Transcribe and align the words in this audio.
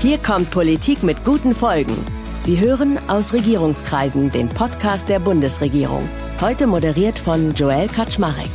Hier 0.00 0.18
kommt 0.18 0.52
Politik 0.52 1.02
mit 1.02 1.24
guten 1.24 1.52
Folgen. 1.52 1.96
Sie 2.42 2.60
hören 2.60 2.98
aus 3.08 3.32
Regierungskreisen 3.32 4.30
den 4.30 4.48
Podcast 4.48 5.08
der 5.08 5.18
Bundesregierung. 5.18 6.08
Heute 6.40 6.68
moderiert 6.68 7.18
von 7.18 7.52
Joel 7.52 7.88
Kaczmarek. 7.88 8.48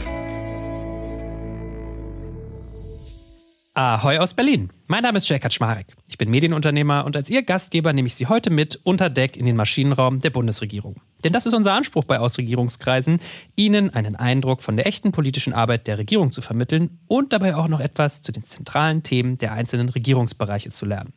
Ahoi 3.73 4.19
aus 4.19 4.33
Berlin. 4.33 4.69
Mein 4.87 5.04
Name 5.04 5.18
ist 5.18 5.27
Joel 5.27 5.41
Kaczmarek. 5.41 5.87
Ich 6.07 6.18
bin 6.18 6.29
Medienunternehmer 6.29 7.04
und 7.04 7.18
als 7.18 7.29
Ihr 7.29 7.43
Gastgeber 7.43 7.91
nehme 7.91 8.07
ich 8.07 8.15
Sie 8.15 8.28
heute 8.28 8.50
mit 8.50 8.79
unter 8.83 9.10
Deck 9.10 9.36
in 9.36 9.46
den 9.46 9.57
Maschinenraum 9.57 10.21
der 10.21 10.29
Bundesregierung. 10.29 11.01
Denn 11.23 11.33
das 11.33 11.45
ist 11.45 11.53
unser 11.53 11.73
Anspruch 11.73 12.03
bei 12.03 12.19
Ausregierungskreisen, 12.19 13.19
Ihnen 13.55 13.89
einen 13.93 14.15
Eindruck 14.15 14.61
von 14.61 14.75
der 14.75 14.87
echten 14.87 15.11
politischen 15.11 15.53
Arbeit 15.53 15.87
der 15.87 15.97
Regierung 15.97 16.31
zu 16.31 16.41
vermitteln 16.41 16.99
und 17.07 17.33
dabei 17.33 17.55
auch 17.55 17.67
noch 17.67 17.79
etwas 17.79 18.21
zu 18.21 18.31
den 18.31 18.43
zentralen 18.43 19.03
Themen 19.03 19.37
der 19.37 19.54
einzelnen 19.54 19.89
Regierungsbereiche 19.89 20.71
zu 20.71 20.86
lernen. 20.86 21.14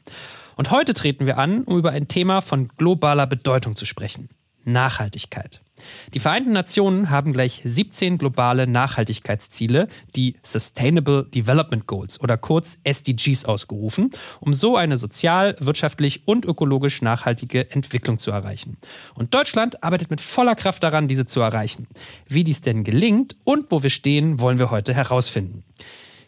Und 0.57 0.71
heute 0.71 0.95
treten 0.95 1.27
wir 1.27 1.39
an, 1.39 1.65
um 1.65 1.77
über 1.77 1.91
ein 1.91 2.09
Thema 2.09 2.41
von 2.41 2.69
globaler 2.69 3.27
Bedeutung 3.27 3.77
zu 3.77 3.85
sprechen. 3.85 4.31
Nachhaltigkeit. 4.65 5.61
Die 6.15 6.21
Vereinten 6.21 6.53
Nationen 6.53 7.11
haben 7.11 7.33
gleich 7.33 7.61
17 7.65 8.19
globale 8.19 8.67
Nachhaltigkeitsziele, 8.67 9.89
die 10.15 10.37
Sustainable 10.43 11.25
Development 11.25 11.87
Goals 11.87 12.21
oder 12.21 12.37
kurz 12.37 12.79
SDGs 12.85 13.45
ausgerufen, 13.45 14.11
um 14.41 14.55
so 14.55 14.77
eine 14.77 14.99
sozial, 14.99 15.57
wirtschaftlich 15.61 16.27
und 16.27 16.45
ökologisch 16.45 17.03
nachhaltige 17.03 17.71
Entwicklung 17.71 18.19
zu 18.19 18.31
erreichen. 18.31 18.77
Und 19.15 19.35
Deutschland 19.35 19.83
arbeitet 19.83 20.11
mit 20.11 20.21
voller 20.21 20.55
Kraft 20.55 20.83
daran, 20.83 21.09
diese 21.09 21.27
zu 21.27 21.41
erreichen. 21.41 21.87
Wie 22.29 22.45
dies 22.45 22.61
denn 22.61 22.85
gelingt 22.85 23.37
und 23.45 23.71
wo 23.71 23.83
wir 23.83 23.91
stehen, 23.91 24.41
wollen 24.41 24.59
wir 24.59 24.71
heute 24.71 24.95
herausfinden. 24.95 25.65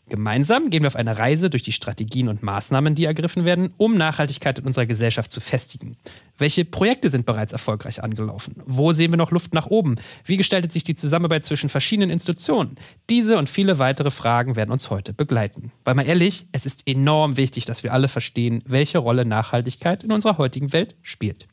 Gemeinsam 0.09 0.71
gehen 0.71 0.83
wir 0.83 0.89
auf 0.89 0.97
eine 0.97 1.19
Reise 1.19 1.51
durch 1.51 1.63
die 1.63 1.73
Strategien 1.73 2.29
und 2.29 2.43
Maßnahmen, 2.43 2.95
die 2.95 3.05
ergriffen 3.05 3.45
werden, 3.45 3.75
um 3.77 3.97
Nachhaltigkeit 3.97 4.59
in 4.59 4.67
unserer 4.67 4.87
Gesellschaft 4.87 5.31
zu 5.31 5.41
festigen. 5.41 5.97
Welche 6.39 6.65
Projekte 6.65 7.11
sind 7.11 7.27
bereits 7.27 7.53
erfolgreich 7.53 8.03
angelaufen? 8.03 8.57
Wo 8.65 8.93
sehen 8.93 9.13
wir 9.13 9.17
noch 9.17 9.31
Luft 9.31 9.55
nach 9.55 9.67
oben? 9.67 9.97
Wie 10.25 10.37
gestaltet 10.37 10.73
sich 10.73 10.85
die 10.85 10.95
Zusammenarbeit 10.95 11.45
zwischen 11.45 11.69
verschiedenen 11.69 12.11
Institutionen? 12.11 12.77
Diese 13.11 13.37
und 13.37 13.49
viele 13.49 13.79
weitere 13.79 14.11
Fragen 14.11 14.57
werden 14.57 14.71
uns 14.71 14.89
heute 14.91 15.13
begleiten. 15.13 15.73
Weil 15.85 15.95
mal 15.95 16.07
ehrlich, 16.07 16.47
es 16.53 16.65
ist 16.65 16.87
enorm 16.87 17.37
wichtig, 17.37 17.67
dass 17.67 17.83
wir 17.83 17.93
alle 17.93 18.09
verstehen, 18.09 18.63
welche 18.67 18.99
Rolle 18.99 19.25
Nachhaltigkeit 19.25 20.05
in 20.05 20.13
unserer 20.13 20.39
heutigen 20.39 20.73
Welt 20.73 20.97
spielt. 21.03 21.49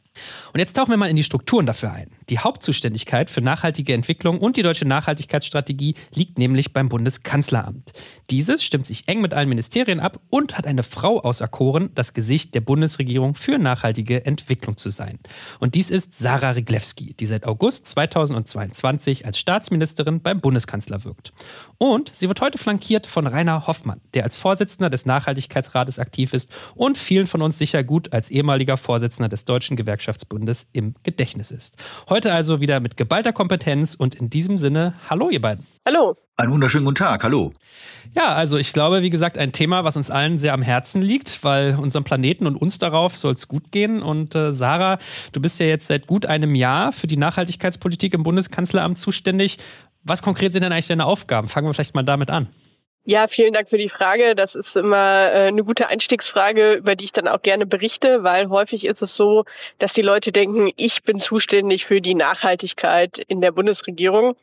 Und 0.54 0.60
jetzt 0.60 0.74
tauchen 0.74 0.92
wir 0.92 0.98
mal 0.98 1.10
in 1.10 1.16
die 1.16 1.24
Strukturen 1.24 1.66
dafür 1.66 1.92
ein. 1.92 2.10
Die 2.30 2.40
Hauptzuständigkeit 2.40 3.30
für 3.30 3.42
nachhaltige 3.42 3.94
Entwicklung 3.94 4.40
und 4.40 4.58
die 4.58 4.62
deutsche 4.62 4.86
Nachhaltigkeitsstrategie 4.86 5.96
liegt 6.14 6.38
nämlich 6.38 6.74
beim 6.74 6.90
Bundeskanzleramt. 6.90 7.92
Dieses 8.30 8.64
stimmt 8.64 8.86
sich 8.86 9.08
eng 9.08 9.22
mit 9.22 9.34
allen 9.34 9.50
Ministerien 9.50 10.00
ab 10.00 10.20
und 10.30 10.58
hat 10.58 10.66
eine 10.66 10.84
Frau 10.84 11.20
auserkoren, 11.20 11.90
das 11.94 12.14
Gesicht 12.14 12.56
der 12.56 12.62
Bundesregierung 12.62 13.36
für 13.36 13.58
nachhaltige 13.58 14.26
Entwicklung 14.26 14.78
zu 14.78 14.90
sein. 14.90 15.20
Und 15.60 15.76
dies 15.76 15.92
ist 15.92 16.18
Sarah 16.18 16.52
Riglewski, 16.52 17.14
die 17.14 17.26
seit 17.26 17.46
August 17.46 17.86
2022 17.88 19.26
als 19.26 19.38
Staatsministerin 19.40 20.22
beim 20.22 20.42
Bundeskanzler 20.42 21.04
wirkt. 21.04 21.34
Und 21.78 22.12
sie 22.14 22.28
wird 22.28 22.42
heute 22.42 22.58
flankiert 22.58 23.06
von 23.06 23.28
Rainer 23.28 23.68
Hoffmann, 23.68 24.02
der 24.14 24.24
als 24.24 24.38
Vorsitzender 24.38 24.90
des 24.90 25.06
Nachhaltigkeitsrates 25.06 26.00
aktiv 26.00 26.34
ist 26.34 26.50
und 26.76 26.98
vielen 26.98 27.28
von 27.28 27.42
uns 27.42 27.58
sicher 27.58 27.84
gut 27.84 28.14
als 28.14 28.32
ehemaliger 28.32 28.78
Vorsitzender 28.78 29.30
des 29.30 29.46
Deutschen 29.46 29.76
Gewerkschaftsbundes 30.06 30.68
im 30.74 30.96
Gedächtnis 31.04 31.52
ist. 31.52 31.78
Heute 32.10 32.34
also 32.34 32.62
wieder 32.62 32.80
mit 32.80 32.98
geballter 32.98 33.34
Kompetenz 33.34 33.96
und 33.96 34.16
in 34.16 34.30
diesem 34.30 34.58
Sinne, 34.58 34.94
hallo 35.10 35.30
ihr 35.30 35.42
beiden. 35.42 35.66
Hallo. 35.86 36.16
Einen 36.38 36.52
wunderschönen 36.52 36.86
guten 36.86 36.98
Tag, 36.98 37.24
hallo. 37.24 37.54
Ja, 38.14 38.34
also 38.34 38.58
ich 38.58 38.74
glaube, 38.74 39.02
wie 39.02 39.10
gesagt, 39.10 39.38
ein 39.38 39.52
Thema, 39.52 39.84
was 39.84 39.98
uns 39.98 40.12
allen 40.12 40.38
sehr 40.38 40.54
am 40.54 40.62
Herzen 40.62 41.02
liegt, 41.02 41.44
weil 41.44 41.76
unserem 41.76 42.04
Planeten 42.04 42.46
und 42.46 42.56
uns 42.56 42.78
darauf 42.78 43.16
soll 43.16 43.34
es 43.34 43.48
gut 43.48 43.72
gehen. 43.72 44.04
Und 44.04 44.36
äh, 44.36 44.54
Sarah, 44.54 45.00
du 45.32 45.40
bist 45.42 45.60
ja 45.60 45.66
jetzt 45.66 45.88
seit 45.88 46.08
gut 46.08 46.26
einem 46.26 46.54
Jahr 46.54 46.92
für 46.92 47.08
die 47.08 47.18
Nachhaltigkeitspolitik 47.18 48.14
im 48.14 48.24
Bundeskanzleramt 48.24 48.98
zuständig. 48.98 49.58
Was 50.04 50.22
konkret 50.22 50.52
sind 50.52 50.64
denn 50.64 50.72
eigentlich 50.72 50.88
deine 50.88 51.06
Aufgaben? 51.06 51.48
Fangen 51.48 51.68
wir 51.68 51.74
vielleicht 51.74 51.96
mal 51.96 52.04
damit 52.04 52.30
an. 52.30 52.48
Ja, 53.08 53.28
vielen 53.28 53.54
Dank 53.54 53.70
für 53.70 53.78
die 53.78 53.90
Frage. 53.90 54.34
Das 54.34 54.56
ist 54.56 54.76
immer 54.76 55.32
äh, 55.32 55.48
eine 55.50 55.64
gute 55.64 55.90
Einstiegsfrage, 55.90 56.74
über 56.74 56.96
die 56.96 57.06
ich 57.06 57.12
dann 57.12 57.28
auch 57.28 57.44
gerne 57.44 57.68
berichte, 57.68 58.24
weil 58.24 58.50
häufig 58.50 58.84
ist 58.84 59.04
es 59.04 59.16
so, 59.16 59.46
dass 59.78 59.94
die 59.94 60.02
Leute 60.02 60.32
denken, 60.32 60.72
ich 60.76 61.04
bin 61.04 61.20
zuständig 61.20 61.86
für 61.86 62.02
die 62.02 62.16
Nachhaltigkeit 62.16 63.20
in 63.28 63.42
der 63.42 63.52
Bundesregierung. 63.52 64.36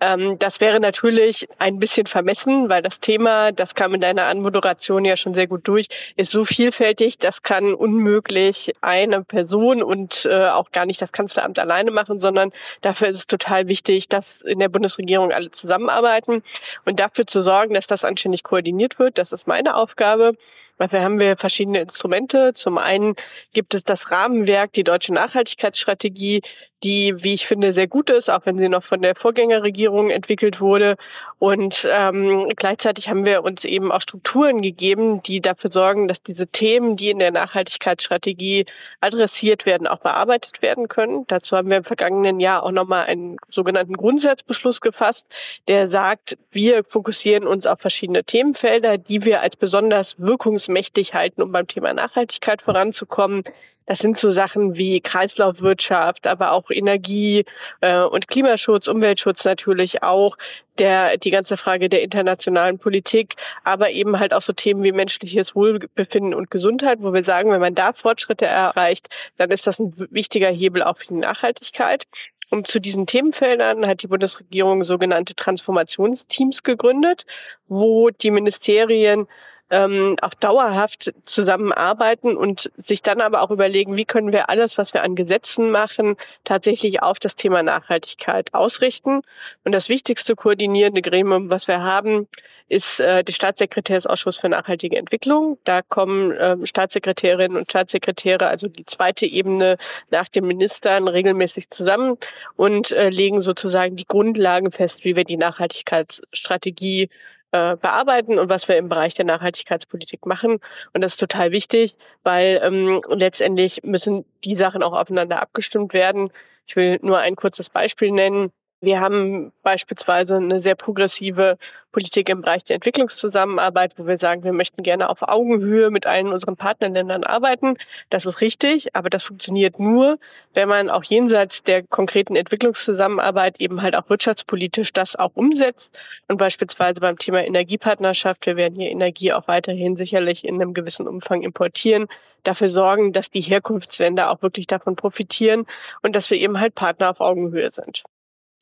Ähm, 0.00 0.36
das 0.40 0.60
wäre 0.60 0.80
natürlich 0.80 1.48
ein 1.60 1.78
bisschen 1.78 2.08
vermessen, 2.08 2.68
weil 2.68 2.82
das 2.82 2.98
Thema, 2.98 3.52
das 3.52 3.76
kam 3.76 3.94
in 3.94 4.00
deiner 4.00 4.24
Anmoderation 4.24 5.04
ja 5.04 5.16
schon 5.16 5.34
sehr 5.34 5.46
gut 5.46 5.68
durch, 5.68 5.86
ist 6.16 6.32
so 6.32 6.44
vielfältig, 6.44 7.18
das 7.18 7.42
kann 7.44 7.72
unmöglich 7.72 8.72
eine 8.80 9.22
Person 9.22 9.80
und 9.80 10.26
äh, 10.28 10.48
auch 10.48 10.72
gar 10.72 10.86
nicht 10.86 11.00
das 11.00 11.12
Kanzleramt 11.12 11.60
alleine 11.60 11.92
machen, 11.92 12.20
sondern 12.20 12.50
dafür 12.80 13.10
ist 13.10 13.18
es 13.18 13.26
total 13.28 13.68
wichtig, 13.68 14.08
dass 14.08 14.24
in 14.44 14.58
der 14.58 14.68
Bundesregierung 14.68 15.30
alle 15.30 15.52
zusammenarbeiten 15.52 16.42
und 16.84 16.98
dafür 16.98 17.24
zu 17.24 17.42
sorgen, 17.42 17.74
dass 17.74 17.86
das 17.86 18.07
anständig 18.08 18.42
koordiniert 18.42 18.98
wird. 18.98 19.18
Das 19.18 19.32
ist 19.32 19.46
meine 19.46 19.76
Aufgabe. 19.76 20.34
Dafür 20.78 21.02
haben 21.02 21.18
wir 21.18 21.36
verschiedene 21.36 21.80
Instrumente. 21.80 22.54
Zum 22.54 22.78
einen 22.78 23.14
gibt 23.52 23.74
es 23.74 23.84
das 23.84 24.10
Rahmenwerk, 24.10 24.72
die 24.72 24.84
deutsche 24.84 25.12
Nachhaltigkeitsstrategie, 25.12 26.42
die, 26.84 27.14
wie 27.22 27.34
ich 27.34 27.46
finde, 27.46 27.72
sehr 27.72 27.88
gut 27.88 28.08
ist, 28.10 28.30
auch 28.30 28.46
wenn 28.46 28.58
sie 28.58 28.68
noch 28.68 28.84
von 28.84 29.02
der 29.02 29.16
Vorgängerregierung 29.16 30.10
entwickelt 30.10 30.60
wurde. 30.60 30.96
Und 31.40 31.86
ähm, 31.90 32.48
gleichzeitig 32.56 33.08
haben 33.08 33.24
wir 33.24 33.44
uns 33.44 33.64
eben 33.64 33.92
auch 33.92 34.00
Strukturen 34.00 34.62
gegeben, 34.62 35.22
die 35.22 35.40
dafür 35.40 35.70
sorgen, 35.72 36.08
dass 36.08 36.22
diese 36.22 36.46
Themen, 36.46 36.96
die 36.96 37.10
in 37.10 37.18
der 37.18 37.30
Nachhaltigkeitsstrategie 37.30 38.66
adressiert 39.00 39.66
werden, 39.66 39.86
auch 39.86 39.98
bearbeitet 39.98 40.62
werden 40.62 40.88
können. 40.88 41.24
Dazu 41.28 41.56
haben 41.56 41.70
wir 41.70 41.78
im 41.78 41.84
vergangenen 41.84 42.40
Jahr 42.40 42.62
auch 42.62 42.72
nochmal 42.72 43.06
einen 43.06 43.36
sogenannten 43.50 43.94
Grundsatzbeschluss 43.94 44.80
gefasst, 44.80 45.26
der 45.66 45.88
sagt, 45.88 46.36
wir 46.50 46.84
fokussieren 46.84 47.46
uns 47.46 47.66
auf 47.66 47.80
verschiedene 47.80 48.24
Themenfelder, 48.24 48.98
die 48.98 49.24
wir 49.24 49.40
als 49.40 49.56
besonders 49.56 50.18
wirkungs 50.18 50.67
mächtig 50.68 51.14
halten, 51.14 51.42
um 51.42 51.52
beim 51.52 51.66
Thema 51.66 51.92
Nachhaltigkeit 51.92 52.62
voranzukommen. 52.62 53.44
Das 53.88 54.00
sind 54.00 54.18
so 54.18 54.30
Sachen 54.30 54.74
wie 54.76 55.00
Kreislaufwirtschaft, 55.00 56.26
aber 56.26 56.52
auch 56.52 56.70
Energie 56.70 57.46
äh, 57.80 58.02
und 58.02 58.28
Klimaschutz, 58.28 58.86
Umweltschutz 58.86 59.46
natürlich 59.46 60.02
auch, 60.02 60.36
der, 60.78 61.16
die 61.16 61.30
ganze 61.30 61.56
Frage 61.56 61.88
der 61.88 62.02
internationalen 62.02 62.78
Politik, 62.78 63.36
aber 63.64 63.90
eben 63.90 64.18
halt 64.20 64.34
auch 64.34 64.42
so 64.42 64.52
Themen 64.52 64.82
wie 64.82 64.92
menschliches 64.92 65.54
Wohlbefinden 65.54 66.34
und 66.34 66.50
Gesundheit, 66.50 66.98
wo 67.00 67.14
wir 67.14 67.24
sagen, 67.24 67.50
wenn 67.50 67.62
man 67.62 67.74
da 67.74 67.94
Fortschritte 67.94 68.44
erreicht, 68.44 69.08
dann 69.38 69.50
ist 69.50 69.66
das 69.66 69.78
ein 69.78 69.94
wichtiger 70.10 70.50
Hebel 70.50 70.82
auch 70.82 70.98
für 70.98 71.06
die 71.06 71.14
Nachhaltigkeit. 71.14 72.06
Und 72.50 72.66
zu 72.66 72.80
diesen 72.80 73.06
Themenfeldern 73.06 73.86
hat 73.86 74.02
die 74.02 74.06
Bundesregierung 74.06 74.84
sogenannte 74.84 75.34
Transformationsteams 75.34 76.62
gegründet, 76.62 77.24
wo 77.68 78.10
die 78.10 78.30
Ministerien 78.30 79.28
ähm, 79.70 80.16
auch 80.22 80.34
dauerhaft 80.34 81.12
zusammenarbeiten 81.24 82.36
und 82.36 82.70
sich 82.86 83.02
dann 83.02 83.20
aber 83.20 83.42
auch 83.42 83.50
überlegen, 83.50 83.96
wie 83.96 84.04
können 84.04 84.32
wir 84.32 84.48
alles, 84.48 84.78
was 84.78 84.94
wir 84.94 85.02
an 85.02 85.14
Gesetzen 85.14 85.70
machen, 85.70 86.16
tatsächlich 86.44 87.02
auf 87.02 87.18
das 87.18 87.36
Thema 87.36 87.62
Nachhaltigkeit 87.62 88.54
ausrichten. 88.54 89.22
Und 89.64 89.72
das 89.72 89.88
wichtigste 89.88 90.34
koordinierende 90.36 91.02
Gremium, 91.02 91.50
was 91.50 91.68
wir 91.68 91.82
haben, 91.82 92.28
ist 92.68 93.00
äh, 93.00 93.24
der 93.24 93.32
Staatssekretärsausschuss 93.32 94.38
für 94.38 94.48
nachhaltige 94.48 94.96
Entwicklung. 94.96 95.58
Da 95.64 95.82
kommen 95.82 96.34
ähm, 96.38 96.66
Staatssekretärinnen 96.66 97.56
und 97.56 97.70
Staatssekretäre, 97.70 98.46
also 98.46 98.68
die 98.68 98.84
zweite 98.84 99.26
Ebene 99.26 99.78
nach 100.10 100.28
den 100.28 100.46
Ministern, 100.46 101.08
regelmäßig 101.08 101.70
zusammen 101.70 102.18
und 102.56 102.92
äh, 102.92 103.08
legen 103.08 103.40
sozusagen 103.40 103.96
die 103.96 104.06
Grundlagen 104.06 104.70
fest, 104.70 105.04
wie 105.04 105.16
wir 105.16 105.24
die 105.24 105.38
Nachhaltigkeitsstrategie 105.38 107.08
äh, 107.52 107.76
bearbeiten 107.76 108.38
und 108.38 108.48
was 108.48 108.68
wir 108.68 108.76
im 108.76 108.88
Bereich 108.88 109.14
der 109.14 109.24
Nachhaltigkeitspolitik 109.24 110.26
machen. 110.26 110.58
Und 110.92 111.02
das 111.02 111.14
ist 111.14 111.20
total 111.20 111.52
wichtig, 111.52 111.96
weil 112.22 112.60
ähm, 112.62 113.00
letztendlich 113.08 113.82
müssen 113.84 114.24
die 114.44 114.56
Sachen 114.56 114.82
auch 114.82 114.92
aufeinander 114.92 115.40
abgestimmt 115.40 115.92
werden. 115.92 116.30
Ich 116.66 116.76
will 116.76 116.98
nur 117.02 117.18
ein 117.18 117.36
kurzes 117.36 117.70
Beispiel 117.70 118.12
nennen. 118.12 118.52
Wir 118.80 119.00
haben 119.00 119.52
beispielsweise 119.64 120.36
eine 120.36 120.62
sehr 120.62 120.76
progressive 120.76 121.58
Politik 121.90 122.28
im 122.28 122.42
Bereich 122.42 122.62
der 122.62 122.76
Entwicklungszusammenarbeit, 122.76 123.94
wo 123.96 124.06
wir 124.06 124.18
sagen, 124.18 124.44
wir 124.44 124.52
möchten 124.52 124.84
gerne 124.84 125.08
auf 125.08 125.22
Augenhöhe 125.22 125.90
mit 125.90 126.06
allen 126.06 126.32
unseren 126.32 126.56
Partnerländern 126.56 127.24
arbeiten. 127.24 127.76
Das 128.10 128.24
ist 128.24 128.40
richtig, 128.40 128.94
aber 128.94 129.10
das 129.10 129.24
funktioniert 129.24 129.80
nur, 129.80 130.18
wenn 130.54 130.68
man 130.68 130.90
auch 130.90 131.02
jenseits 131.02 131.64
der 131.64 131.82
konkreten 131.82 132.36
Entwicklungszusammenarbeit 132.36 133.60
eben 133.60 133.82
halt 133.82 133.96
auch 133.96 134.08
wirtschaftspolitisch 134.08 134.92
das 134.92 135.16
auch 135.16 135.32
umsetzt. 135.34 135.98
Und 136.28 136.36
beispielsweise 136.36 137.00
beim 137.00 137.18
Thema 137.18 137.44
Energiepartnerschaft, 137.44 138.46
wir 138.46 138.56
werden 138.56 138.78
hier 138.78 138.90
Energie 138.90 139.32
auch 139.32 139.48
weiterhin 139.48 139.96
sicherlich 139.96 140.44
in 140.44 140.54
einem 140.54 140.72
gewissen 140.72 141.08
Umfang 141.08 141.42
importieren, 141.42 142.06
dafür 142.44 142.68
sorgen, 142.68 143.12
dass 143.12 143.28
die 143.28 143.40
Herkunftsländer 143.40 144.30
auch 144.30 144.40
wirklich 144.40 144.68
davon 144.68 144.94
profitieren 144.94 145.66
und 146.02 146.14
dass 146.14 146.30
wir 146.30 146.38
eben 146.38 146.60
halt 146.60 146.76
Partner 146.76 147.10
auf 147.10 147.20
Augenhöhe 147.20 147.72
sind. 147.72 148.04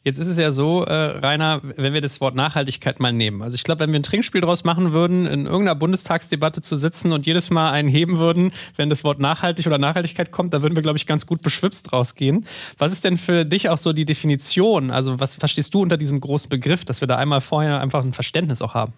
Jetzt 0.07 0.21
ist 0.21 0.29
es 0.29 0.37
ja 0.37 0.53
so, 0.53 0.85
äh, 0.85 0.93
Rainer, 0.93 1.61
wenn 1.65 1.93
wir 1.93 2.01
das 2.01 2.21
Wort 2.21 2.37
Nachhaltigkeit 2.37 3.01
mal 3.01 3.13
nehmen. 3.13 3.43
Also 3.43 3.57
ich 3.57 3.65
glaube, 3.65 3.81
wenn 3.81 3.91
wir 3.91 3.99
ein 3.99 4.05
Trinkspiel 4.05 4.41
draus 4.41 4.63
machen 4.63 4.93
würden, 4.93 5.27
in 5.27 5.47
irgendeiner 5.47 5.75
Bundestagsdebatte 5.75 6.61
zu 6.61 6.77
sitzen 6.77 7.11
und 7.11 7.27
jedes 7.27 7.51
Mal 7.51 7.73
einen 7.73 7.89
heben 7.89 8.21
würden, 8.21 8.53
wenn 8.77 8.89
das 8.89 9.03
Wort 9.03 9.19
nachhaltig 9.19 9.67
oder 9.67 9.79
Nachhaltigkeit 9.79 10.31
kommt, 10.31 10.55
da 10.55 10.63
würden 10.63 10.77
wir, 10.77 10.83
glaube 10.83 10.97
ich, 10.97 11.09
ganz 11.09 11.27
gut 11.27 11.43
beschwipst 11.43 11.93
rausgehen. 11.93 12.47
Was 12.79 12.93
ist 12.93 13.05
denn 13.05 13.17
für 13.17 13.45
dich 13.45 13.69
auch 13.69 13.79
so 13.79 13.93
die 13.93 14.05
Definition? 14.05 14.93
Also 14.93 15.19
was 15.19 15.35
verstehst 15.35 15.75
du 15.75 15.83
unter 15.83 15.97
diesem 15.97 16.21
großen 16.21 16.49
Begriff, 16.51 16.85
dass 16.85 17.01
wir 17.01 17.09
da 17.09 17.17
einmal 17.17 17.41
vorher 17.41 17.81
einfach 17.81 18.05
ein 18.05 18.13
Verständnis 18.13 18.63
auch 18.63 18.75
haben? 18.75 18.93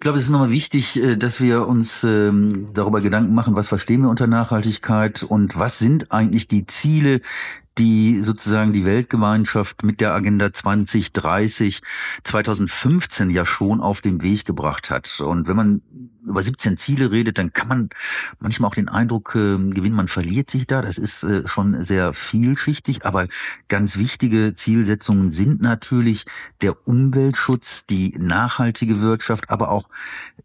glaube, 0.00 0.18
es 0.18 0.24
ist 0.24 0.30
nochmal 0.30 0.50
wichtig, 0.50 1.00
äh, 1.00 1.16
dass 1.16 1.40
wir 1.40 1.68
uns 1.68 2.02
ähm, 2.02 2.70
darüber 2.74 3.00
Gedanken 3.00 3.34
machen, 3.34 3.56
was 3.56 3.68
verstehen 3.68 4.02
wir 4.02 4.10
unter 4.10 4.26
Nachhaltigkeit 4.26 5.22
und 5.22 5.56
was 5.56 5.78
sind 5.78 6.10
eigentlich 6.10 6.48
die 6.48 6.66
Ziele, 6.66 7.20
die 7.78 8.22
sozusagen 8.22 8.72
die 8.72 8.84
Weltgemeinschaft 8.84 9.82
mit 9.82 10.00
der 10.00 10.14
Agenda 10.14 10.52
2030 10.52 11.80
2015 12.22 13.30
ja 13.30 13.44
schon 13.44 13.80
auf 13.80 14.00
den 14.00 14.22
Weg 14.22 14.44
gebracht 14.44 14.90
hat. 14.90 15.20
Und 15.20 15.48
wenn 15.48 15.56
man 15.56 15.82
über 16.26 16.42
17 16.42 16.76
Ziele 16.76 17.10
redet, 17.10 17.38
dann 17.38 17.52
kann 17.52 17.68
man 17.68 17.88
manchmal 18.38 18.68
auch 18.68 18.74
den 18.74 18.88
Eindruck 18.88 19.34
äh, 19.34 19.58
gewinnen, 19.58 19.96
man 19.96 20.08
verliert 20.08 20.50
sich 20.50 20.66
da. 20.66 20.80
Das 20.80 20.98
ist 20.98 21.22
äh, 21.22 21.46
schon 21.46 21.82
sehr 21.84 22.12
vielschichtig, 22.12 23.04
aber 23.04 23.26
ganz 23.68 23.98
wichtige 23.98 24.54
Zielsetzungen 24.54 25.30
sind 25.30 25.60
natürlich 25.60 26.24
der 26.62 26.86
Umweltschutz, 26.86 27.86
die 27.86 28.14
nachhaltige 28.18 29.02
Wirtschaft, 29.02 29.50
aber 29.50 29.70
auch 29.70 29.88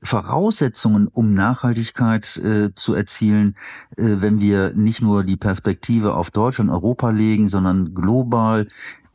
Voraussetzungen, 0.01 1.07
um 1.07 1.33
Nachhaltigkeit 1.33 2.37
äh, 2.37 2.73
zu 2.75 2.93
erzielen, 2.93 3.55
äh, 3.95 4.03
wenn 4.19 4.39
wir 4.39 4.73
nicht 4.73 5.01
nur 5.01 5.23
die 5.23 5.37
Perspektive 5.37 6.13
auf 6.13 6.31
Deutschland, 6.31 6.69
Europa 6.69 7.09
legen, 7.19 7.49
sondern 7.49 7.93
global 7.93 8.65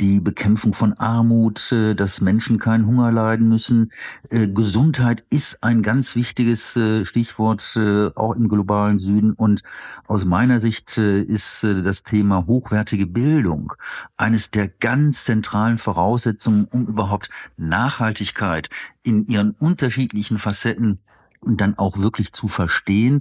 die 0.01 0.21
Bekämpfung 0.21 0.75
von 0.75 0.93
Armut, 0.99 1.73
äh, 1.73 1.95
dass 1.95 2.21
Menschen 2.21 2.59
keinen 2.59 2.87
Hunger 2.87 3.13
leiden 3.13 3.49
müssen. 3.49 3.93
Äh, 4.31 4.49
Gesundheit 4.49 5.25
ist 5.31 5.63
ein 5.63 5.83
ganz 5.83 6.17
wichtiges 6.17 6.77
äh, 6.77 7.05
Stichwort, 7.05 7.79
auch 8.15 8.35
im 8.35 8.49
globalen 8.49 8.99
Süden. 8.99 9.33
Und 9.33 9.63
aus 10.07 10.25
meiner 10.25 10.61
Sicht 10.61 10.99
ist 10.99 11.65
das 11.65 12.03
Thema 12.03 12.47
hochwertige 12.47 13.07
Bildung 13.07 13.73
eines 14.17 14.51
der 14.51 14.69
ganz 14.69 15.25
zentralen 15.25 15.79
Voraussetzungen, 15.79 16.67
um 16.71 16.87
überhaupt 16.87 17.31
Nachhaltigkeit 17.57 18.69
in 19.03 19.27
ihren 19.27 19.53
unterschiedlichen 19.53 20.39
Facetten 20.39 21.01
dann 21.47 21.79
auch 21.79 21.99
wirklich 21.99 22.33
zu 22.33 22.49
verstehen 22.49 23.21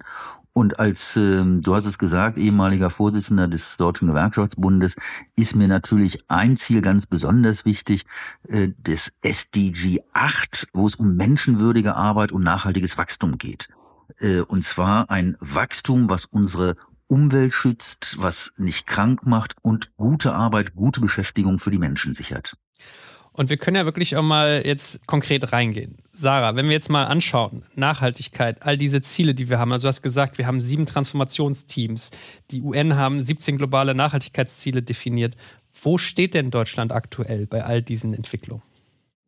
und 0.54 0.80
als, 0.80 1.16
ähm, 1.16 1.62
du 1.62 1.74
hast 1.76 1.86
es 1.86 1.98
gesagt, 1.98 2.38
ehemaliger 2.38 2.92
Vorsitzender 2.92 3.48
des 3.48 3.76
Deutschen 3.78 4.08
Gewerkschaftsbundes, 4.08 4.96
ist 5.36 5.56
mir 5.56 5.68
natürlich 5.68 6.20
ein 6.28 6.56
Ziel 6.56 6.82
ganz 6.82 7.08
besonders 7.08 7.66
wichtig, 7.66 8.06
äh, 8.48 8.70
des 8.78 9.12
SDG 9.24 10.00
8, 10.14 10.68
wo 10.74 10.86
es 10.86 10.96
um 10.96 11.16
menschenwürdige 11.16 11.96
Arbeit 11.96 12.32
und 12.32 12.44
nachhaltiges 12.44 12.98
Wachstum 13.00 13.40
geht. 13.40 13.70
Äh, 14.20 14.42
und 14.42 14.64
zwar 14.64 15.10
ein 15.10 15.36
Wachstum, 15.40 16.10
was 16.10 16.26
unsere 16.26 16.76
Umwelt 17.08 17.54
schützt, 17.54 18.18
was 18.20 18.52
nicht 18.58 18.86
krank 18.86 19.26
macht 19.26 19.56
und 19.64 19.96
gute 19.98 20.34
Arbeit, 20.34 20.76
gute 20.76 21.02
Beschäftigung 21.02 21.58
für 21.58 21.72
die 21.72 21.80
Menschen 21.80 22.14
sichert. 22.14 22.56
Und 23.34 23.50
wir 23.50 23.58
können 23.58 23.76
ja 23.76 23.86
wirklich 23.86 24.16
auch 24.16 24.22
mal 24.22 24.62
jetzt 24.64 25.06
konkret 25.08 25.52
reingehen. 25.52 25.98
Sarah, 26.12 26.56
wenn 26.56 26.68
wir 26.68 26.74
jetzt 26.74 26.90
mal 26.90 27.06
anschauen, 27.06 27.66
Nachhaltigkeit, 27.76 28.62
all 28.62 28.78
diese 28.78 29.02
Ziele, 29.02 29.34
die 29.34 29.50
wir 29.50 29.58
haben. 29.58 29.72
Also 29.72 29.86
du 29.86 29.90
hast 29.90 30.04
gesagt, 30.04 30.38
wir 30.38 30.46
haben 30.46 30.62
sieben 30.62 30.86
Transformationsteams. 30.86 32.12
Die 32.52 32.62
UN 32.62 32.96
haben 32.96 33.22
17 33.22 33.58
globale 33.58 33.96
Nachhaltigkeitsziele 33.96 34.84
definiert. 34.84 35.36
Wo 35.82 35.98
steht 35.98 36.36
denn 36.36 36.52
Deutschland 36.52 36.92
aktuell 36.92 37.48
bei 37.48 37.64
all 37.64 37.82
diesen 37.82 38.14
Entwicklungen? 38.14 38.62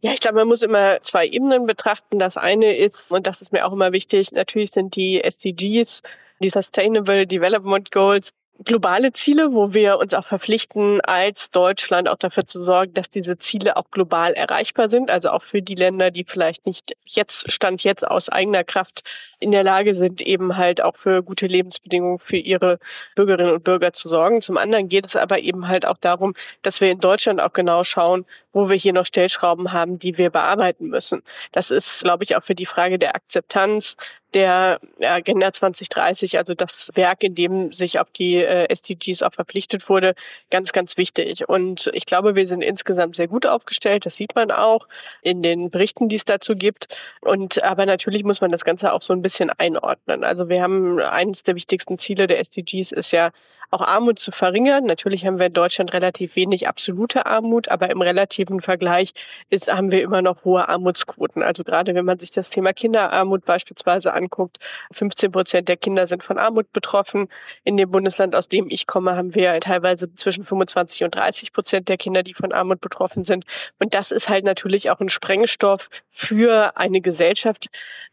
Ja, 0.01 0.13
ich 0.13 0.19
glaube, 0.19 0.37
man 0.37 0.47
muss 0.47 0.61
immer 0.61 1.01
zwei 1.01 1.25
Ebenen 1.25 1.65
betrachten. 1.65 2.19
Das 2.19 2.37
eine 2.37 2.75
ist, 2.75 3.11
und 3.11 3.25
das 3.25 3.41
ist 3.41 3.51
mir 3.51 3.65
auch 3.65 3.73
immer 3.73 3.91
wichtig, 3.91 4.31
natürlich 4.31 4.71
sind 4.71 4.95
die 4.95 5.23
SDGs, 5.23 6.03
die 6.43 6.49
Sustainable 6.51 7.25
Development 7.25 7.91
Goals, 7.91 8.31
globale 8.63 9.11
Ziele, 9.13 9.53
wo 9.53 9.73
wir 9.73 9.97
uns 9.97 10.13
auch 10.13 10.25
verpflichten, 10.25 11.01
als 11.01 11.51
Deutschland 11.51 12.07
auch 12.07 12.17
dafür 12.17 12.45
zu 12.45 12.63
sorgen, 12.63 12.93
dass 12.93 13.09
diese 13.09 13.37
Ziele 13.37 13.75
auch 13.77 13.91
global 13.91 14.33
erreichbar 14.33 14.89
sind. 14.89 15.09
Also 15.09 15.29
auch 15.29 15.43
für 15.43 15.61
die 15.61 15.75
Länder, 15.75 16.11
die 16.11 16.23
vielleicht 16.23 16.65
nicht 16.65 16.95
jetzt, 17.05 17.51
Stand 17.51 17.83
jetzt 17.83 18.07
aus 18.07 18.29
eigener 18.29 18.63
Kraft 18.63 19.03
in 19.45 19.51
der 19.51 19.63
Lage 19.63 19.95
sind, 19.95 20.21
eben 20.21 20.57
halt 20.57 20.81
auch 20.81 20.97
für 20.97 21.21
gute 21.21 21.45
Lebensbedingungen 21.45 22.17
für 22.17 22.37
ihre 22.37 22.79
Bürgerinnen 23.13 23.53
und 23.53 23.63
Bürger 23.63 23.93
zu 23.93 24.09
sorgen. 24.09 24.41
Zum 24.41 24.57
anderen 24.57 24.89
geht 24.89 25.05
es 25.05 25.15
aber 25.15 25.37
eben 25.37 25.67
halt 25.67 25.85
auch 25.85 25.97
darum, 25.97 26.33
dass 26.63 26.81
wir 26.81 26.89
in 26.89 26.99
Deutschland 26.99 27.39
auch 27.39 27.53
genau 27.53 27.83
schauen, 27.83 28.25
wo 28.53 28.69
wir 28.69 28.75
hier 28.75 28.93
noch 28.93 29.05
Stellschrauben 29.05 29.71
haben, 29.71 29.99
die 29.99 30.17
wir 30.17 30.31
bearbeiten 30.31 30.87
müssen. 30.87 31.21
Das 31.51 31.69
ist, 31.69 32.01
glaube 32.01 32.23
ich, 32.23 32.35
auch 32.35 32.43
für 32.43 32.55
die 32.55 32.65
Frage 32.65 32.97
der 32.97 33.15
Akzeptanz 33.15 33.97
der 34.35 34.81
Agenda 35.01 35.53
2030, 35.53 36.37
also 36.37 36.53
das 36.53 36.91
Werk, 36.93 37.23
in 37.23 37.35
dem 37.35 37.71
sich 37.71 37.99
auf 37.99 38.11
die 38.11 38.35
äh, 38.35 38.67
SDGs 38.69 39.23
auch 39.23 39.33
verpflichtet 39.33 39.87
wurde, 39.87 40.13
ganz, 40.51 40.73
ganz 40.73 40.97
wichtig. 40.97 41.47
Und 41.47 41.89
ich 41.93 42.05
glaube, 42.05 42.35
wir 42.35 42.45
sind 42.47 42.61
insgesamt 42.61 43.15
sehr 43.15 43.29
gut 43.29 43.45
aufgestellt. 43.45 44.05
Das 44.05 44.17
sieht 44.17 44.35
man 44.35 44.51
auch 44.51 44.89
in 45.21 45.41
den 45.41 45.69
Berichten, 45.69 46.09
die 46.09 46.17
es 46.17 46.25
dazu 46.25 46.55
gibt. 46.55 46.89
Und 47.21 47.63
aber 47.63 47.85
natürlich 47.85 48.25
muss 48.25 48.41
man 48.41 48.51
das 48.51 48.65
Ganze 48.65 48.91
auch 48.91 49.01
so 49.01 49.13
ein 49.13 49.21
bisschen 49.21 49.34
einordnen. 49.41 50.23
Also 50.23 50.49
wir 50.49 50.61
haben 50.61 50.99
eines 50.99 51.43
der 51.43 51.55
wichtigsten 51.55 51.97
Ziele 51.97 52.27
der 52.27 52.39
SDGs 52.39 52.91
ist 52.91 53.11
ja 53.11 53.31
auch 53.71 53.81
Armut 53.81 54.19
zu 54.19 54.31
verringern. 54.31 54.85
Natürlich 54.85 55.25
haben 55.25 55.39
wir 55.39 55.47
in 55.47 55.53
Deutschland 55.53 55.93
relativ 55.93 56.35
wenig 56.35 56.67
absolute 56.67 57.25
Armut, 57.25 57.69
aber 57.69 57.89
im 57.89 58.01
relativen 58.01 58.61
Vergleich 58.61 59.13
ist, 59.49 59.67
haben 59.67 59.91
wir 59.91 60.01
immer 60.01 60.21
noch 60.21 60.43
hohe 60.45 60.67
Armutsquoten. 60.69 61.43
Also 61.43 61.63
gerade 61.63 61.95
wenn 61.95 62.05
man 62.05 62.19
sich 62.19 62.31
das 62.31 62.49
Thema 62.49 62.73
Kinderarmut 62.73 63.45
beispielsweise 63.45 64.13
anguckt, 64.13 64.59
15 64.93 65.31
Prozent 65.31 65.67
der 65.67 65.77
Kinder 65.77 66.07
sind 66.07 66.23
von 66.23 66.37
Armut 66.37 66.71
betroffen. 66.71 67.27
In 67.63 67.77
dem 67.77 67.91
Bundesland, 67.91 68.35
aus 68.35 68.47
dem 68.47 68.67
ich 68.69 68.87
komme, 68.87 69.15
haben 69.15 69.35
wir 69.35 69.59
teilweise 69.59 70.13
zwischen 70.15 70.45
25 70.45 71.03
und 71.03 71.15
30 71.15 71.53
Prozent 71.53 71.89
der 71.89 71.97
Kinder, 71.97 72.23
die 72.23 72.33
von 72.33 72.51
Armut 72.51 72.81
betroffen 72.81 73.25
sind. 73.25 73.45
Und 73.79 73.93
das 73.93 74.11
ist 74.11 74.29
halt 74.29 74.45
natürlich 74.45 74.89
auch 74.89 74.99
ein 74.99 75.09
Sprengstoff 75.09 75.89
für 76.11 76.77
eine 76.77 77.01
Gesellschaft. 77.01 77.67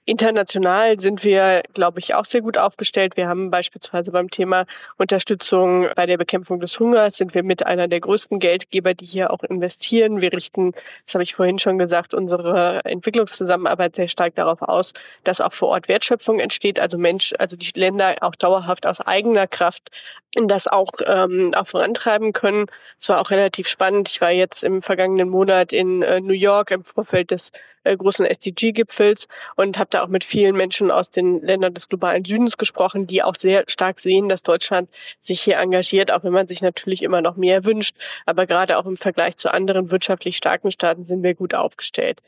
International 0.04 0.98
sind 0.98 1.22
wir, 1.22 1.62
glaube 1.74 2.00
ich, 2.00 2.14
auch 2.14 2.24
sehr 2.24 2.40
gut 2.40 2.58
aufgestellt. 2.58 3.16
Wir 3.16 3.28
haben 3.28 3.50
beispielsweise 3.50 4.10
beim 4.10 4.30
Thema 4.30 4.66
Unterstützung 4.96 5.41
bei 5.50 6.06
der 6.06 6.16
Bekämpfung 6.16 6.60
des 6.60 6.78
Hungers 6.78 7.16
sind 7.16 7.34
wir 7.34 7.42
mit 7.42 7.66
einer 7.66 7.88
der 7.88 8.00
größten 8.00 8.38
Geldgeber, 8.38 8.94
die 8.94 9.06
hier 9.06 9.30
auch 9.30 9.42
investieren. 9.42 10.20
Wir 10.20 10.32
richten, 10.32 10.72
das 11.06 11.14
habe 11.14 11.24
ich 11.24 11.34
vorhin 11.34 11.58
schon 11.58 11.78
gesagt, 11.78 12.14
unsere 12.14 12.80
Entwicklungszusammenarbeit 12.84 13.96
sehr 13.96 14.08
stark 14.08 14.34
darauf 14.34 14.62
aus, 14.62 14.92
dass 15.24 15.40
auch 15.40 15.52
vor 15.52 15.68
Ort 15.68 15.88
Wertschöpfung 15.88 16.40
entsteht, 16.40 16.78
also 16.78 16.98
Mensch, 16.98 17.34
also 17.38 17.56
die 17.56 17.72
Länder 17.74 18.16
auch 18.20 18.34
dauerhaft 18.34 18.86
aus 18.86 19.00
eigener 19.00 19.46
Kraft 19.46 19.90
das 20.34 20.66
auch, 20.66 20.92
ähm, 21.06 21.52
auch 21.54 21.66
vorantreiben 21.66 22.32
können. 22.32 22.66
Es 22.98 23.08
war 23.08 23.20
auch 23.20 23.30
relativ 23.30 23.68
spannend. 23.68 24.08
Ich 24.08 24.20
war 24.20 24.30
jetzt 24.30 24.64
im 24.64 24.80
vergangenen 24.80 25.28
Monat 25.28 25.72
in 25.72 26.02
äh, 26.02 26.20
New 26.20 26.32
York 26.32 26.70
im 26.70 26.84
Vorfeld 26.84 27.30
des 27.30 27.52
großen 27.84 28.24
SDG-Gipfels 28.24 29.28
und 29.56 29.78
habe 29.78 29.90
da 29.90 30.02
auch 30.02 30.08
mit 30.08 30.24
vielen 30.24 30.56
Menschen 30.56 30.90
aus 30.90 31.10
den 31.10 31.40
Ländern 31.42 31.74
des 31.74 31.88
globalen 31.88 32.24
Südens 32.24 32.56
gesprochen, 32.56 33.06
die 33.06 33.22
auch 33.22 33.34
sehr 33.34 33.64
stark 33.68 34.00
sehen, 34.00 34.28
dass 34.28 34.42
Deutschland 34.42 34.88
sich 35.22 35.40
hier 35.42 35.58
engagiert, 35.58 36.10
auch 36.12 36.24
wenn 36.24 36.32
man 36.32 36.46
sich 36.46 36.62
natürlich 36.62 37.02
immer 37.02 37.20
noch 37.20 37.36
mehr 37.36 37.64
wünscht. 37.64 37.96
Aber 38.26 38.46
gerade 38.46 38.78
auch 38.78 38.86
im 38.86 38.96
Vergleich 38.96 39.36
zu 39.36 39.52
anderen 39.52 39.90
wirtschaftlich 39.90 40.36
starken 40.36 40.70
Staaten 40.70 41.04
sind 41.04 41.22
wir 41.22 41.34
gut 41.34 41.54
aufgestellt. 41.54 42.20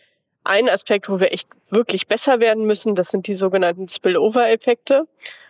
Ein 0.45 0.69
Aspekt, 0.69 1.09
wo 1.09 1.21
wir 1.21 1.33
echt 1.33 1.49
wirklich 1.71 2.07
besser 2.07 2.39
werden 2.41 2.67
müssen, 2.67 2.95
das 2.95 3.09
sind 3.09 3.27
die 3.27 3.37
sogenannten 3.37 3.89
Spillover-Effekte. 3.89 5.07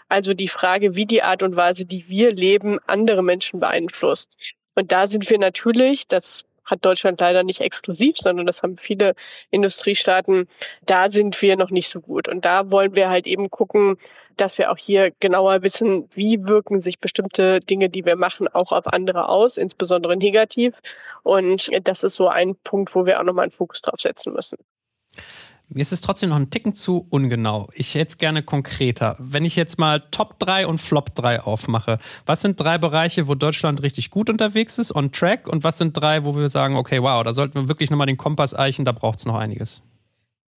Also 0.08 0.34
die 0.34 0.48
Frage, 0.48 0.94
wie 0.94 1.06
die 1.06 1.22
Art 1.22 1.42
und 1.42 1.56
Weise, 1.56 1.84
die 1.84 2.08
wir 2.08 2.32
leben, 2.32 2.78
andere 2.86 3.22
Menschen 3.22 3.58
beeinflusst. 3.58 4.30
Und 4.74 4.92
da 4.92 5.06
sind 5.06 5.28
wir 5.30 5.38
natürlich, 5.38 6.06
das 6.06 6.44
hat 6.64 6.84
Deutschland 6.84 7.20
leider 7.20 7.42
nicht 7.42 7.60
exklusiv, 7.60 8.16
sondern 8.18 8.46
das 8.46 8.62
haben 8.62 8.78
viele 8.78 9.14
Industriestaaten. 9.50 10.48
Da 10.86 11.10
sind 11.10 11.40
wir 11.42 11.56
noch 11.56 11.70
nicht 11.70 11.88
so 11.88 12.00
gut. 12.00 12.28
Und 12.28 12.44
da 12.44 12.70
wollen 12.70 12.94
wir 12.94 13.10
halt 13.10 13.26
eben 13.26 13.50
gucken, 13.50 13.98
dass 14.36 14.58
wir 14.58 14.72
auch 14.72 14.78
hier 14.78 15.12
genauer 15.20 15.62
wissen, 15.62 16.08
wie 16.14 16.44
wirken 16.44 16.80
sich 16.80 16.98
bestimmte 16.98 17.60
Dinge, 17.60 17.88
die 17.88 18.04
wir 18.04 18.16
machen, 18.16 18.48
auch 18.48 18.72
auf 18.72 18.86
andere 18.86 19.28
aus, 19.28 19.56
insbesondere 19.56 20.16
negativ. 20.16 20.74
Und 21.22 21.70
das 21.84 22.02
ist 22.02 22.16
so 22.16 22.28
ein 22.28 22.56
Punkt, 22.56 22.94
wo 22.94 23.06
wir 23.06 23.20
auch 23.20 23.24
nochmal 23.24 23.44
einen 23.44 23.52
Fokus 23.52 23.80
drauf 23.80 24.00
setzen 24.00 24.32
müssen. 24.32 24.58
Mir 25.68 25.80
ist 25.80 25.92
es 25.92 26.02
trotzdem 26.02 26.28
noch 26.28 26.36
ein 26.36 26.50
Ticken 26.50 26.74
zu 26.74 27.06
ungenau. 27.08 27.68
Ich 27.72 27.94
hätte 27.94 28.10
es 28.10 28.18
gerne 28.18 28.42
konkreter. 28.42 29.16
Wenn 29.18 29.44
ich 29.44 29.56
jetzt 29.56 29.78
mal 29.78 30.00
Top 30.10 30.38
3 30.38 30.66
und 30.66 30.78
Flop 30.78 31.14
3 31.14 31.40
aufmache, 31.40 31.98
was 32.26 32.42
sind 32.42 32.60
drei 32.60 32.76
Bereiche, 32.78 33.28
wo 33.28 33.34
Deutschland 33.34 33.82
richtig 33.82 34.10
gut 34.10 34.28
unterwegs 34.28 34.78
ist, 34.78 34.94
on 34.94 35.10
track? 35.10 35.48
Und 35.48 35.64
was 35.64 35.78
sind 35.78 35.96
drei, 35.96 36.24
wo 36.24 36.36
wir 36.36 36.48
sagen, 36.48 36.76
okay, 36.76 37.02
wow, 37.02 37.24
da 37.24 37.32
sollten 37.32 37.54
wir 37.54 37.68
wirklich 37.68 37.90
nochmal 37.90 38.06
den 38.06 38.18
Kompass 38.18 38.54
eichen, 38.54 38.84
da 38.84 38.92
braucht 38.92 39.20
es 39.20 39.26
noch 39.26 39.36
einiges? 39.36 39.82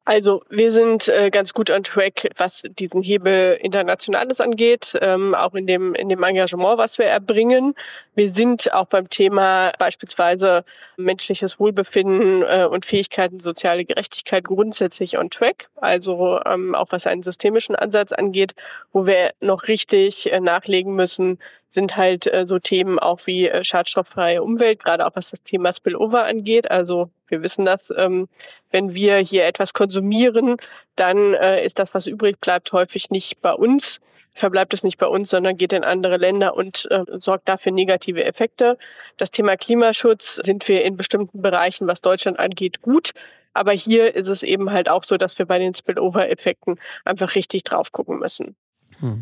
Also 0.07 0.41
wir 0.49 0.71
sind 0.71 1.09
äh, 1.09 1.29
ganz 1.29 1.53
gut 1.53 1.69
on 1.69 1.83
track, 1.83 2.29
was 2.37 2.63
diesen 2.79 3.01
Hebel 3.01 3.59
Internationales 3.61 4.39
angeht, 4.39 4.97
ähm, 5.01 5.35
auch 5.35 5.53
in 5.53 5.67
dem, 5.67 5.93
in 5.95 6.07
dem 6.07 6.23
Engagement, 6.23 6.77
was 6.77 6.97
wir 6.97 7.07
erbringen. 7.07 7.75
Wir 8.15 8.33
sind 8.33 8.71
auch 8.73 8.85
beim 8.85 9.09
Thema 9.09 9.73
beispielsweise 9.77 10.63
menschliches 10.95 11.59
Wohlbefinden 11.59 12.41
äh, 12.43 12.65
und 12.71 12.85
Fähigkeiten, 12.85 13.41
soziale 13.41 13.83
Gerechtigkeit 13.83 14.45
grundsätzlich 14.45 15.17
on 15.17 15.29
track. 15.29 15.67
Also 15.75 16.39
ähm, 16.45 16.73
auch 16.73 16.87
was 16.91 17.05
einen 17.05 17.23
systemischen 17.23 17.75
Ansatz 17.75 18.13
angeht, 18.13 18.55
wo 18.93 19.05
wir 19.05 19.33
noch 19.41 19.67
richtig 19.67 20.31
äh, 20.31 20.39
nachlegen 20.39 20.95
müssen, 20.95 21.37
sind 21.77 21.95
halt 21.95 22.25
äh, 22.25 22.47
so 22.47 22.57
Themen 22.57 22.97
auch 22.97 23.19
wie 23.25 23.47
äh, 23.47 23.63
schadstofffreie 23.63 24.41
Umwelt, 24.41 24.83
gerade 24.83 25.05
auch 25.05 25.11
was 25.13 25.29
das 25.29 25.43
Thema 25.43 25.71
Spillover 25.71 26.25
angeht. 26.25 26.71
Also 26.71 27.11
wir 27.27 27.43
wissen 27.43 27.65
das, 27.65 27.93
ähm, 27.95 28.27
wenn 28.71 28.95
wir 28.95 29.17
hier 29.17 29.45
etwas 29.45 29.73
konsumieren, 29.73 30.57
dann 30.95 31.35
äh, 31.35 31.63
ist 31.63 31.77
das, 31.77 31.93
was 31.93 32.07
übrig 32.07 32.41
bleibt, 32.41 32.73
häufig 32.73 33.11
nicht 33.11 33.41
bei 33.43 33.53
uns, 33.53 33.99
verbleibt 34.33 34.73
es 34.73 34.83
nicht 34.83 34.97
bei 34.97 35.05
uns, 35.05 35.29
sondern 35.29 35.55
geht 35.55 35.71
in 35.71 35.83
andere 35.83 36.17
Länder 36.17 36.55
und 36.55 36.87
äh, 36.89 37.03
sorgt 37.19 37.47
dafür 37.47 37.71
negative 37.71 38.25
Effekte. 38.25 38.79
Das 39.17 39.29
Thema 39.29 39.55
Klimaschutz 39.55 40.39
sind 40.43 40.67
wir 40.67 40.83
in 40.83 40.97
bestimmten 40.97 41.43
Bereichen, 41.43 41.85
was 41.85 42.01
Deutschland 42.01 42.39
angeht, 42.39 42.81
gut. 42.81 43.11
Aber 43.53 43.71
hier 43.71 44.15
ist 44.15 44.27
es 44.27 44.41
eben 44.41 44.71
halt 44.71 44.89
auch 44.89 45.03
so, 45.03 45.17
dass 45.17 45.37
wir 45.37 45.45
bei 45.45 45.59
den 45.59 45.75
Spillover-Effekten 45.75 46.79
einfach 47.05 47.35
richtig 47.35 47.65
drauf 47.65 47.91
gucken 47.91 48.17
müssen. 48.17 48.55
Hm. 48.99 49.21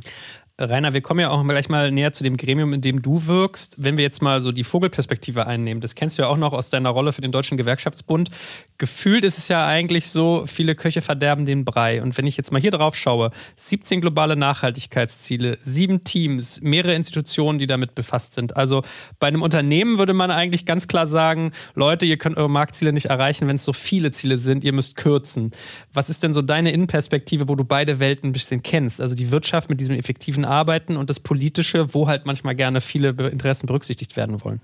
Rainer, 0.57 0.93
wir 0.93 1.01
kommen 1.01 1.19
ja 1.19 1.31
auch 1.31 1.45
gleich 1.45 1.67
mal 1.67 1.91
näher 1.91 2.13
zu 2.13 2.23
dem 2.23 2.37
Gremium, 2.37 2.71
in 2.71 2.79
dem 2.79 3.01
du 3.01 3.27
wirkst. 3.27 3.75
Wenn 3.77 3.97
wir 3.97 4.05
jetzt 4.05 4.21
mal 4.21 4.41
so 4.41 4.53
die 4.53 4.63
Vogelperspektive 4.63 5.47
einnehmen, 5.47 5.81
das 5.81 5.95
kennst 5.95 6.17
du 6.17 6.21
ja 6.21 6.29
auch 6.29 6.37
noch 6.37 6.53
aus 6.53 6.69
deiner 6.69 6.91
Rolle 6.91 7.11
für 7.11 7.19
den 7.19 7.33
Deutschen 7.33 7.57
Gewerkschaftsbund. 7.57 8.29
Gefühlt 8.77 9.25
ist 9.25 9.37
es 9.37 9.49
ja 9.49 9.67
eigentlich 9.67 10.09
so, 10.09 10.45
viele 10.47 10.75
Köche 10.75 11.01
verderben 11.01 11.45
den 11.45 11.65
Brei. 11.65 12.01
Und 12.01 12.17
wenn 12.17 12.25
ich 12.25 12.37
jetzt 12.37 12.53
mal 12.53 12.61
hier 12.61 12.71
drauf 12.71 12.95
schaue, 12.95 13.31
17 13.57 13.99
globale 13.99 14.37
Nachhaltigkeitsziele, 14.37 15.57
sieben 15.61 16.05
Teams, 16.05 16.61
mehrere 16.61 16.95
Institutionen, 16.95 17.59
die 17.59 17.67
damit 17.67 17.93
befasst 17.93 18.33
sind. 18.33 18.55
Also 18.55 18.83
bei 19.19 19.27
einem 19.27 19.41
Unternehmen 19.41 19.97
würde 19.97 20.13
man 20.13 20.31
eigentlich 20.31 20.65
ganz 20.65 20.87
klar 20.87 21.07
sagen, 21.07 21.51
Leute, 21.73 22.05
ihr 22.05 22.17
könnt 22.17 22.37
eure 22.37 22.49
Marktziele 22.49 22.93
nicht 22.93 23.07
erreichen, 23.07 23.49
wenn 23.49 23.57
es 23.57 23.65
so 23.65 23.73
viele 23.73 24.11
Ziele 24.11 24.37
sind, 24.37 24.63
ihr 24.63 24.71
müsst 24.71 24.95
kürzen. 24.95 25.51
Was 25.93 26.09
ist 26.09 26.23
denn 26.23 26.31
so 26.31 26.41
deine 26.41 26.71
Innenperspektive, 26.71 27.49
wo 27.49 27.55
du 27.55 27.65
beide 27.65 27.99
Welten 27.99 28.29
ein 28.29 28.33
bisschen 28.33 28.63
kennst? 28.63 29.01
Also 29.01 29.15
die 29.15 29.31
Wirtschaft 29.31 29.69
mit 29.69 29.81
diesem 29.81 29.95
effektiven 29.95 30.44
Arbeiten 30.47 30.97
und 30.97 31.09
das 31.09 31.19
Politische, 31.19 31.93
wo 31.93 32.07
halt 32.07 32.25
manchmal 32.25 32.55
gerne 32.55 32.81
viele 32.81 33.09
Interessen 33.09 33.67
berücksichtigt 33.67 34.15
werden 34.15 34.43
wollen. 34.43 34.61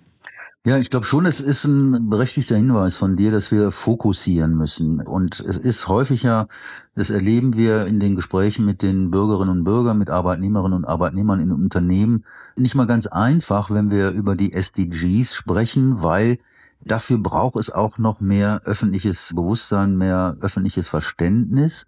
Ja, 0.64 0.78
ich 0.78 0.92
glaube 0.92 1.08
schon, 1.08 1.26
es 1.26 1.40
ist 1.40 1.66
ein 1.66 2.12
berechtigter 2.12 2.56
Hinweis 2.56 2.96
von 2.96 3.16
dir, 3.16 3.32
dass 3.32 3.52
wir 3.52 3.72
fokussieren 3.72 4.56
müssen. 4.56 5.02
Und 5.02 5.40
es 5.40 5.58
ist 5.58 5.88
häufig 5.88 6.22
ja, 6.22 6.46
das 6.94 7.10
erleben 7.10 7.58
wir 7.58 7.88
in 7.88 8.00
den 8.00 8.16
Gesprächen 8.16 8.64
mit 8.64 8.84
den 8.84 9.10
Bürgerinnen 9.10 9.58
und 9.58 9.64
Bürgern, 9.64 9.98
mit 9.98 10.12
Arbeitnehmerinnen 10.12 10.78
und 10.78 10.86
Arbeitnehmern 10.86 11.40
in 11.40 11.52
Unternehmen, 11.52 12.26
nicht 12.56 12.76
mal 12.76 12.86
ganz 12.86 13.08
einfach, 13.08 13.72
wenn 13.72 13.90
wir 13.90 14.12
über 14.12 14.36
die 14.36 14.54
SDGs 14.54 15.34
sprechen, 15.34 16.04
weil 16.04 16.38
dafür 16.86 17.18
braucht 17.18 17.56
es 17.56 17.72
auch 17.72 17.98
noch 17.98 18.20
mehr 18.20 18.62
öffentliches 18.64 19.34
Bewusstsein, 19.36 19.98
mehr 19.98 20.38
öffentliches 20.42 20.88
Verständnis. 20.88 21.88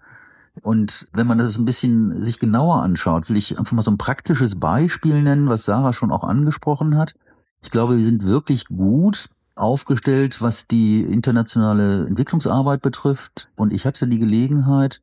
Und 0.62 1.08
wenn 1.14 1.28
man 1.28 1.40
das 1.40 1.58
ein 1.58 1.66
bisschen 1.66 2.22
sich 2.22 2.40
genauer 2.40 2.84
anschaut, 2.84 3.30
will 3.30 3.38
ich 3.38 3.58
einfach 3.58 3.74
mal 3.74 3.82
so 3.82 3.92
ein 3.92 3.98
praktisches 3.98 4.60
Beispiel 4.60 5.22
nennen, 5.22 5.50
was 5.50 5.66
Sarah 5.66 5.94
schon 5.94 6.12
auch 6.12 6.24
angesprochen 6.24 6.98
hat. 6.98 7.16
Ich 7.62 7.72
glaube, 7.72 7.98
wir 7.98 8.04
sind 8.04 8.28
wirklich 8.28 8.68
gut 8.68 9.30
aufgestellt, 9.56 10.42
was 10.42 10.68
die 10.68 11.02
internationale 11.02 12.06
Entwicklungsarbeit 12.06 12.82
betrifft. 12.82 13.50
Und 13.56 13.74
ich 13.74 13.86
hatte 13.86 14.08
die 14.08 14.20
Gelegenheit, 14.20 15.02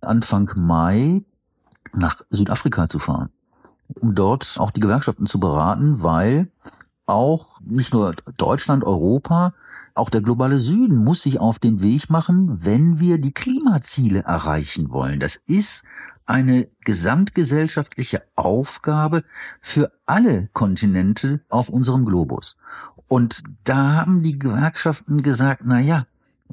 Anfang 0.00 0.50
Mai 0.56 1.22
nach 1.92 2.22
Südafrika 2.30 2.86
zu 2.88 2.98
fahren, 2.98 3.30
um 4.00 4.14
dort 4.14 4.56
auch 4.58 4.70
die 4.70 4.80
Gewerkschaften 4.80 5.26
zu 5.26 5.40
beraten, 5.40 6.02
weil 6.02 6.48
auch 7.10 7.60
nicht 7.60 7.92
nur 7.92 8.14
Deutschland, 8.36 8.84
Europa, 8.84 9.54
auch 9.94 10.10
der 10.10 10.22
globale 10.22 10.60
Süden 10.60 10.96
muss 10.96 11.22
sich 11.22 11.40
auf 11.40 11.58
den 11.58 11.82
Weg 11.82 12.08
machen, 12.10 12.64
wenn 12.64 13.00
wir 13.00 13.18
die 13.18 13.32
Klimaziele 13.32 14.20
erreichen 14.20 14.90
wollen. 14.90 15.20
Das 15.20 15.38
ist 15.46 15.82
eine 16.26 16.68
gesamtgesellschaftliche 16.84 18.22
Aufgabe 18.36 19.24
für 19.60 19.90
alle 20.06 20.48
Kontinente 20.52 21.40
auf 21.48 21.68
unserem 21.68 22.04
Globus. 22.04 22.56
Und 23.08 23.42
da 23.64 23.94
haben 23.94 24.22
die 24.22 24.38
Gewerkschaften 24.38 25.22
gesagt, 25.22 25.62
na 25.64 25.80
ja, 25.80 26.04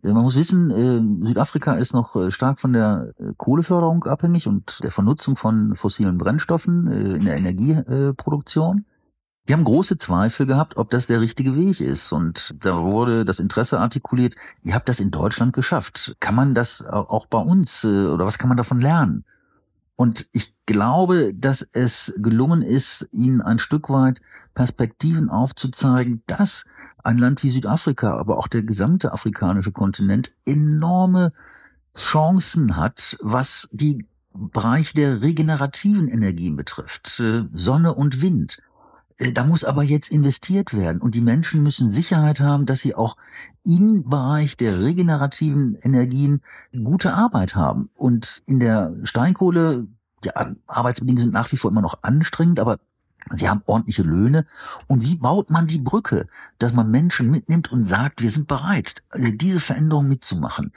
man 0.02 0.24
muss 0.24 0.36
wissen, 0.36 0.72
äh, 0.72 1.26
Südafrika 1.26 1.74
ist 1.74 1.94
noch 1.94 2.16
äh, 2.16 2.32
stark 2.32 2.60
von 2.60 2.74
der 2.74 3.14
äh, 3.20 3.34
Kohleförderung 3.38 4.04
abhängig 4.06 4.48
und 4.48 4.84
der 4.84 4.92
Vernutzung 4.92 5.36
von 5.36 5.76
fossilen 5.76 6.18
Brennstoffen 6.18 6.88
in 6.88 7.26
der 7.26 7.38
Energieproduktion. 7.38 8.86
Die 9.48 9.54
haben 9.54 9.64
große 9.64 9.98
Zweifel 9.98 10.46
gehabt, 10.46 10.76
ob 10.76 10.90
das 10.90 11.08
der 11.08 11.22
richtige 11.22 11.56
Weg 11.56 11.80
ist. 11.80 12.12
Und 12.12 12.54
da 12.60 12.84
wurde 12.84 13.24
das 13.24 13.40
Interesse 13.40 13.80
artikuliert, 13.80 14.36
ihr 14.62 14.76
habt 14.76 14.90
das 14.90 15.00
in 15.00 15.10
Deutschland 15.10 15.54
geschafft. 15.54 16.16
Kann 16.20 16.36
man 16.36 16.54
das 16.54 16.86
auch 16.86 17.28
bei 17.28 17.40
uns 17.40 17.84
äh, 17.84 18.08
oder 18.08 18.26
was 18.26 18.38
kann 18.38 18.50
man 18.50 18.58
davon 18.58 18.82
lernen? 18.82 19.24
Und 19.96 20.28
ich 20.32 20.54
glaube, 20.66 21.34
dass 21.34 21.62
es 21.62 22.14
gelungen 22.18 22.62
ist, 22.62 23.08
ihnen 23.12 23.42
ein 23.42 23.58
Stück 23.58 23.90
weit 23.90 24.22
Perspektiven 24.54 25.30
aufzuzeigen, 25.30 26.22
dass 26.28 26.66
ein 27.04 27.18
Land 27.18 27.42
wie 27.42 27.50
Südafrika, 27.50 28.16
aber 28.16 28.38
auch 28.38 28.48
der 28.48 28.64
gesamte 28.64 29.12
afrikanische 29.12 29.72
Kontinent 29.72 30.34
enorme 30.46 31.32
Chancen 31.96 32.76
hat, 32.76 33.18
was 33.22 33.68
die 33.72 34.06
Bereich 34.34 34.94
der 34.94 35.22
regenerativen 35.22 36.08
Energien 36.08 36.56
betrifft, 36.58 37.20
äh, 37.20 37.46
Sonne 37.52 37.96
und 37.96 38.22
Wind. 38.22 38.62
Äh, 39.18 39.32
da 39.32 39.44
muss 39.44 39.64
aber 39.64 39.84
jetzt 39.84 40.10
investiert 40.10 40.74
werden 40.74 41.02
und 41.02 41.16
die 41.16 41.22
Menschen 41.22 41.64
müssen 41.64 41.92
Sicherheit 41.92 42.40
haben, 42.40 42.66
dass 42.66 42.80
sie 42.80 42.96
auch 42.96 43.18
im 43.64 44.08
Bereich 44.08 44.58
der 44.58 44.80
regenerativen 44.80 45.76
Energien 45.82 46.42
gute 46.84 47.14
Arbeit 47.14 47.56
haben. 47.56 47.90
Und 47.96 48.42
in 48.46 48.60
der 48.60 48.96
Steinkohle, 49.04 49.88
ja, 50.24 50.32
Arbeitsbedingungen 50.68 51.26
sind 51.26 51.34
nach 51.34 51.52
wie 51.52 51.58
vor 51.58 51.72
immer 51.72 51.82
noch 51.82 52.00
anstrengend, 52.02 52.60
aber 52.60 52.80
Sie 53.34 53.50
haben 53.50 53.62
ordentliche 53.66 54.04
Löhne. 54.04 54.46
Und 54.88 55.04
wie 55.04 55.16
baut 55.16 55.50
man 55.50 55.68
die 55.68 55.80
Brücke, 55.80 56.28
dass 56.60 56.74
man 56.74 56.92
Menschen 56.92 57.30
mitnimmt 57.30 57.72
und 57.72 57.86
sagt, 57.86 58.22
wir 58.22 58.30
sind 58.30 58.48
bereit, 58.48 59.04
diese 59.16 59.60
Veränderung 59.60 60.08
mitzumachen? 60.08 60.72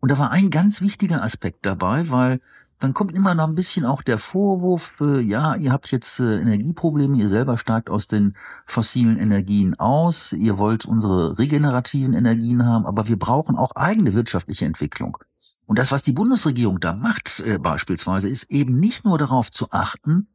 Und 0.00 0.10
da 0.10 0.18
war 0.18 0.30
ein 0.30 0.50
ganz 0.50 0.80
wichtiger 0.80 1.22
Aspekt 1.22 1.66
dabei, 1.66 2.08
weil 2.10 2.40
dann 2.78 2.92
kommt 2.92 3.12
immer 3.12 3.34
noch 3.34 3.48
ein 3.48 3.54
bisschen 3.54 3.86
auch 3.86 4.02
der 4.02 4.18
Vorwurf, 4.18 5.00
äh, 5.00 5.20
ja, 5.20 5.54
ihr 5.56 5.72
habt 5.72 5.90
jetzt 5.90 6.20
äh, 6.20 6.38
Energieprobleme, 6.40 7.16
ihr 7.16 7.28
selber 7.28 7.56
steigt 7.56 7.88
aus 7.88 8.06
den 8.06 8.36
fossilen 8.66 9.18
Energien 9.18 9.74
aus, 9.78 10.32
ihr 10.32 10.58
wollt 10.58 10.84
unsere 10.84 11.38
regenerativen 11.38 12.12
Energien 12.12 12.66
haben, 12.66 12.84
aber 12.84 13.08
wir 13.08 13.18
brauchen 13.18 13.56
auch 13.56 13.72
eigene 13.74 14.12
wirtschaftliche 14.12 14.66
Entwicklung. 14.66 15.16
Und 15.64 15.78
das, 15.78 15.90
was 15.90 16.02
die 16.02 16.12
Bundesregierung 16.12 16.78
da 16.78 16.94
macht, 16.96 17.40
äh, 17.40 17.58
beispielsweise, 17.58 18.28
ist 18.28 18.50
eben 18.50 18.78
nicht 18.78 19.04
nur 19.04 19.16
darauf 19.16 19.50
zu 19.50 19.70
achten, 19.70 20.28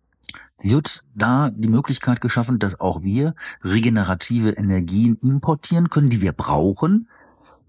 wird 0.59 1.03
da 1.15 1.51
die 1.51 1.67
Möglichkeit 1.67 2.21
geschaffen, 2.21 2.59
dass 2.59 2.79
auch 2.79 3.03
wir 3.03 3.35
regenerative 3.63 4.51
Energien 4.51 5.17
importieren 5.21 5.89
können, 5.89 6.09
die 6.09 6.21
wir 6.21 6.33
brauchen, 6.33 7.07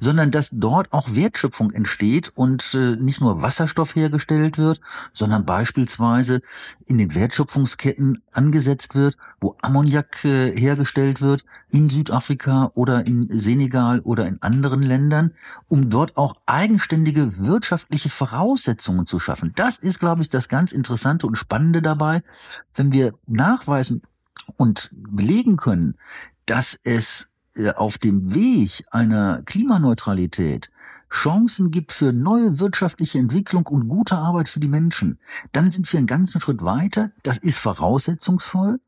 sondern 0.02 0.32
dass 0.32 0.50
dort 0.52 0.92
auch 0.92 1.14
Wertschöpfung 1.14 1.70
entsteht 1.70 2.32
und 2.34 2.74
äh, 2.74 2.96
nicht 2.96 3.20
nur 3.20 3.40
Wasserstoff 3.40 3.94
hergestellt 3.94 4.58
wird, 4.58 4.80
sondern 5.12 5.46
beispielsweise 5.46 6.40
in 6.86 6.98
den 6.98 7.14
Wertschöpfungsketten 7.14 8.20
angesetzt 8.32 8.96
wird, 8.96 9.16
wo 9.40 9.56
Ammoniak 9.62 10.24
äh, 10.24 10.58
hergestellt 10.58 11.20
wird 11.22 11.44
in 11.70 11.88
Südafrika 11.88 12.72
oder 12.74 13.06
in 13.06 13.28
Senegal 13.38 14.00
oder 14.00 14.26
in 14.26 14.42
anderen 14.42 14.82
Ländern, 14.82 15.34
um 15.68 15.88
dort 15.88 16.16
auch 16.16 16.34
eigenständige 16.46 17.38
wirtschaftliche 17.38 18.08
Voraussetzungen 18.08 19.06
zu 19.06 19.20
schaffen. 19.20 19.52
Das 19.54 19.78
ist, 19.78 20.00
glaube 20.00 20.22
ich, 20.22 20.28
das 20.28 20.48
ganz 20.48 20.72
Interessante 20.72 21.28
und 21.28 21.36
Spannende 21.36 21.80
dabei, 21.80 22.22
wenn 22.74 22.92
wir 22.92 23.14
nachweisen 23.28 24.02
und 24.56 24.90
belegen 24.92 25.56
können, 25.56 25.94
dass 26.46 26.76
es 26.82 27.28
auf 27.76 27.98
dem 27.98 28.34
Weg 28.34 28.82
einer 28.90 29.42
Klimaneutralität 29.42 30.70
Chancen 31.10 31.70
gibt 31.70 31.92
für 31.92 32.12
neue 32.12 32.58
wirtschaftliche 32.58 33.18
Entwicklung 33.18 33.66
und 33.66 33.88
gute 33.88 34.16
Arbeit 34.16 34.48
für 34.48 34.60
die 34.60 34.68
Menschen, 34.68 35.18
dann 35.52 35.70
sind 35.70 35.92
wir 35.92 35.98
einen 35.98 36.06
ganzen 36.06 36.40
Schritt 36.40 36.62
weiter. 36.62 37.10
Das 37.22 37.36
ist 37.36 37.58
voraussetzungsvoll. 37.58 38.80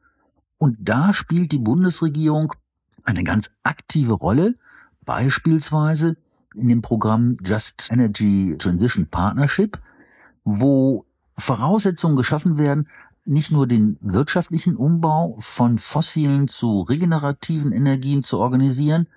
Und 0.57 0.79
da 0.81 1.13
spielt 1.13 1.53
die 1.53 1.59
Bundesregierung 1.59 2.55
eine 3.05 3.25
ganz 3.25 3.51
aktive 3.63 4.15
Rolle, 4.15 4.55
beispielsweise 5.05 6.17
in 6.55 6.69
dem 6.69 6.81
Programm 6.81 7.35
Just 7.45 7.91
Energy 7.91 8.57
Transition 8.59 9.07
Partnership, 9.07 9.79
wo 10.45 11.05
Voraussetzungen 11.37 12.17
geschaffen 12.17 12.59
werden, 12.59 12.89
nicht 13.25 13.51
nur 13.51 13.67
den 13.67 13.97
wirtschaftlichen 14.01 14.77
Umbau 14.77 15.37
von 15.39 15.79
fossilen 15.79 16.49
zu 16.49 16.83
regenerativen 16.83 17.73
Energien 17.73 18.23
zu 18.23 18.39
organisieren, 18.39 19.09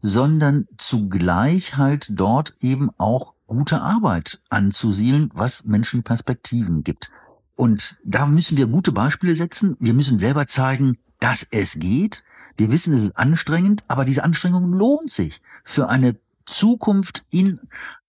sondern 0.00 0.66
zugleich 0.76 1.76
halt 1.76 2.08
dort 2.10 2.54
eben 2.60 2.90
auch 2.98 3.34
gute 3.46 3.80
Arbeit 3.80 4.40
anzusiedeln, 4.50 5.30
was 5.34 5.64
Menschen 5.64 6.02
Perspektiven 6.02 6.82
gibt. 6.82 7.10
Und 7.54 7.96
da 8.04 8.26
müssen 8.26 8.56
wir 8.56 8.66
gute 8.66 8.92
Beispiele 8.92 9.36
setzen. 9.36 9.76
Wir 9.78 9.94
müssen 9.94 10.18
selber 10.18 10.46
zeigen, 10.46 10.96
dass 11.20 11.46
es 11.50 11.78
geht. 11.78 12.24
Wir 12.56 12.72
wissen, 12.72 12.94
es 12.94 13.04
ist 13.04 13.16
anstrengend, 13.16 13.84
aber 13.86 14.04
diese 14.04 14.24
Anstrengung 14.24 14.72
lohnt 14.72 15.10
sich 15.10 15.40
für 15.62 15.88
eine 15.88 16.16
Zukunft 16.44 17.24
in 17.30 17.60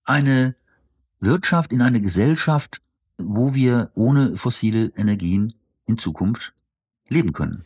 eine 0.05 0.55
Wirtschaft, 1.19 1.71
in 1.71 1.81
eine 1.81 2.01
Gesellschaft, 2.01 2.81
wo 3.25 3.53
wir 3.55 3.91
ohne 3.95 4.37
fossile 4.37 4.91
Energien 4.95 5.53
in 5.85 5.97
Zukunft 5.97 6.53
leben 7.07 7.33
können. 7.33 7.65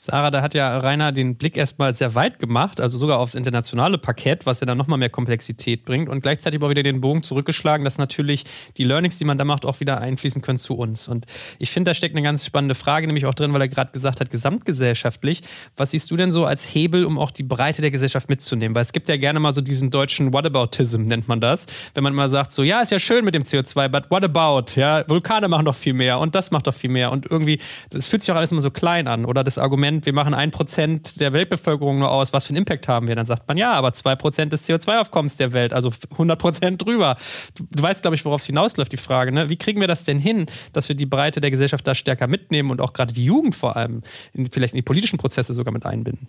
Sarah, 0.00 0.30
da 0.30 0.42
hat 0.42 0.54
ja 0.54 0.78
Rainer 0.78 1.10
den 1.10 1.34
Blick 1.34 1.56
erstmal 1.56 1.92
sehr 1.92 2.14
weit 2.14 2.38
gemacht, 2.38 2.80
also 2.80 2.96
sogar 2.98 3.18
aufs 3.18 3.34
internationale 3.34 3.98
Parkett, 3.98 4.46
was 4.46 4.60
ja 4.60 4.66
dann 4.66 4.78
nochmal 4.78 4.96
mehr 4.96 5.10
Komplexität 5.10 5.84
bringt 5.84 6.08
und 6.08 6.20
gleichzeitig 6.20 6.60
aber 6.60 6.70
wieder 6.70 6.84
den 6.84 7.00
Bogen 7.00 7.24
zurückgeschlagen, 7.24 7.84
dass 7.84 7.98
natürlich 7.98 8.44
die 8.76 8.84
Learnings, 8.84 9.18
die 9.18 9.24
man 9.24 9.38
da 9.38 9.44
macht, 9.44 9.66
auch 9.66 9.80
wieder 9.80 10.00
einfließen 10.00 10.40
können 10.40 10.58
zu 10.58 10.74
uns. 10.74 11.08
Und 11.08 11.26
ich 11.58 11.72
finde, 11.72 11.90
da 11.90 11.94
steckt 11.94 12.14
eine 12.14 12.22
ganz 12.22 12.46
spannende 12.46 12.76
Frage, 12.76 13.08
nämlich 13.08 13.26
auch 13.26 13.34
drin, 13.34 13.52
weil 13.52 13.60
er 13.60 13.66
gerade 13.66 13.90
gesagt 13.90 14.20
hat, 14.20 14.30
gesamtgesellschaftlich. 14.30 15.42
Was 15.76 15.90
siehst 15.90 16.08
du 16.12 16.16
denn 16.16 16.30
so 16.30 16.46
als 16.46 16.72
Hebel, 16.72 17.04
um 17.04 17.18
auch 17.18 17.32
die 17.32 17.42
Breite 17.42 17.82
der 17.82 17.90
Gesellschaft 17.90 18.28
mitzunehmen? 18.28 18.76
Weil 18.76 18.82
es 18.82 18.92
gibt 18.92 19.08
ja 19.08 19.16
gerne 19.16 19.40
mal 19.40 19.52
so 19.52 19.60
diesen 19.62 19.90
deutschen 19.90 20.32
Whataboutism, 20.32 21.02
nennt 21.02 21.26
man 21.26 21.40
das. 21.40 21.66
Wenn 21.94 22.04
man 22.04 22.14
mal 22.14 22.28
sagt, 22.28 22.52
so, 22.52 22.62
ja, 22.62 22.82
ist 22.82 22.92
ja 22.92 23.00
schön 23.00 23.24
mit 23.24 23.34
dem 23.34 23.42
CO2, 23.42 23.88
but 23.88 24.08
what 24.12 24.22
about? 24.22 24.80
Ja, 24.80 25.02
Vulkane 25.08 25.48
machen 25.48 25.64
doch 25.64 25.74
viel 25.74 25.94
mehr 25.94 26.20
und 26.20 26.36
das 26.36 26.52
macht 26.52 26.68
doch 26.68 26.74
viel 26.74 26.90
mehr. 26.90 27.10
Und 27.10 27.28
irgendwie, 27.28 27.60
es 27.92 28.08
fühlt 28.08 28.22
sich 28.22 28.30
auch 28.30 28.36
alles 28.36 28.52
immer 28.52 28.62
so 28.62 28.70
klein 28.70 29.08
an. 29.08 29.24
Oder 29.24 29.42
das 29.42 29.58
Argument, 29.58 29.87
Argument, 29.88 30.06
wir 30.06 30.12
machen 30.12 30.34
ein 30.34 30.50
Prozent 30.50 31.20
der 31.20 31.32
Weltbevölkerung 31.32 31.98
nur 31.98 32.10
aus, 32.10 32.32
was 32.32 32.46
für 32.46 32.50
einen 32.50 32.58
Impact 32.58 32.88
haben 32.88 33.08
wir? 33.08 33.16
Dann 33.16 33.26
sagt 33.26 33.48
man, 33.48 33.56
ja, 33.56 33.72
aber 33.72 33.92
zwei 33.92 34.14
Prozent 34.16 34.52
des 34.52 34.68
CO2-Aufkommens 34.68 35.36
der 35.36 35.52
Welt, 35.52 35.72
also 35.72 35.90
100 36.12 36.38
Prozent 36.38 36.84
drüber. 36.84 37.16
Du, 37.56 37.64
du 37.70 37.82
weißt, 37.82 38.02
glaube 38.02 38.14
ich, 38.14 38.24
worauf 38.24 38.42
es 38.42 38.46
hinausläuft, 38.46 38.92
die 38.92 38.98
Frage. 38.98 39.32
Ne? 39.32 39.48
Wie 39.48 39.56
kriegen 39.56 39.80
wir 39.80 39.88
das 39.88 40.04
denn 40.04 40.18
hin, 40.18 40.46
dass 40.72 40.88
wir 40.88 40.96
die 40.96 41.06
Breite 41.06 41.40
der 41.40 41.50
Gesellschaft 41.50 41.86
da 41.86 41.94
stärker 41.94 42.26
mitnehmen 42.26 42.70
und 42.70 42.80
auch 42.80 42.92
gerade 42.92 43.14
die 43.14 43.24
Jugend 43.24 43.54
vor 43.54 43.76
allem 43.76 44.02
in, 44.34 44.50
vielleicht 44.50 44.74
in 44.74 44.78
die 44.78 44.82
politischen 44.82 45.18
Prozesse 45.18 45.54
sogar 45.54 45.72
mit 45.72 45.86
einbinden? 45.86 46.28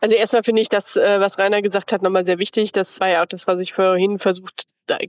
Also 0.00 0.14
erstmal 0.14 0.44
finde 0.44 0.62
ich 0.62 0.68
das, 0.68 0.94
äh, 0.94 1.20
was 1.20 1.38
Rainer 1.38 1.62
gesagt 1.62 1.92
hat, 1.92 2.02
nochmal 2.02 2.26
sehr 2.26 2.38
wichtig. 2.38 2.72
Das 2.72 3.00
war 3.00 3.08
ja 3.08 3.22
auch 3.22 3.26
das, 3.26 3.46
was 3.46 3.58
ich 3.60 3.72
vorhin 3.72 4.18
versucht 4.18 4.66
äh, 4.88 5.08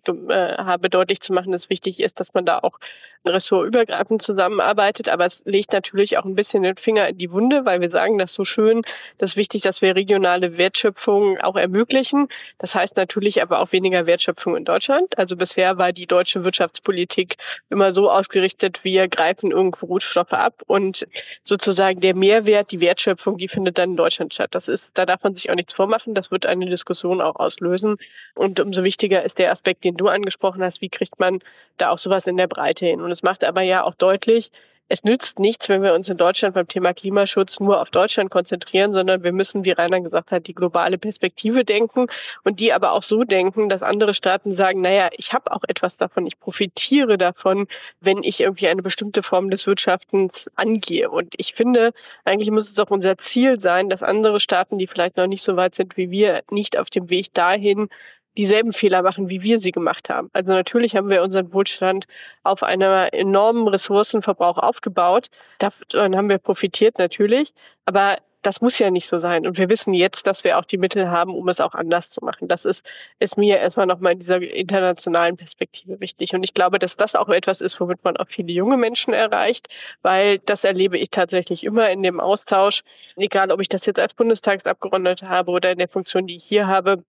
habe, 0.58 0.90
deutlich 0.90 1.20
zu 1.22 1.34
machen, 1.34 1.52
dass 1.52 1.70
wichtig 1.70 2.00
ist, 2.00 2.20
dass 2.20 2.34
man 2.34 2.46
da 2.46 2.60
auch 2.60 2.80
ressortübergreifend 3.26 4.22
zusammenarbeitet. 4.22 5.10
Aber 5.10 5.26
es 5.26 5.42
legt 5.46 5.74
natürlich 5.74 6.18
auch 6.18 6.26
ein 6.26 6.36
bisschen 6.36 6.64
den 6.64 6.78
Finger 6.78 7.08
in 7.10 7.18
die 7.18 7.32
Wunde, 7.32 7.66
weil 7.66 7.82
wir 7.82 7.90
sagen 7.90 8.18
das 8.18 8.34
so 8.34 8.46
schön, 8.46 8.82
das 9.18 9.32
ist 9.32 9.38
wichtig, 9.38 9.64
dass 9.64 9.82
wir 9.82 9.96
regionale 9.96 10.58
Wertschöpfung 10.58 11.40
auch 11.40 11.56
ermöglichen. 11.56 12.28
Das 12.60 12.76
heißt 12.76 12.98
natürlich 12.98 13.42
aber 13.42 13.60
auch 13.60 13.72
weniger 13.72 14.06
Wertschöpfung 14.06 14.56
in 14.56 14.66
Deutschland. 14.66 15.18
Also 15.18 15.36
bisher 15.36 15.78
war 15.78 15.92
die 15.92 16.08
deutsche 16.08 16.44
Wirtschaftspolitik 16.44 17.38
immer 17.70 17.92
so 17.92 18.10
ausgerichtet, 18.10 18.84
wir 18.84 19.08
greifen 19.08 19.52
irgendwo 19.52 19.86
Rohstoffe 19.88 20.34
ab 20.34 20.64
und 20.68 21.08
sozusagen 21.44 22.02
der 22.02 22.16
Mehrwert, 22.16 22.72
die 22.72 22.80
Wertschöpfung, 22.80 23.38
die 23.38 23.48
findet 23.48 23.78
dann 23.78 23.92
in 23.92 23.98
Deutschland 23.98 24.34
statt. 24.34 24.50
Das 24.54 24.68
ist, 24.68 24.90
da 24.94 25.06
darf 25.06 25.24
man 25.24 25.36
sich 25.36 25.50
auch 25.50 25.56
nichts 25.56 25.74
vormachen. 25.74 26.14
Das 26.14 26.32
wird 26.32 26.46
eine 26.46 26.66
Diskussion 26.66 27.22
auch 27.22 27.36
auslösen. 27.36 27.98
Und 28.36 28.60
umso 28.60 28.84
wichtiger 28.84 29.24
ist 29.24 29.38
der 29.38 29.52
Aspekt, 29.52 29.84
den 29.84 29.98
du 29.98 30.08
angesprochen 30.08 30.64
hast. 30.64 30.82
Wie 30.82 30.90
kriegt 30.90 31.20
man 31.20 31.40
da 31.78 31.90
auch 31.90 31.98
sowas 31.98 32.28
in 32.28 32.38
der 32.38 32.48
Breite 32.48 32.86
hin? 32.86 33.02
Und 33.02 33.12
es 33.16 33.24
macht 33.24 33.44
aber 33.44 33.62
ja 33.62 33.84
auch 33.84 33.96
deutlich, 33.96 34.52
es 34.88 35.04
nützt 35.04 35.40
nichts, 35.40 35.68
wenn 35.68 35.82
wir 35.82 35.96
uns 35.96 36.10
in 36.10 36.18
Deutschland 36.18 36.54
beim 36.54 36.68
Thema 36.68 36.94
Klimaschutz 36.94 37.60
nur 37.60 37.82
auf 37.82 37.90
Deutschland 37.90 38.30
konzentrieren, 38.30 38.94
sondern 38.94 39.24
wir 39.24 39.32
müssen, 39.32 39.66
wie 39.66 39.72
Rainer 39.72 40.00
gesagt 40.02 40.32
hat, 40.32 40.46
die 40.46 40.54
globale 40.54 41.00
Perspektive 41.00 41.66
denken 41.66 42.06
und 42.44 42.60
die 42.60 42.72
aber 42.72 42.92
auch 42.92 43.02
so 43.02 43.24
denken, 43.24 43.68
dass 43.68 43.82
andere 43.82 44.14
Staaten 44.14 44.56
sagen, 44.56 44.82
naja, 44.82 45.10
ich 45.14 45.34
habe 45.34 45.52
auch 45.52 45.64
etwas 45.68 45.98
davon, 45.98 46.28
ich 46.28 46.40
profitiere 46.40 47.18
davon, 47.18 47.68
wenn 48.00 48.22
ich 48.22 48.42
irgendwie 48.42 48.68
eine 48.68 48.84
bestimmte 48.84 49.24
Form 49.24 49.50
des 49.50 49.66
Wirtschaftens 49.66 50.46
angehe. 50.56 51.10
Und 51.10 51.34
ich 51.38 51.56
finde, 51.56 51.92
eigentlich 52.24 52.52
muss 52.52 52.68
es 52.68 52.76
doch 52.76 52.92
unser 52.92 53.18
Ziel 53.18 53.60
sein, 53.60 53.90
dass 53.90 54.04
andere 54.04 54.40
Staaten, 54.40 54.78
die 54.78 54.88
vielleicht 54.88 55.18
noch 55.18 55.28
nicht 55.28 55.44
so 55.44 55.56
weit 55.56 55.74
sind 55.74 55.98
wie 55.98 56.12
wir, 56.12 56.44
nicht 56.52 56.78
auf 56.78 56.92
dem 56.92 57.10
Weg 57.10 57.34
dahin 57.34 57.90
dieselben 58.38 58.74
Fehler 58.74 59.02
machen, 59.02 59.30
wie 59.30 59.42
wir 59.42 59.60
sie 59.60 59.72
gemacht 59.72 60.10
haben. 60.10 60.30
Also 60.34 60.52
natürlich 60.52 60.96
haben 60.96 61.10
wir 61.10 61.24
unseren 61.24 61.54
Wohlstand 61.54 62.06
auf 62.44 62.64
einem 62.64 63.10
enormen 63.12 63.68
Ressourcenverbrauch 63.68 64.58
aufgebaut. 64.58 65.30
Davon 65.60 66.16
haben 66.16 66.30
wir 66.30 66.38
profitiert 66.38 66.98
natürlich, 66.98 67.54
aber 67.86 68.18
das 68.46 68.62
muss 68.62 68.78
ja 68.78 68.92
nicht 68.92 69.08
so 69.08 69.18
sein. 69.18 69.48
Und 69.48 69.58
wir 69.58 69.70
wissen 69.70 69.94
jetzt, 69.94 70.28
dass 70.28 70.44
wir 70.44 70.58
auch 70.60 70.66
die 70.66 70.78
Mittel 70.78 71.10
haben, 71.10 71.34
um 71.34 71.48
es 71.50 71.60
auch 71.60 71.74
anders 71.74 72.10
zu 72.12 72.24
machen. 72.24 72.48
Das 72.48 72.64
ist, 72.64 72.86
ist 73.20 73.38
mir 73.38 73.58
erstmal 73.58 73.88
nochmal 73.88 74.14
in 74.14 74.20
dieser 74.20 74.40
internationalen 74.42 75.36
Perspektive 75.36 76.00
wichtig. 76.00 76.34
Und 76.36 76.44
ich 76.44 76.54
glaube, 76.54 76.78
dass 76.78 76.96
das 76.96 77.16
auch 77.16 77.30
etwas 77.30 77.62
ist, 77.62 77.80
womit 77.80 78.04
man 78.04 78.18
auch 78.18 78.28
viele 78.28 78.52
junge 78.54 78.78
Menschen 78.78 79.14
erreicht, 79.14 79.68
weil 80.04 80.40
das 80.40 80.64
erlebe 80.64 80.98
ich 80.98 81.10
tatsächlich 81.10 81.64
immer 81.64 81.90
in 81.90 82.04
dem 82.04 82.20
Austausch, 82.20 82.84
egal 83.16 83.52
ob 83.52 83.62
ich 83.62 83.70
das 83.70 83.86
jetzt 83.86 84.00
als 84.00 84.14
Bundestagsabgeordnete 84.14 85.28
habe 85.28 85.52
oder 85.52 85.72
in 85.72 85.80
der 85.80 85.90
Funktion, 85.90 86.28
die 86.28 86.38
ich 86.38 86.44
hier 86.46 86.68
habe, 86.68 87.04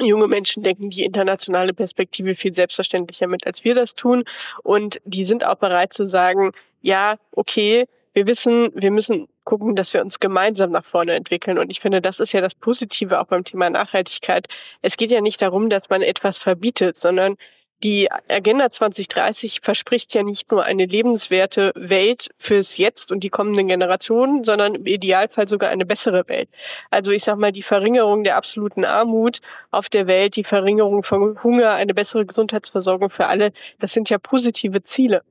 junge 0.00 0.26
Menschen 0.28 0.62
denken 0.62 0.90
die 0.90 1.04
internationale 1.04 1.72
Perspektive 1.72 2.34
viel 2.34 2.54
selbstverständlicher 2.54 3.26
mit, 3.26 3.46
als 3.46 3.64
wir 3.64 3.74
das 3.74 3.94
tun. 3.94 4.24
Und 4.62 5.00
die 5.04 5.24
sind 5.24 5.44
auch 5.44 5.56
bereit 5.56 5.92
zu 5.92 6.04
sagen, 6.04 6.52
ja, 6.80 7.16
okay, 7.32 7.86
wir 8.12 8.26
wissen, 8.26 8.70
wir 8.74 8.90
müssen 8.90 9.28
gucken, 9.44 9.74
dass 9.74 9.92
wir 9.92 10.00
uns 10.00 10.20
gemeinsam 10.20 10.70
nach 10.70 10.84
vorne 10.84 11.14
entwickeln. 11.14 11.58
Und 11.58 11.70
ich 11.70 11.80
finde, 11.80 12.00
das 12.00 12.20
ist 12.20 12.32
ja 12.32 12.40
das 12.40 12.54
Positive 12.54 13.20
auch 13.20 13.26
beim 13.26 13.44
Thema 13.44 13.70
Nachhaltigkeit. 13.70 14.46
Es 14.82 14.96
geht 14.96 15.10
ja 15.10 15.20
nicht 15.20 15.42
darum, 15.42 15.70
dass 15.70 15.88
man 15.88 16.02
etwas 16.02 16.38
verbietet, 16.38 16.98
sondern 16.98 17.36
die 17.82 18.10
Agenda 18.28 18.70
2030 18.70 19.60
verspricht 19.62 20.14
ja 20.14 20.22
nicht 20.22 20.50
nur 20.50 20.64
eine 20.64 20.84
lebenswerte 20.84 21.72
Welt 21.74 22.28
fürs 22.38 22.76
Jetzt 22.76 23.10
und 23.10 23.20
die 23.20 23.30
kommenden 23.30 23.68
Generationen, 23.68 24.44
sondern 24.44 24.74
im 24.74 24.86
Idealfall 24.86 25.48
sogar 25.48 25.70
eine 25.70 25.86
bessere 25.86 26.28
Welt. 26.28 26.50
Also 26.90 27.10
ich 27.10 27.24
sage 27.24 27.40
mal, 27.40 27.52
die 27.52 27.62
Verringerung 27.62 28.22
der 28.22 28.36
absoluten 28.36 28.84
Armut 28.84 29.40
auf 29.70 29.88
der 29.88 30.06
Welt, 30.06 30.36
die 30.36 30.44
Verringerung 30.44 31.04
von 31.04 31.42
Hunger, 31.42 31.70
eine 31.72 31.94
bessere 31.94 32.26
Gesundheitsversorgung 32.26 33.08
für 33.08 33.26
alle, 33.28 33.52
das 33.78 33.92
sind 33.92 34.10
ja 34.10 34.18
positive 34.18 34.82
Ziele. 34.84 35.22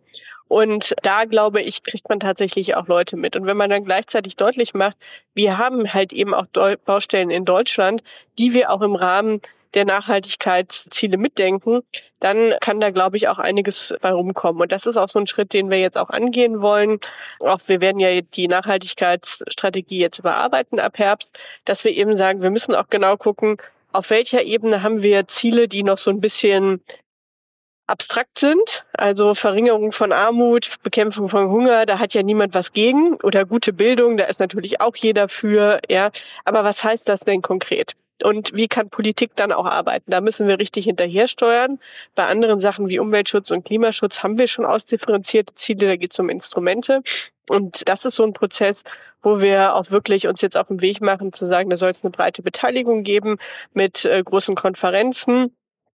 Und 0.48 0.96
da 1.04 1.26
glaube 1.26 1.62
ich, 1.62 1.84
kriegt 1.84 2.10
man 2.10 2.20
tatsächlich 2.20 2.76
auch 2.76 2.88
Leute 2.88 3.16
mit. 3.16 3.36
Und 3.36 3.46
wenn 3.46 3.56
man 3.56 3.70
dann 3.70 3.86
gleichzeitig 3.86 4.36
deutlich 4.36 4.74
macht, 4.74 4.98
wir 5.36 5.60
haben 5.60 5.94
halt 5.94 6.12
eben 6.12 6.34
auch 6.34 6.48
Baustellen 6.86 7.30
in 7.30 7.46
Deutschland, 7.46 8.02
die 8.40 8.54
wir 8.54 8.72
auch 8.72 8.82
im 8.82 8.96
Rahmen 8.96 9.42
der 9.74 9.86
Nachhaltigkeitsziele 9.86 11.18
mitdenken, 11.18 11.82
dann 12.20 12.54
kann 12.62 12.80
da, 12.80 12.90
glaube 12.90 13.18
ich, 13.18 13.28
auch 13.28 13.40
einiges 13.40 13.94
bei 14.02 14.12
rumkommen. 14.12 14.62
Und 14.62 14.72
das 14.72 14.86
ist 14.86 14.98
auch 14.98 15.10
so 15.10 15.20
ein 15.20 15.28
Schritt, 15.28 15.54
den 15.54 15.70
wir 15.70 15.80
jetzt 15.80 15.98
auch 15.98 16.10
angehen 16.10 16.62
wollen. 16.62 17.00
Auch 17.42 17.60
wir 17.68 17.82
werden 17.82 18.00
ja 18.00 18.22
die 18.22 18.48
Nachhaltigkeitsstrategie 18.48 20.00
jetzt 20.00 20.20
überarbeiten 20.20 20.80
ab 20.80 20.98
Herbst, 20.98 21.38
dass 21.66 21.84
wir 21.84 21.92
eben 21.92 22.18
sagen, 22.18 22.42
wir 22.42 22.50
müssen 22.50 22.76
auch 22.76 22.90
genau 22.90 23.18
gucken, 23.18 23.58
auf 23.92 24.10
welcher 24.10 24.44
Ebene 24.44 24.84
haben 24.84 25.02
wir 25.02 25.28
Ziele, 25.28 25.68
die 25.68 25.84
noch 25.84 25.98
so 25.98 26.12
ein 26.12 26.22
bisschen 26.22 26.84
abstrakt 27.88 28.38
sind, 28.38 28.86
also 28.94 29.34
Verringerung 29.34 29.92
von 29.92 30.12
Armut, 30.12 30.76
Bekämpfung 30.84 31.28
von 31.28 31.50
Hunger, 31.50 31.88
da 31.88 31.98
hat 31.98 32.14
ja 32.14 32.22
niemand 32.22 32.54
was 32.54 32.72
gegen 32.72 33.16
oder 33.24 33.46
gute 33.46 33.74
Bildung, 33.74 34.16
da 34.16 34.26
ist 34.26 34.40
natürlich 34.40 34.80
auch 34.80 34.96
jeder 34.96 35.28
für, 35.28 35.80
ja, 35.90 36.12
aber 36.46 36.64
was 36.64 36.84
heißt 36.84 37.10
das 37.10 37.22
denn 37.22 37.42
konkret? 37.42 37.96
Und 38.24 38.54
wie 38.54 38.68
kann 38.68 38.90
Politik 38.90 39.32
dann 39.36 39.52
auch 39.52 39.66
arbeiten? 39.66 40.12
Da 40.12 40.22
müssen 40.22 40.48
wir 40.48 40.60
richtig 40.60 40.86
hinterher 40.86 41.28
steuern. 41.28 41.80
Bei 42.16 42.26
anderen 42.28 42.60
Sachen 42.62 42.90
wie 42.90 43.00
Umweltschutz 43.00 43.52
und 43.52 43.66
Klimaschutz 43.66 44.24
haben 44.24 44.38
wir 44.38 44.48
schon 44.48 44.66
ausdifferenzierte 44.66 45.56
Ziele, 45.56 45.88
da 45.88 45.96
geht 45.96 46.14
es 46.14 46.20
um 46.20 46.30
Instrumente. 46.30 47.02
Und 47.50 47.88
das 47.88 48.06
ist 48.06 48.16
so 48.16 48.24
ein 48.24 48.34
Prozess, 48.34 48.84
wo 49.22 49.40
wir 49.40 49.76
auch 49.76 49.92
wirklich 49.92 50.28
uns 50.28 50.42
jetzt 50.42 50.56
auf 50.56 50.68
den 50.68 50.82
Weg 50.82 51.02
machen, 51.02 51.34
zu 51.34 51.48
sagen, 51.48 51.70
da 51.70 51.78
soll 51.78 51.92
es 51.92 52.04
eine 52.04 52.12
breite 52.12 52.42
Beteiligung 52.42 53.04
geben 53.04 53.38
mit 53.74 54.06
äh, 54.06 54.22
großen 54.24 54.56
Konferenzen 54.56 55.52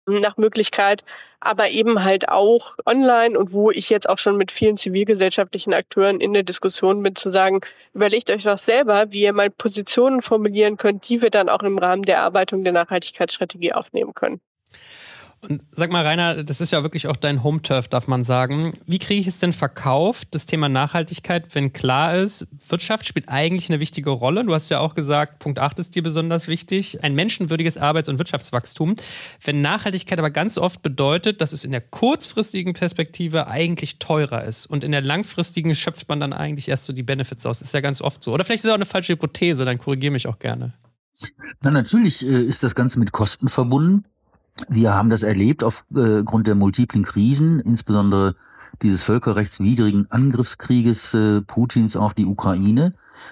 nach 0.05 0.37
Möglichkeit, 0.37 1.03
aber 1.39 1.69
eben 1.69 2.03
halt 2.03 2.29
auch 2.29 2.75
online 2.85 3.37
und 3.37 3.51
wo 3.53 3.71
ich 3.71 3.89
jetzt 3.89 4.07
auch 4.07 4.17
schon 4.17 4.37
mit 4.37 4.51
vielen 4.51 4.77
zivilgesellschaftlichen 4.77 5.73
Akteuren 5.73 6.19
in 6.19 6.33
der 6.33 6.43
Diskussion 6.43 7.03
bin, 7.03 7.15
zu 7.15 7.31
sagen, 7.31 7.61
überlegt 7.93 8.29
euch 8.29 8.43
doch 8.43 8.57
selber, 8.57 9.11
wie 9.11 9.21
ihr 9.21 9.33
mal 9.33 9.49
Positionen 9.49 10.21
formulieren 10.21 10.77
könnt, 10.77 11.07
die 11.07 11.21
wir 11.21 11.29
dann 11.29 11.49
auch 11.49 11.63
im 11.63 11.77
Rahmen 11.77 12.03
der 12.03 12.17
Erarbeitung 12.17 12.63
der 12.63 12.73
Nachhaltigkeitsstrategie 12.73 13.73
aufnehmen 13.73 14.13
können. 14.13 14.41
Und 15.49 15.61
sag 15.71 15.91
mal, 15.91 16.05
Rainer, 16.05 16.43
das 16.43 16.61
ist 16.61 16.71
ja 16.71 16.83
wirklich 16.83 17.07
auch 17.07 17.17
dein 17.17 17.43
Home-Turf, 17.43 17.89
darf 17.89 18.07
man 18.07 18.23
sagen. 18.23 18.73
Wie 18.85 18.97
kriege 18.97 19.19
ich 19.19 19.27
es 19.27 19.39
denn 19.39 19.51
verkauft, 19.51 20.29
das 20.31 20.45
Thema 20.45 20.69
Nachhaltigkeit, 20.69 21.53
wenn 21.53 21.73
klar 21.73 22.15
ist, 22.15 22.47
Wirtschaft 22.69 23.05
spielt 23.05 23.27
eigentlich 23.27 23.69
eine 23.69 23.81
wichtige 23.81 24.09
Rolle? 24.09 24.45
Du 24.45 24.53
hast 24.53 24.69
ja 24.69 24.79
auch 24.79 24.95
gesagt, 24.95 25.39
Punkt 25.39 25.59
8 25.59 25.79
ist 25.79 25.95
dir 25.95 26.03
besonders 26.03 26.47
wichtig, 26.47 27.03
ein 27.03 27.13
menschenwürdiges 27.13 27.77
Arbeits- 27.77 28.07
und 28.07 28.19
Wirtschaftswachstum. 28.19 28.95
Wenn 29.43 29.59
Nachhaltigkeit 29.59 30.17
aber 30.17 30.31
ganz 30.31 30.57
oft 30.57 30.81
bedeutet, 30.81 31.41
dass 31.41 31.51
es 31.51 31.65
in 31.65 31.71
der 31.71 31.81
kurzfristigen 31.81 32.73
Perspektive 32.73 33.47
eigentlich 33.47 33.99
teurer 33.99 34.45
ist 34.45 34.65
und 34.65 34.85
in 34.85 34.93
der 34.93 35.01
langfristigen 35.01 35.75
schöpft 35.75 36.07
man 36.07 36.21
dann 36.21 36.31
eigentlich 36.31 36.69
erst 36.69 36.85
so 36.85 36.93
die 36.93 37.03
Benefits 37.03 37.45
aus. 37.45 37.59
Das 37.59 37.67
ist 37.67 37.73
ja 37.73 37.81
ganz 37.81 38.01
oft 38.01 38.23
so. 38.23 38.31
Oder 38.31 38.45
vielleicht 38.45 38.59
ist 38.59 38.65
es 38.65 38.71
auch 38.71 38.75
eine 38.75 38.85
falsche 38.85 39.13
Hypothese, 39.13 39.65
dann 39.65 39.77
korrigiere 39.77 40.13
mich 40.13 40.27
auch 40.27 40.39
gerne. 40.39 40.73
Na, 41.63 41.71
natürlich 41.71 42.25
äh, 42.25 42.43
ist 42.43 42.63
das 42.63 42.75
Ganze 42.75 42.99
mit 42.99 43.11
Kosten 43.11 43.47
verbunden. 43.47 44.05
Wir 44.67 44.93
haben 44.93 45.09
das 45.09 45.23
erlebt 45.23 45.63
aufgrund 45.63 46.47
der 46.47 46.55
multiplen 46.55 47.03
Krisen, 47.03 47.59
insbesondere 47.59 48.35
dieses 48.81 49.03
völkerrechtswidrigen 49.03 50.09
Angriffskrieges 50.09 51.13
äh, 51.13 51.41
Putins 51.41 51.95
auf 51.95 52.13
die 52.13 52.25
Ukraine, 52.25 52.91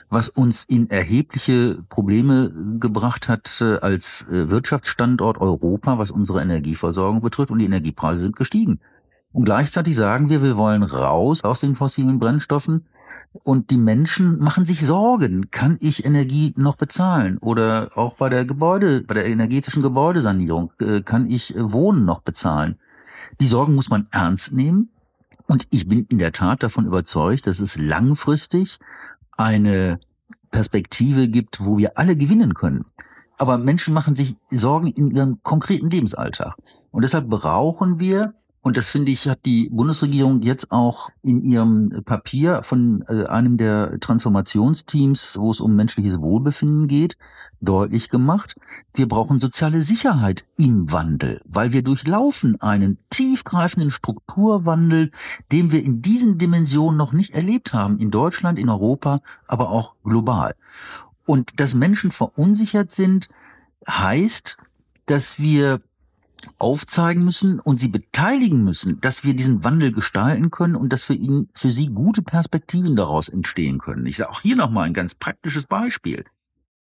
was 0.09 0.29
uns 0.29 0.65
in 0.65 0.89
erhebliche 0.89 1.83
Probleme 1.89 2.51
gebracht 2.79 3.27
hat 3.27 3.61
äh, 3.61 3.77
als 3.79 4.25
äh, 4.29 4.49
Wirtschaftsstandort 4.49 5.39
Europa, 5.39 5.97
was 5.97 6.11
unsere 6.11 6.41
Energieversorgung 6.41 7.21
betrifft. 7.21 7.51
Und 7.51 7.59
die 7.59 7.65
Energiepreise 7.65 8.23
sind 8.23 8.35
gestiegen. 8.35 8.79
Und 9.33 9.45
gleichzeitig 9.45 9.95
sagen 9.95 10.29
wir, 10.29 10.41
wir 10.41 10.57
wollen 10.57 10.83
raus 10.83 11.43
aus 11.43 11.61
den 11.61 11.75
fossilen 11.75 12.19
Brennstoffen. 12.19 12.85
Und 13.43 13.71
die 13.71 13.77
Menschen 13.77 14.39
machen 14.39 14.65
sich 14.65 14.85
Sorgen. 14.85 15.51
Kann 15.51 15.77
ich 15.79 16.03
Energie 16.03 16.53
noch 16.57 16.75
bezahlen? 16.75 17.37
Oder 17.37 17.91
auch 17.95 18.15
bei 18.15 18.27
der 18.27 18.45
Gebäude, 18.45 19.01
bei 19.01 19.13
der 19.13 19.25
energetischen 19.27 19.81
Gebäudesanierung, 19.81 20.71
äh, 20.79 21.01
kann 21.01 21.29
ich 21.29 21.53
Wohnen 21.57 22.03
noch 22.03 22.21
bezahlen? 22.21 22.75
Die 23.39 23.47
Sorgen 23.47 23.73
muss 23.73 23.89
man 23.89 24.03
ernst 24.11 24.51
nehmen. 24.51 24.89
Und 25.47 25.65
ich 25.69 25.87
bin 25.87 26.05
in 26.09 26.19
der 26.19 26.33
Tat 26.33 26.63
davon 26.63 26.85
überzeugt, 26.85 27.47
dass 27.47 27.59
es 27.59 27.77
langfristig 27.77 28.79
eine 29.37 29.99
Perspektive 30.51 31.29
gibt, 31.29 31.63
wo 31.63 31.77
wir 31.77 31.97
alle 31.97 32.17
gewinnen 32.17 32.53
können. 32.53 32.85
Aber 33.37 33.57
Menschen 33.57 33.93
machen 33.93 34.13
sich 34.13 34.35
Sorgen 34.51 34.87
in 34.87 35.09
ihrem 35.11 35.41
konkreten 35.41 35.89
Lebensalltag. 35.89 36.55
Und 36.91 37.01
deshalb 37.01 37.27
brauchen 37.29 37.99
wir 37.99 38.33
und 38.63 38.77
das 38.77 38.89
finde 38.89 39.11
ich, 39.11 39.27
hat 39.27 39.45
die 39.45 39.69
Bundesregierung 39.71 40.41
jetzt 40.43 40.71
auch 40.71 41.09
in 41.23 41.41
ihrem 41.41 42.03
Papier 42.05 42.61
von 42.61 43.03
äh, 43.07 43.25
einem 43.25 43.57
der 43.57 43.99
Transformationsteams, 43.99 45.37
wo 45.39 45.49
es 45.49 45.61
um 45.61 45.75
menschliches 45.75 46.21
Wohlbefinden 46.21 46.87
geht, 46.87 47.17
deutlich 47.59 48.09
gemacht. 48.09 48.55
Wir 48.93 49.07
brauchen 49.07 49.39
soziale 49.39 49.81
Sicherheit 49.81 50.45
im 50.57 50.91
Wandel, 50.91 51.41
weil 51.45 51.73
wir 51.73 51.81
durchlaufen 51.81 52.61
einen 52.61 52.99
tiefgreifenden 53.09 53.89
Strukturwandel, 53.89 55.09
den 55.51 55.71
wir 55.71 55.83
in 55.83 56.03
diesen 56.03 56.37
Dimensionen 56.37 56.97
noch 56.97 57.13
nicht 57.13 57.33
erlebt 57.33 57.73
haben, 57.73 57.97
in 57.97 58.11
Deutschland, 58.11 58.59
in 58.59 58.69
Europa, 58.69 59.21
aber 59.47 59.71
auch 59.71 59.95
global. 60.03 60.53
Und 61.25 61.59
dass 61.59 61.73
Menschen 61.73 62.11
verunsichert 62.11 62.91
sind, 62.91 63.29
heißt, 63.87 64.57
dass 65.07 65.39
wir 65.39 65.81
aufzeigen 66.57 67.23
müssen 67.23 67.59
und 67.59 67.79
sie 67.79 67.87
beteiligen 67.87 68.63
müssen, 68.63 68.99
dass 69.01 69.23
wir 69.23 69.33
diesen 69.33 69.63
Wandel 69.63 69.91
gestalten 69.91 70.51
können 70.51 70.75
und 70.75 70.93
dass 70.93 71.03
für 71.03 71.13
ihn, 71.13 71.49
für 71.53 71.71
sie 71.71 71.87
gute 71.87 72.21
Perspektiven 72.21 72.95
daraus 72.95 73.29
entstehen 73.29 73.79
können. 73.79 74.05
Ich 74.05 74.17
sage 74.17 74.31
auch 74.31 74.41
hier 74.41 74.55
nochmal 74.55 74.85
ein 74.85 74.93
ganz 74.93 75.15
praktisches 75.15 75.65
Beispiel. 75.65 76.25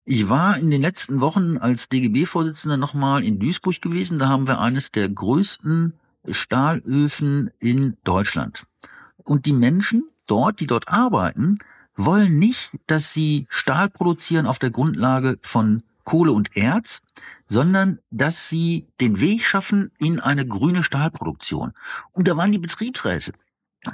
Ich 0.05 0.29
war 0.29 0.57
in 0.57 0.69
den 0.69 0.81
letzten 0.81 1.19
Wochen 1.19 1.57
als 1.57 1.89
DGB-Vorsitzender 1.89 2.77
nochmal 2.77 3.23
in 3.23 3.39
Duisburg 3.39 3.81
gewesen. 3.81 4.19
Da 4.19 4.29
haben 4.29 4.47
wir 4.47 4.59
eines 4.59 4.91
der 4.91 5.09
größten 5.09 5.93
Stahlöfen 6.29 7.49
in 7.59 7.97
Deutschland. 8.03 8.65
Und 9.23 9.47
die 9.47 9.53
Menschen 9.53 10.07
dort, 10.27 10.59
die 10.59 10.67
dort 10.67 10.89
arbeiten, 10.89 11.57
wollen 11.95 12.37
nicht, 12.37 12.73
dass 12.87 13.13
sie 13.13 13.47
Stahl 13.49 13.89
produzieren 13.89 14.45
auf 14.45 14.59
der 14.59 14.69
Grundlage 14.69 15.39
von 15.41 15.81
Kohle 16.05 16.31
und 16.31 16.55
Erz, 16.55 17.01
sondern 17.47 17.99
dass 18.09 18.47
sie 18.47 18.87
den 19.01 19.19
Weg 19.19 19.43
schaffen 19.43 19.91
in 19.99 20.19
eine 20.19 20.47
grüne 20.47 20.83
Stahlproduktion. 20.83 21.73
Und 22.13 22.27
da 22.27 22.37
waren 22.37 22.51
die 22.51 22.59
Betriebsräte 22.59 23.33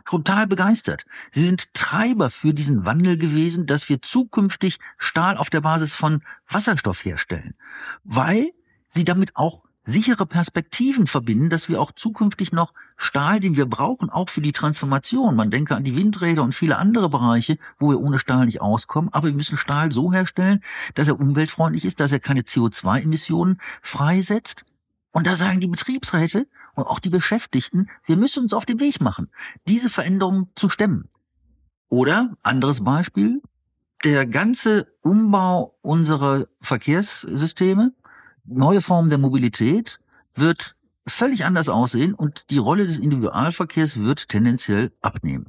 total 0.06 0.48
begeistert. 0.48 1.06
Sie 1.32 1.46
sind 1.46 1.74
Treiber 1.74 2.30
für 2.30 2.54
diesen 2.54 2.86
Wandel 2.86 3.18
gewesen, 3.18 3.66
dass 3.66 3.90
wir 3.90 4.02
zukünftig 4.02 4.78
Stahl 4.98 5.36
auf 5.36 5.50
der 5.50 5.62
Basis 5.62 5.96
von 5.96 6.22
Wasserstoff 6.48 7.04
herstellen, 7.04 7.56
weil 8.04 8.52
sie 8.88 9.04
damit 9.04 9.36
auch 9.36 9.64
sichere 9.84 10.26
Perspektiven 10.26 11.08
verbinden, 11.08 11.50
dass 11.50 11.70
wir 11.70 11.82
auch 11.82 11.92
zukünftig 11.92 12.52
noch 12.52 12.74
Stahl, 12.98 13.40
den 13.40 13.58
wir 13.58 13.66
brauchen, 13.66 14.10
auch 14.10 14.30
für 14.30 14.42
die 14.42 14.52
Transformation. 14.52 15.36
Man 15.36 15.50
denke 15.50 15.76
an 15.76 15.84
die 15.84 15.96
Windräder 15.96 16.44
und 16.44 16.54
viele 16.54 16.78
andere 16.78 17.10
Bereiche, 17.10 17.58
wo 17.80 17.90
wir 17.90 18.00
ohne 18.00 18.20
Stahl 18.20 18.46
nicht 18.46 18.62
auskommen. 18.62 19.12
Aber 19.14 19.28
wir 19.28 19.34
müssen 19.34 19.58
Stahl 19.58 19.92
so 19.92 20.14
herstellen, 20.14 20.62
dass 20.94 21.08
er 21.08 21.20
umweltfreundlich 21.20 21.86
ist, 21.86 22.00
dass 22.00 22.12
er 22.12 22.20
keine 22.20 22.42
CO2-Emissionen 22.42 23.58
freisetzt. 23.82 24.66
Und 25.12 25.28
da 25.28 25.36
sagen 25.36 25.60
die 25.60 25.68
Betriebsräte 25.68 26.48
und 26.76 26.86
auch 26.86 27.00
die 27.00 27.10
Beschäftigten, 27.10 27.90
wir 28.06 28.18
müssen 28.18 28.44
uns 28.44 28.54
auf 28.54 28.66
den 28.66 28.80
Weg 28.80 29.02
machen, 29.02 29.30
diese 29.68 29.90
Veränderungen 29.90 30.48
zu 30.56 30.70
stemmen. 30.70 31.10
Oder, 31.90 32.38
anderes 32.44 32.84
Beispiel, 32.84 33.42
der 34.06 34.26
ganze 34.26 34.88
Umbau 35.02 35.78
unserer 35.82 36.48
Verkehrssysteme, 36.62 37.94
neue 38.46 38.82
Form 38.82 39.10
der 39.10 39.18
Mobilität 39.18 40.00
wird 40.36 40.76
völlig 41.08 41.46
anders 41.46 41.70
aussehen 41.70 42.14
und 42.14 42.50
die 42.50 42.58
Rolle 42.58 42.86
des 42.86 42.98
Individualverkehrs 42.98 44.00
wird 44.00 44.30
tendenziell 44.30 44.92
abnehmen. 45.02 45.48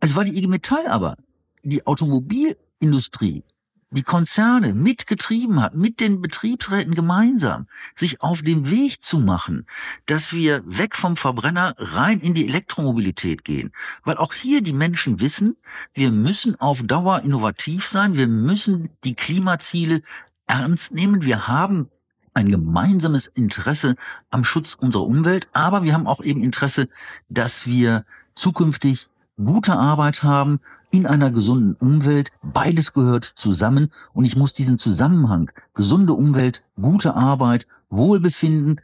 Also 0.00 0.16
war 0.16 0.24
die 0.24 0.36
IG 0.36 0.48
Metall 0.48 0.86
aber 0.86 1.16
die 1.62 1.86
Automobilindustrie, 1.86 3.44
die 3.90 4.02
Konzerne 4.02 4.74
mitgetrieben 4.74 5.60
hat, 5.60 5.76
mit 5.76 6.00
den 6.00 6.20
Betriebsräten 6.20 6.94
gemeinsam, 6.94 7.66
sich 7.94 8.22
auf 8.22 8.42
den 8.42 8.70
Weg 8.70 9.04
zu 9.04 9.18
machen, 9.18 9.66
dass 10.06 10.32
wir 10.32 10.62
weg 10.66 10.96
vom 10.96 11.16
Verbrenner 11.16 11.74
rein 11.76 12.18
in 12.18 12.34
die 12.34 12.48
Elektromobilität 12.48 13.44
gehen. 13.44 13.70
Weil 14.02 14.16
auch 14.16 14.32
hier 14.32 14.62
die 14.62 14.72
Menschen 14.72 15.20
wissen, 15.20 15.56
wir 15.94 16.10
müssen 16.10 16.58
auf 16.58 16.82
Dauer 16.82 17.20
innovativ 17.20 17.86
sein, 17.86 18.16
wir 18.16 18.26
müssen 18.26 18.88
die 19.04 19.14
Klimaziele 19.14 20.00
ernst 20.46 20.92
nehmen. 20.92 21.22
Wir 21.22 21.46
haben 21.46 21.88
ein 22.34 22.48
gemeinsames 22.48 23.26
Interesse 23.26 23.96
am 24.30 24.44
Schutz 24.44 24.74
unserer 24.74 25.04
Umwelt, 25.04 25.48
aber 25.52 25.82
wir 25.82 25.92
haben 25.92 26.06
auch 26.06 26.22
eben 26.22 26.42
Interesse, 26.42 26.88
dass 27.28 27.66
wir 27.66 28.04
zukünftig 28.34 29.08
gute 29.42 29.74
Arbeit 29.74 30.22
haben 30.22 30.60
in 30.90 31.06
einer 31.06 31.30
gesunden 31.30 31.74
Umwelt. 31.74 32.30
Beides 32.42 32.92
gehört 32.92 33.24
zusammen 33.24 33.90
und 34.12 34.24
ich 34.24 34.36
muss 34.36 34.52
diesen 34.52 34.78
Zusammenhang 34.78 35.50
gesunde 35.74 36.12
Umwelt, 36.12 36.62
gute 36.80 37.14
Arbeit, 37.14 37.66
Wohlbefinden 37.88 38.80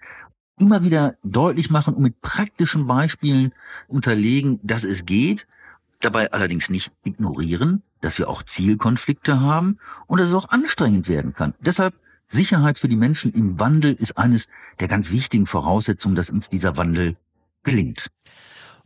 immer 0.60 0.82
wieder 0.82 1.14
deutlich 1.22 1.70
machen 1.70 1.94
und 1.94 2.02
mit 2.02 2.20
praktischen 2.20 2.86
Beispielen 2.86 3.54
unterlegen, 3.86 4.58
dass 4.62 4.84
es 4.84 5.06
geht, 5.06 5.46
dabei 6.00 6.32
allerdings 6.32 6.68
nicht 6.68 6.90
ignorieren, 7.04 7.82
dass 8.00 8.18
wir 8.18 8.28
auch 8.28 8.42
Zielkonflikte 8.42 9.40
haben 9.40 9.78
und 10.06 10.20
dass 10.20 10.28
es 10.28 10.34
auch 10.34 10.48
anstrengend 10.48 11.08
werden 11.08 11.32
kann. 11.32 11.54
Deshalb 11.60 11.94
Sicherheit 12.28 12.78
für 12.78 12.88
die 12.88 12.96
Menschen 12.96 13.32
im 13.32 13.58
Wandel 13.58 13.94
ist 13.94 14.18
eines 14.18 14.48
der 14.80 14.88
ganz 14.88 15.10
wichtigen 15.10 15.46
Voraussetzungen, 15.46 16.14
dass 16.14 16.30
uns 16.30 16.48
dieser 16.48 16.76
Wandel 16.76 17.16
gelingt. 17.64 18.08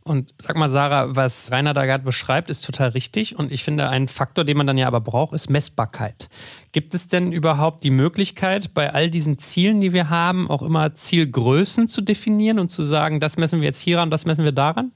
Und 0.05 0.33
sag 0.37 0.57
mal, 0.57 0.69
Sarah, 0.69 1.15
was 1.15 1.51
Rainer 1.51 1.73
da 1.73 1.85
gerade 1.85 2.03
beschreibt, 2.03 2.49
ist 2.49 2.65
total 2.65 2.89
richtig. 2.89 3.39
Und 3.39 3.53
ich 3.53 3.63
finde, 3.63 3.87
ein 3.87 4.09
Faktor, 4.09 4.43
den 4.43 4.57
man 4.57 4.67
dann 4.67 4.77
ja 4.77 4.87
aber 4.87 4.99
braucht, 4.99 5.33
ist 5.33 5.49
Messbarkeit. 5.49 6.29
Gibt 6.73 6.93
es 6.93 7.07
denn 7.07 7.31
überhaupt 7.31 7.83
die 7.85 7.89
Möglichkeit, 7.89 8.73
bei 8.73 8.93
all 8.93 9.09
diesen 9.09 9.39
Zielen, 9.39 9.79
die 9.79 9.93
wir 9.93 10.09
haben, 10.09 10.49
auch 10.49 10.61
immer 10.61 10.93
Zielgrößen 10.93 11.87
zu 11.87 12.01
definieren 12.01 12.59
und 12.59 12.69
zu 12.69 12.83
sagen, 12.83 13.21
das 13.21 13.37
messen 13.37 13.61
wir 13.61 13.67
jetzt 13.67 13.79
hieran, 13.79 14.09
das 14.09 14.25
messen 14.25 14.43
wir 14.43 14.51
daran? 14.51 14.91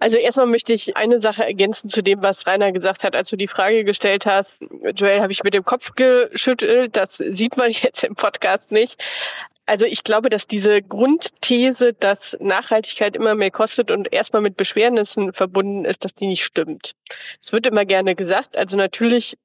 Also 0.00 0.16
erstmal 0.16 0.46
möchte 0.46 0.72
ich 0.72 0.96
eine 0.96 1.20
Sache 1.20 1.44
ergänzen 1.44 1.90
zu 1.90 2.02
dem, 2.02 2.22
was 2.22 2.46
Rainer 2.46 2.72
gesagt 2.72 3.02
hat, 3.02 3.14
als 3.14 3.28
du 3.28 3.36
die 3.36 3.48
Frage 3.48 3.84
gestellt 3.84 4.24
hast. 4.24 4.50
Joel, 4.96 5.20
habe 5.20 5.32
ich 5.32 5.44
mit 5.44 5.52
dem 5.52 5.64
Kopf 5.64 5.92
geschüttelt. 5.94 6.96
Das 6.96 7.18
sieht 7.18 7.56
man 7.58 7.70
jetzt 7.70 8.02
im 8.02 8.16
Podcast 8.16 8.72
nicht. 8.72 9.00
Also 9.66 9.84
ich 9.84 10.02
glaube, 10.02 10.30
dass 10.30 10.48
diese 10.48 10.82
Grundthese, 10.82 11.92
dass 11.92 12.36
Nachhaltigkeit 12.40 13.14
immer 13.14 13.34
mehr 13.34 13.50
kostet 13.50 13.90
und 13.90 14.12
erstmal 14.12 14.42
mit 14.42 14.56
Beschwernissen 14.56 15.32
verbunden 15.32 15.84
ist, 15.84 16.04
dass 16.04 16.14
die 16.14 16.26
nicht 16.26 16.42
stimmt. 16.42 16.92
Es 17.40 17.52
wird 17.52 17.66
immer 17.66 17.84
gerne 17.84 18.16
gesagt. 18.16 18.56
Also 18.56 18.76
natürlich 18.76 19.36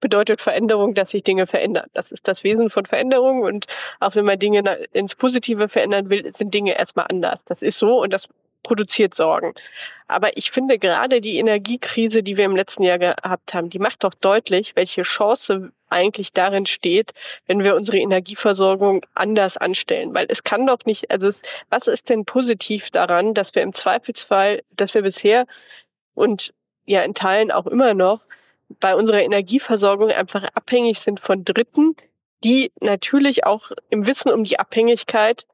bedeutet 0.00 0.40
Veränderung, 0.40 0.94
dass 0.94 1.10
sich 1.10 1.24
Dinge 1.24 1.46
verändern. 1.46 1.88
Das 1.92 2.10
ist 2.12 2.26
das 2.28 2.44
Wesen 2.44 2.70
von 2.70 2.86
Veränderung 2.86 3.42
und 3.42 3.66
auch 4.00 4.14
wenn 4.14 4.24
man 4.24 4.38
Dinge 4.38 4.60
ins 4.92 5.16
Positive 5.16 5.68
verändern 5.68 6.08
will, 6.08 6.32
sind 6.36 6.54
Dinge 6.54 6.78
erstmal 6.78 7.06
anders. 7.08 7.40
Das 7.46 7.60
ist 7.60 7.78
so 7.78 8.00
und 8.00 8.12
das 8.12 8.28
produziert 8.64 9.14
Sorgen. 9.14 9.54
Aber 10.08 10.36
ich 10.36 10.50
finde 10.50 10.78
gerade 10.78 11.20
die 11.20 11.38
Energiekrise, 11.38 12.24
die 12.24 12.36
wir 12.36 12.44
im 12.44 12.56
letzten 12.56 12.82
Jahr 12.82 12.98
gehabt 12.98 13.54
haben, 13.54 13.70
die 13.70 13.78
macht 13.78 14.02
doch 14.02 14.14
deutlich, 14.14 14.74
welche 14.74 15.02
Chance 15.02 15.72
eigentlich 15.88 16.32
darin 16.32 16.66
steht, 16.66 17.14
wenn 17.46 17.62
wir 17.62 17.76
unsere 17.76 17.98
Energieversorgung 17.98 19.06
anders 19.14 19.56
anstellen. 19.56 20.12
Weil 20.12 20.26
es 20.28 20.42
kann 20.42 20.66
doch 20.66 20.84
nicht, 20.84 21.10
also 21.10 21.28
es, 21.28 21.40
was 21.70 21.86
ist 21.86 22.08
denn 22.08 22.24
positiv 22.24 22.90
daran, 22.90 23.32
dass 23.32 23.54
wir 23.54 23.62
im 23.62 23.72
Zweifelsfall, 23.72 24.62
dass 24.72 24.92
wir 24.92 25.02
bisher 25.02 25.46
und 26.14 26.52
ja 26.86 27.02
in 27.02 27.14
Teilen 27.14 27.52
auch 27.52 27.66
immer 27.66 27.94
noch 27.94 28.20
bei 28.80 28.94
unserer 28.94 29.22
Energieversorgung 29.22 30.10
einfach 30.10 30.44
abhängig 30.54 31.00
sind 31.00 31.20
von 31.20 31.44
Dritten, 31.44 31.96
die 32.42 32.72
natürlich 32.80 33.44
auch 33.44 33.70
im 33.88 34.06
Wissen 34.06 34.30
um 34.30 34.44
die 34.44 34.58
Abhängigkeit 34.58 35.46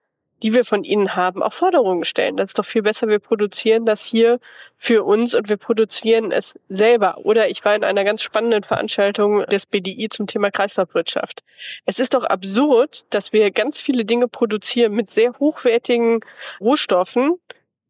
die 0.43 0.53
wir 0.53 0.65
von 0.65 0.85
ihnen 0.85 1.17
haben, 1.17 1.43
auch 1.43 1.53
Forderungen 1.53 2.05
stellen. 2.05 2.37
Das 2.37 2.51
ist 2.51 2.59
doch 2.59 2.65
viel 2.65 2.83
besser, 2.83 3.09
wir 3.09 3.19
produzieren 3.19 3.87
das 3.87 4.05
hier 4.05 4.41
für 4.79 5.05
uns 5.05 5.35
und 5.35 5.49
wir 5.49 5.57
produzieren 5.57 6.33
es 6.33 6.55
selber. 6.69 7.19
Oder 7.25 7.51
ich 7.51 7.65
war 7.65 7.75
in 7.75 7.85
einer 7.85 8.05
ganz 8.05 8.23
spannenden 8.23 8.63
Veranstaltung 8.63 9.45
des 9.47 9.67
BDI 9.67 10.09
zum 10.09 10.27
Thema 10.27 10.51
Kreislaufwirtschaft. 10.51 11.43
Es 11.85 11.99
ist 11.99 12.15
doch 12.15 12.25
absurd, 12.25 13.05
dass 13.11 13.33
wir 13.33 13.51
ganz 13.51 13.81
viele 13.81 14.05
Dinge 14.05 14.29
produzieren 14.29 14.93
mit 14.93 15.11
sehr 15.11 15.39
hochwertigen 15.39 16.21
Rohstoffen, 16.61 17.39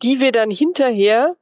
die 0.03 0.19
wir 0.19 0.33
dann 0.33 0.51
hinterher 0.51 1.37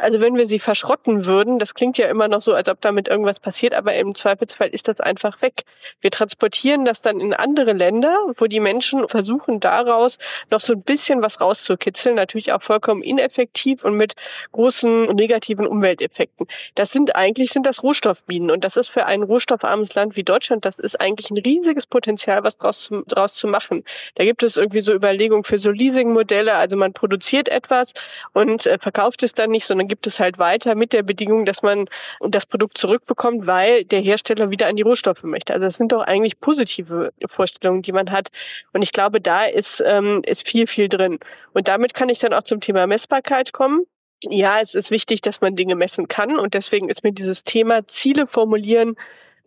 also 0.00 0.20
wenn 0.20 0.36
wir 0.36 0.46
sie 0.46 0.58
verschrotten 0.58 1.26
würden, 1.26 1.58
das 1.58 1.74
klingt 1.74 1.98
ja 1.98 2.06
immer 2.06 2.28
noch 2.28 2.42
so, 2.42 2.54
als 2.54 2.68
ob 2.68 2.80
damit 2.80 3.08
irgendwas 3.08 3.40
passiert, 3.40 3.74
aber 3.74 3.94
im 3.94 4.14
Zweifelsfall 4.14 4.68
ist 4.68 4.88
das 4.88 5.00
einfach 5.00 5.42
weg. 5.42 5.64
Wir 6.00 6.10
transportieren 6.10 6.84
das 6.84 7.02
dann 7.02 7.20
in 7.20 7.34
andere 7.34 7.72
Länder, 7.72 8.16
wo 8.36 8.46
die 8.46 8.60
Menschen 8.60 9.08
versuchen 9.08 9.60
daraus 9.60 10.18
noch 10.50 10.60
so 10.60 10.72
ein 10.72 10.82
bisschen 10.82 11.22
was 11.22 11.40
rauszukitzeln, 11.40 12.14
natürlich 12.14 12.52
auch 12.52 12.62
vollkommen 12.62 13.02
ineffektiv 13.02 13.84
und 13.84 13.94
mit 13.94 14.14
großen 14.52 15.06
negativen 15.14 15.66
Umwelteffekten. 15.66 16.46
Das 16.74 16.92
sind 16.92 17.16
eigentlich 17.16 17.50
sind 17.50 17.66
das 17.66 17.82
Rohstoffminen 17.82 18.50
und 18.50 18.64
das 18.64 18.76
ist 18.76 18.88
für 18.88 19.06
ein 19.06 19.22
rohstoffarmes 19.22 19.94
Land 19.94 20.16
wie 20.16 20.22
Deutschland, 20.22 20.64
das 20.64 20.78
ist 20.78 21.00
eigentlich 21.00 21.30
ein 21.30 21.38
riesiges 21.38 21.86
Potenzial, 21.86 22.44
was 22.44 22.58
draus 22.58 22.84
zu, 22.84 23.02
draus 23.06 23.34
zu 23.34 23.48
machen. 23.48 23.84
Da 24.14 24.24
gibt 24.24 24.42
es 24.42 24.56
irgendwie 24.56 24.80
so 24.80 24.92
Überlegungen 24.92 25.44
für 25.44 25.58
so 25.58 25.70
Leasing-Modelle, 25.70 26.54
also 26.54 26.76
man 26.76 26.92
produziert 26.92 27.48
etwas 27.48 27.94
und 28.32 28.66
äh, 28.66 28.78
verkauft 28.78 29.22
es 29.22 29.32
dann 29.32 29.50
nicht, 29.50 29.66
sondern 29.66 29.87
gibt 29.88 30.06
es 30.06 30.20
halt 30.20 30.38
weiter 30.38 30.74
mit 30.74 30.92
der 30.92 31.02
Bedingung, 31.02 31.44
dass 31.44 31.62
man 31.62 31.88
das 32.20 32.46
Produkt 32.46 32.78
zurückbekommt, 32.78 33.46
weil 33.46 33.84
der 33.84 34.00
Hersteller 34.00 34.50
wieder 34.50 34.66
an 34.68 34.76
die 34.76 34.82
Rohstoffe 34.82 35.22
möchte. 35.24 35.52
Also 35.52 35.66
das 35.66 35.76
sind 35.76 35.92
doch 35.92 36.02
eigentlich 36.02 36.40
positive 36.40 37.12
Vorstellungen, 37.26 37.82
die 37.82 37.92
man 37.92 38.10
hat. 38.10 38.28
Und 38.72 38.82
ich 38.82 38.92
glaube, 38.92 39.20
da 39.20 39.44
ist, 39.44 39.82
ähm, 39.84 40.22
ist 40.24 40.46
viel, 40.46 40.66
viel 40.66 40.88
drin. 40.88 41.18
Und 41.52 41.68
damit 41.68 41.94
kann 41.94 42.08
ich 42.08 42.18
dann 42.18 42.32
auch 42.32 42.44
zum 42.44 42.60
Thema 42.60 42.86
Messbarkeit 42.86 43.52
kommen. 43.52 43.84
Ja, 44.24 44.60
es 44.60 44.74
ist 44.74 44.90
wichtig, 44.90 45.20
dass 45.22 45.40
man 45.40 45.56
Dinge 45.56 45.74
messen 45.74 46.08
kann. 46.08 46.38
Und 46.38 46.54
deswegen 46.54 46.88
ist 46.88 47.04
mir 47.04 47.12
dieses 47.12 47.44
Thema 47.44 47.86
Ziele 47.88 48.26
formulieren, 48.26 48.96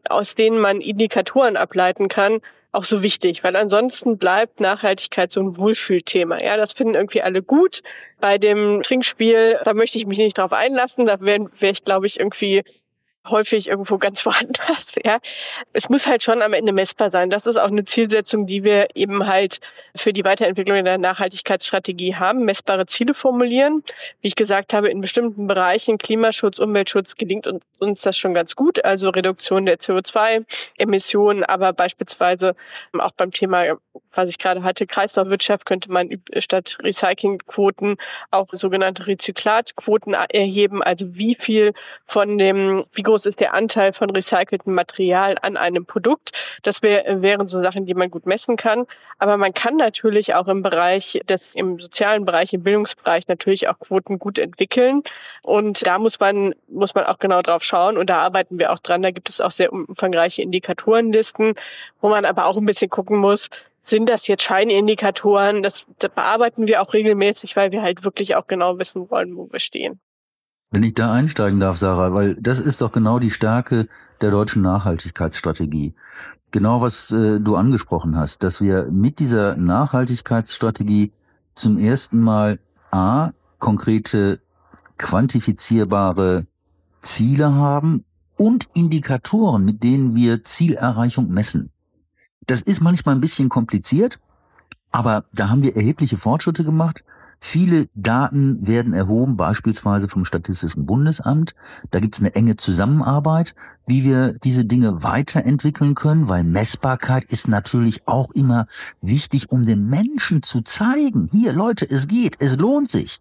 aus 0.09 0.35
denen 0.35 0.59
man 0.59 0.81
Indikatoren 0.81 1.57
ableiten 1.57 2.07
kann, 2.07 2.41
auch 2.71 2.85
so 2.85 3.03
wichtig, 3.03 3.43
weil 3.43 3.55
ansonsten 3.55 4.17
bleibt 4.17 4.61
Nachhaltigkeit 4.61 5.31
so 5.31 5.41
ein 5.41 5.57
Wohlfühlthema. 5.57 6.41
Ja, 6.41 6.55
das 6.55 6.71
finden 6.71 6.95
irgendwie 6.95 7.21
alle 7.21 7.43
gut. 7.43 7.81
Bei 8.19 8.37
dem 8.37 8.81
Trinkspiel, 8.81 9.59
da 9.65 9.73
möchte 9.73 9.97
ich 9.97 10.05
mich 10.05 10.17
nicht 10.17 10.37
drauf 10.37 10.53
einlassen. 10.53 11.05
Da 11.05 11.19
wäre 11.19 11.49
wär 11.59 11.71
ich, 11.71 11.83
glaube 11.83 12.07
ich, 12.07 12.19
irgendwie 12.19 12.63
häufig 13.27 13.67
irgendwo 13.67 13.97
ganz 13.97 14.25
woanders. 14.25 14.95
Ja, 15.05 15.19
es 15.73 15.89
muss 15.89 16.07
halt 16.07 16.23
schon 16.23 16.41
am 16.41 16.53
Ende 16.53 16.71
messbar 16.71 17.11
sein. 17.11 17.29
Das 17.29 17.45
ist 17.45 17.57
auch 17.57 17.67
eine 17.67 17.85
Zielsetzung, 17.85 18.47
die 18.47 18.63
wir 18.63 18.87
eben 18.95 19.27
halt 19.27 19.59
für 19.95 20.13
die 20.13 20.23
Weiterentwicklung 20.23 20.83
der 20.83 20.97
Nachhaltigkeitsstrategie 20.97 22.15
haben. 22.15 22.45
Messbare 22.45 22.85
Ziele 22.85 23.13
formulieren. 23.13 23.83
Wie 24.21 24.27
ich 24.29 24.35
gesagt 24.35 24.73
habe, 24.73 24.89
in 24.89 25.01
bestimmten 25.01 25.47
Bereichen 25.47 25.97
Klimaschutz, 25.97 26.59
Umweltschutz 26.59 27.15
gelingt 27.15 27.47
uns 27.79 28.01
das 28.01 28.17
schon 28.17 28.33
ganz 28.33 28.55
gut. 28.55 28.83
Also 28.83 29.09
Reduktion 29.09 29.65
der 29.65 29.79
CO2-Emissionen, 29.79 31.43
aber 31.43 31.73
beispielsweise 31.73 32.55
auch 32.97 33.11
beim 33.11 33.31
Thema, 33.31 33.77
was 34.13 34.29
ich 34.29 34.37
gerade 34.37 34.63
hatte, 34.63 34.87
Kreislaufwirtschaft 34.87 35.65
könnte 35.65 35.91
man 35.91 36.09
statt 36.37 36.77
Recyclingquoten 36.83 37.97
auch 38.29 38.47
sogenannte 38.51 39.07
Rezyklatquoten 39.07 40.13
erheben. 40.13 40.83
Also 40.83 41.15
wie 41.15 41.35
viel 41.35 41.73
von 42.05 42.37
dem, 42.37 42.85
wie 42.93 43.03
groß 43.11 43.25
ist 43.25 43.41
der 43.41 43.53
Anteil 43.53 43.91
von 43.91 44.09
recyceltem 44.09 44.73
Material 44.73 45.35
an 45.41 45.57
einem 45.57 45.85
Produkt. 45.85 46.31
Das 46.63 46.81
wär, 46.81 47.21
wären 47.21 47.49
so 47.49 47.61
Sachen, 47.61 47.85
die 47.85 47.93
man 47.93 48.09
gut 48.09 48.25
messen 48.25 48.55
kann. 48.55 48.87
Aber 49.19 49.35
man 49.35 49.53
kann 49.53 49.75
natürlich 49.75 50.33
auch 50.33 50.47
im 50.47 50.61
Bereich 50.61 51.19
des, 51.27 51.53
im 51.55 51.77
sozialen 51.79 52.23
Bereich, 52.23 52.53
im 52.53 52.63
Bildungsbereich 52.63 53.27
natürlich 53.27 53.67
auch 53.67 53.77
Quoten 53.79 54.17
gut 54.17 54.37
entwickeln. 54.37 55.03
Und 55.41 55.85
da 55.85 55.99
muss 55.99 56.21
man, 56.21 56.55
muss 56.69 56.95
man 56.95 57.05
auch 57.05 57.19
genau 57.19 57.41
drauf 57.41 57.63
schauen. 57.63 57.97
Und 57.97 58.09
da 58.09 58.19
arbeiten 58.21 58.57
wir 58.59 58.71
auch 58.71 58.79
dran. 58.79 59.01
Da 59.01 59.11
gibt 59.11 59.27
es 59.27 59.41
auch 59.41 59.51
sehr 59.51 59.73
umfangreiche 59.73 60.41
Indikatorenlisten, 60.41 61.55
wo 61.99 62.07
man 62.07 62.23
aber 62.23 62.45
auch 62.45 62.55
ein 62.55 62.65
bisschen 62.65 62.89
gucken 62.89 63.17
muss, 63.17 63.49
sind 63.87 64.07
das 64.07 64.27
jetzt 64.27 64.43
Scheinindikatoren? 64.43 65.63
Das, 65.63 65.83
das 65.99 66.11
bearbeiten 66.11 66.67
wir 66.67 66.81
auch 66.81 66.93
regelmäßig, 66.93 67.57
weil 67.57 67.71
wir 67.71 67.81
halt 67.81 68.05
wirklich 68.05 68.35
auch 68.35 68.47
genau 68.47 68.79
wissen 68.79 69.09
wollen, 69.09 69.35
wo 69.35 69.51
wir 69.51 69.59
stehen. 69.59 69.99
Wenn 70.73 70.83
ich 70.83 70.93
da 70.93 71.11
einsteigen 71.11 71.59
darf, 71.59 71.77
Sarah, 71.77 72.13
weil 72.13 72.35
das 72.35 72.59
ist 72.59 72.81
doch 72.81 72.93
genau 72.93 73.19
die 73.19 73.29
Stärke 73.29 73.89
der 74.21 74.31
deutschen 74.31 74.61
Nachhaltigkeitsstrategie. 74.61 75.93
Genau 76.51 76.81
was 76.81 77.11
äh, 77.11 77.41
du 77.41 77.57
angesprochen 77.57 78.15
hast, 78.15 78.41
dass 78.41 78.61
wir 78.61 78.89
mit 78.89 79.19
dieser 79.19 79.57
Nachhaltigkeitsstrategie 79.57 81.11
zum 81.55 81.77
ersten 81.77 82.21
Mal 82.21 82.59
A, 82.89 83.31
konkrete, 83.59 84.39
quantifizierbare 84.97 86.47
Ziele 87.01 87.53
haben 87.53 88.05
und 88.37 88.69
Indikatoren, 88.73 89.65
mit 89.65 89.83
denen 89.83 90.15
wir 90.15 90.43
Zielerreichung 90.43 91.29
messen. 91.29 91.69
Das 92.47 92.61
ist 92.61 92.81
manchmal 92.81 93.15
ein 93.15 93.21
bisschen 93.21 93.49
kompliziert, 93.49 94.19
aber 94.91 95.23
da 95.33 95.49
haben 95.49 95.63
wir 95.63 95.75
erhebliche 95.75 96.17
Fortschritte 96.17 96.65
gemacht. 96.65 97.05
Viele 97.39 97.87
Daten 97.95 98.67
werden 98.67 98.93
erhoben, 98.93 99.37
beispielsweise 99.37 100.09
vom 100.09 100.25
Statistischen 100.25 100.85
Bundesamt. 100.85 101.55
Da 101.91 101.99
gibt 101.99 102.15
es 102.15 102.19
eine 102.19 102.35
enge 102.35 102.57
Zusammenarbeit, 102.57 103.55
wie 103.87 104.03
wir 104.03 104.33
diese 104.33 104.65
Dinge 104.65 105.03
weiterentwickeln 105.03 105.95
können, 105.95 106.27
weil 106.27 106.43
Messbarkeit 106.43 107.23
ist 107.23 107.47
natürlich 107.47 108.07
auch 108.07 108.31
immer 108.31 108.67
wichtig, 109.01 109.49
um 109.49 109.65
den 109.65 109.89
Menschen 109.89 110.43
zu 110.43 110.61
zeigen, 110.61 111.29
hier 111.31 111.53
Leute, 111.53 111.89
es 111.89 112.07
geht, 112.07 112.35
es 112.39 112.57
lohnt 112.57 112.89
sich. 112.89 113.19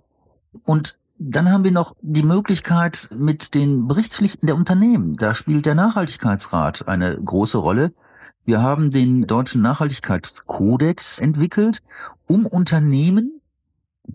Und 0.64 0.98
dann 1.18 1.52
haben 1.52 1.64
wir 1.64 1.70
noch 1.70 1.94
die 2.00 2.22
Möglichkeit 2.22 3.10
mit 3.14 3.54
den 3.54 3.86
Berichtspflichten 3.86 4.46
der 4.46 4.56
Unternehmen. 4.56 5.12
Da 5.14 5.34
spielt 5.34 5.66
der 5.66 5.74
Nachhaltigkeitsrat 5.74 6.88
eine 6.88 7.16
große 7.16 7.58
Rolle 7.58 7.92
wir 8.44 8.62
haben 8.62 8.90
den 8.90 9.26
deutschen 9.26 9.62
Nachhaltigkeitskodex 9.62 11.18
entwickelt, 11.18 11.82
um 12.26 12.46
Unternehmen 12.46 13.40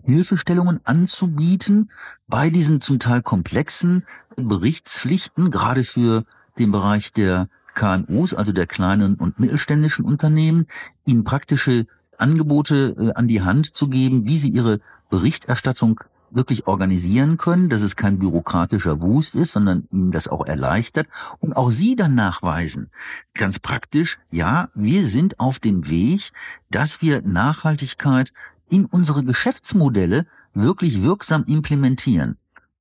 Hilfestellungen 0.04 0.80
anzubieten 0.84 1.90
bei 2.28 2.50
diesen 2.50 2.80
zum 2.80 2.98
Teil 2.98 3.22
komplexen 3.22 4.04
Berichtspflichten, 4.36 5.50
gerade 5.50 5.84
für 5.84 6.24
den 6.58 6.72
Bereich 6.72 7.12
der 7.12 7.48
KMUs, 7.74 8.34
also 8.34 8.52
der 8.52 8.66
kleinen 8.66 9.14
und 9.14 9.38
mittelständischen 9.38 10.04
Unternehmen, 10.04 10.66
ihnen 11.04 11.24
praktische 11.24 11.86
Angebote 12.18 12.96
äh, 12.98 13.12
an 13.12 13.28
die 13.28 13.42
Hand 13.42 13.76
zu 13.76 13.88
geben, 13.88 14.26
wie 14.26 14.38
sie 14.38 14.48
ihre 14.48 14.80
Berichterstattung 15.10 16.00
wirklich 16.30 16.66
organisieren 16.66 17.36
können, 17.36 17.68
dass 17.68 17.82
es 17.82 17.96
kein 17.96 18.18
bürokratischer 18.18 19.02
Wust 19.02 19.34
ist, 19.34 19.52
sondern 19.52 19.86
ihnen 19.90 20.10
das 20.12 20.28
auch 20.28 20.44
erleichtert 20.46 21.08
und 21.38 21.56
auch 21.56 21.70
sie 21.70 21.96
dann 21.96 22.14
nachweisen, 22.14 22.90
ganz 23.34 23.58
praktisch, 23.58 24.18
ja, 24.30 24.68
wir 24.74 25.06
sind 25.06 25.40
auf 25.40 25.58
dem 25.58 25.88
Weg, 25.88 26.32
dass 26.70 27.02
wir 27.02 27.22
Nachhaltigkeit 27.22 28.32
in 28.68 28.84
unsere 28.84 29.24
Geschäftsmodelle 29.24 30.26
wirklich 30.54 31.02
wirksam 31.02 31.44
implementieren. 31.44 32.36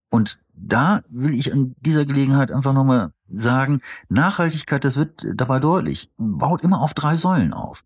Und 0.09 0.39
da 0.53 1.01
will 1.09 1.33
ich 1.33 1.51
an 1.51 1.75
dieser 1.81 2.05
Gelegenheit 2.05 2.51
einfach 2.51 2.73
nochmal 2.73 3.11
sagen, 3.29 3.81
Nachhaltigkeit, 4.07 4.83
das 4.83 4.95
wird 4.95 5.27
dabei 5.33 5.59
deutlich, 5.59 6.09
baut 6.17 6.61
immer 6.61 6.81
auf 6.81 6.93
drei 6.93 7.17
Säulen 7.17 7.53
auf. 7.53 7.83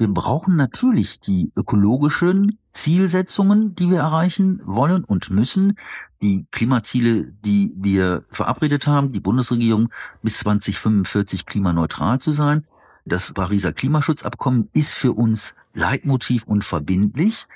Wir 0.00 0.08
brauchen 0.08 0.56
natürlich 0.56 1.20
die 1.20 1.52
ökologischen 1.56 2.58
Zielsetzungen, 2.72 3.74
die 3.74 3.90
wir 3.90 3.98
erreichen 3.98 4.62
wollen 4.64 5.04
und 5.04 5.28
müssen. 5.28 5.76
Die 6.22 6.46
Klimaziele, 6.52 7.26
die 7.44 7.74
wir 7.76 8.24
verabredet 8.30 8.86
haben, 8.86 9.12
die 9.12 9.20
Bundesregierung 9.20 9.90
bis 10.22 10.38
2045 10.38 11.44
klimaneutral 11.44 12.18
zu 12.18 12.32
sein. 12.32 12.66
Das 13.04 13.34
Pariser 13.34 13.74
Klimaschutzabkommen 13.74 14.70
ist 14.72 14.94
für 14.94 15.12
uns 15.12 15.54
Leitmotiv 15.74 16.44
und 16.44 16.64
verbindlich. 16.64 17.46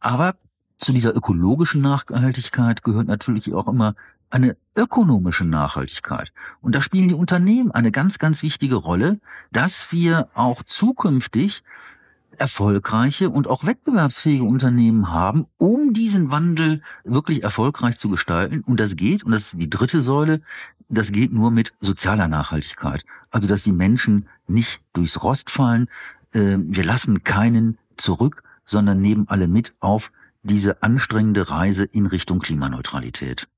Aber 0.00 0.34
zu 0.76 0.92
dieser 0.92 1.14
ökologischen 1.14 1.80
Nachhaltigkeit 1.80 2.82
gehört 2.82 3.06
natürlich 3.06 3.54
auch 3.54 3.68
immer 3.68 3.94
eine 4.30 4.56
ökonomische 4.76 5.44
Nachhaltigkeit. 5.44 6.32
Und 6.60 6.74
da 6.74 6.82
spielen 6.82 7.08
die 7.08 7.14
Unternehmen 7.14 7.70
eine 7.70 7.92
ganz, 7.92 8.18
ganz 8.18 8.42
wichtige 8.42 8.74
Rolle, 8.74 9.20
dass 9.52 9.92
wir 9.92 10.28
auch 10.34 10.62
zukünftig 10.62 11.62
erfolgreiche 12.38 13.30
und 13.30 13.46
auch 13.46 13.64
wettbewerbsfähige 13.64 14.44
Unternehmen 14.44 15.10
haben, 15.12 15.46
um 15.56 15.92
diesen 15.92 16.30
Wandel 16.30 16.82
wirklich 17.04 17.44
erfolgreich 17.44 17.98
zu 17.98 18.08
gestalten. 18.08 18.62
Und 18.66 18.80
das 18.80 18.96
geht, 18.96 19.24
und 19.24 19.32
das 19.32 19.52
ist 19.52 19.60
die 19.60 19.70
dritte 19.70 20.00
Säule, 20.00 20.40
das 20.88 21.12
geht 21.12 21.32
nur 21.32 21.50
mit 21.50 21.72
sozialer 21.80 22.28
Nachhaltigkeit. 22.28 23.04
Also, 23.30 23.48
dass 23.48 23.62
die 23.62 23.72
Menschen 23.72 24.28
nicht 24.46 24.80
durchs 24.92 25.22
Rost 25.22 25.50
fallen. 25.50 25.88
Ähm, 26.32 26.66
wir 26.68 26.84
lassen 26.84 27.24
keinen 27.24 27.78
zurück, 27.96 28.42
sondern 28.64 29.00
nehmen 29.00 29.26
alle 29.28 29.48
mit 29.48 29.72
auf 29.80 30.12
diese 30.42 30.82
anstrengende 30.82 31.48
Reise 31.48 31.84
in 31.84 32.06
Richtung 32.06 32.40
Klimaneutralität. 32.40 33.48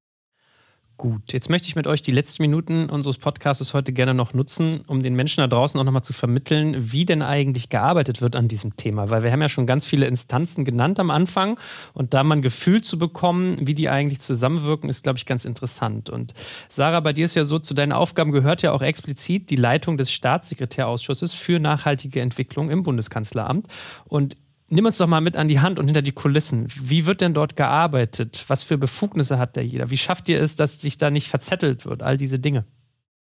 Gut, 0.99 1.35
jetzt 1.35 1.51
möchte 1.51 1.69
ich 1.69 1.77
mit 1.77 1.87
euch 1.87 2.01
die 2.01 2.11
letzten 2.11 2.43
Minuten 2.43 2.89
unseres 2.89 3.19
Podcasts 3.19 3.75
heute 3.75 3.93
gerne 3.93 4.15
noch 4.15 4.33
nutzen, 4.33 4.81
um 4.87 5.03
den 5.03 5.15
Menschen 5.15 5.43
da 5.43 5.47
draußen 5.47 5.79
auch 5.79 5.85
nochmal 5.85 6.03
zu 6.03 6.15
vermitteln, 6.15 6.75
wie 6.91 7.05
denn 7.05 7.21
eigentlich 7.21 7.69
gearbeitet 7.69 8.23
wird 8.23 8.35
an 8.35 8.49
diesem 8.49 8.77
Thema. 8.77 9.11
Weil 9.11 9.23
wir 9.23 9.31
haben 9.31 9.43
ja 9.43 9.51
schon 9.51 9.67
ganz 9.67 9.85
viele 9.85 10.07
Instanzen 10.07 10.65
genannt 10.65 10.99
am 10.99 11.11
Anfang 11.11 11.61
und 11.93 12.15
da 12.15 12.25
mal 12.25 12.37
ein 12.37 12.43
Gefühl 12.43 12.81
zu 12.81 12.99
bekommen, 12.99 13.59
wie 13.61 13.75
die 13.75 13.91
eigentlich 13.91 14.21
zusammenwirken, 14.21 14.89
ist, 14.89 15.03
glaube 15.03 15.19
ich, 15.19 15.27
ganz 15.27 15.45
interessant. 15.45 16.09
Und 16.09 16.33
Sarah, 16.71 17.01
bei 17.01 17.13
dir 17.13 17.27
ist 17.27 17.35
ja 17.35 17.45
so, 17.45 17.59
zu 17.59 17.75
deinen 17.75 17.93
Aufgaben 17.93 18.33
gehört 18.33 18.63
ja 18.63 18.73
auch 18.73 18.81
explizit 18.81 19.51
die 19.51 19.57
Leitung 19.57 19.99
des 19.99 20.11
Staatssekretärausschusses 20.11 21.35
für 21.35 21.61
nachhaltige 21.61 22.23
Entwicklung 22.23 22.71
im 22.71 22.83
Bundeskanzleramt. 22.83 23.67
Und 24.07 24.39
Nimm 24.69 24.85
uns 24.85 24.99
doch 24.99 25.07
mal 25.07 25.21
mit 25.21 25.37
an 25.37 25.47
die 25.47 25.61
Hand 25.61 25.79
und 25.79 25.87
hinter 25.87 26.03
die 26.03 26.13
Kulissen. 26.13 26.67
Wie 26.69 27.07
wird 27.07 27.21
denn 27.21 27.35
dort 27.35 27.55
gearbeitet? 27.55 28.45
Was 28.49 28.65
für 28.65 28.79
Befugnisse 28.79 29.39
hat 29.39 29.57
da 29.57 29.61
jeder? 29.61 29.91
Wie 29.91 29.97
schafft 29.97 30.29
ihr 30.29 30.43
es, 30.43 30.57
dass 30.57 30.81
sich 30.81 30.99
da 30.99 31.11
nicht 31.11 31.29
verzettelt 31.29 31.87
wird? 31.87 32.03
All 32.03 32.17
diese 32.17 32.41
Dinge. 32.41 32.65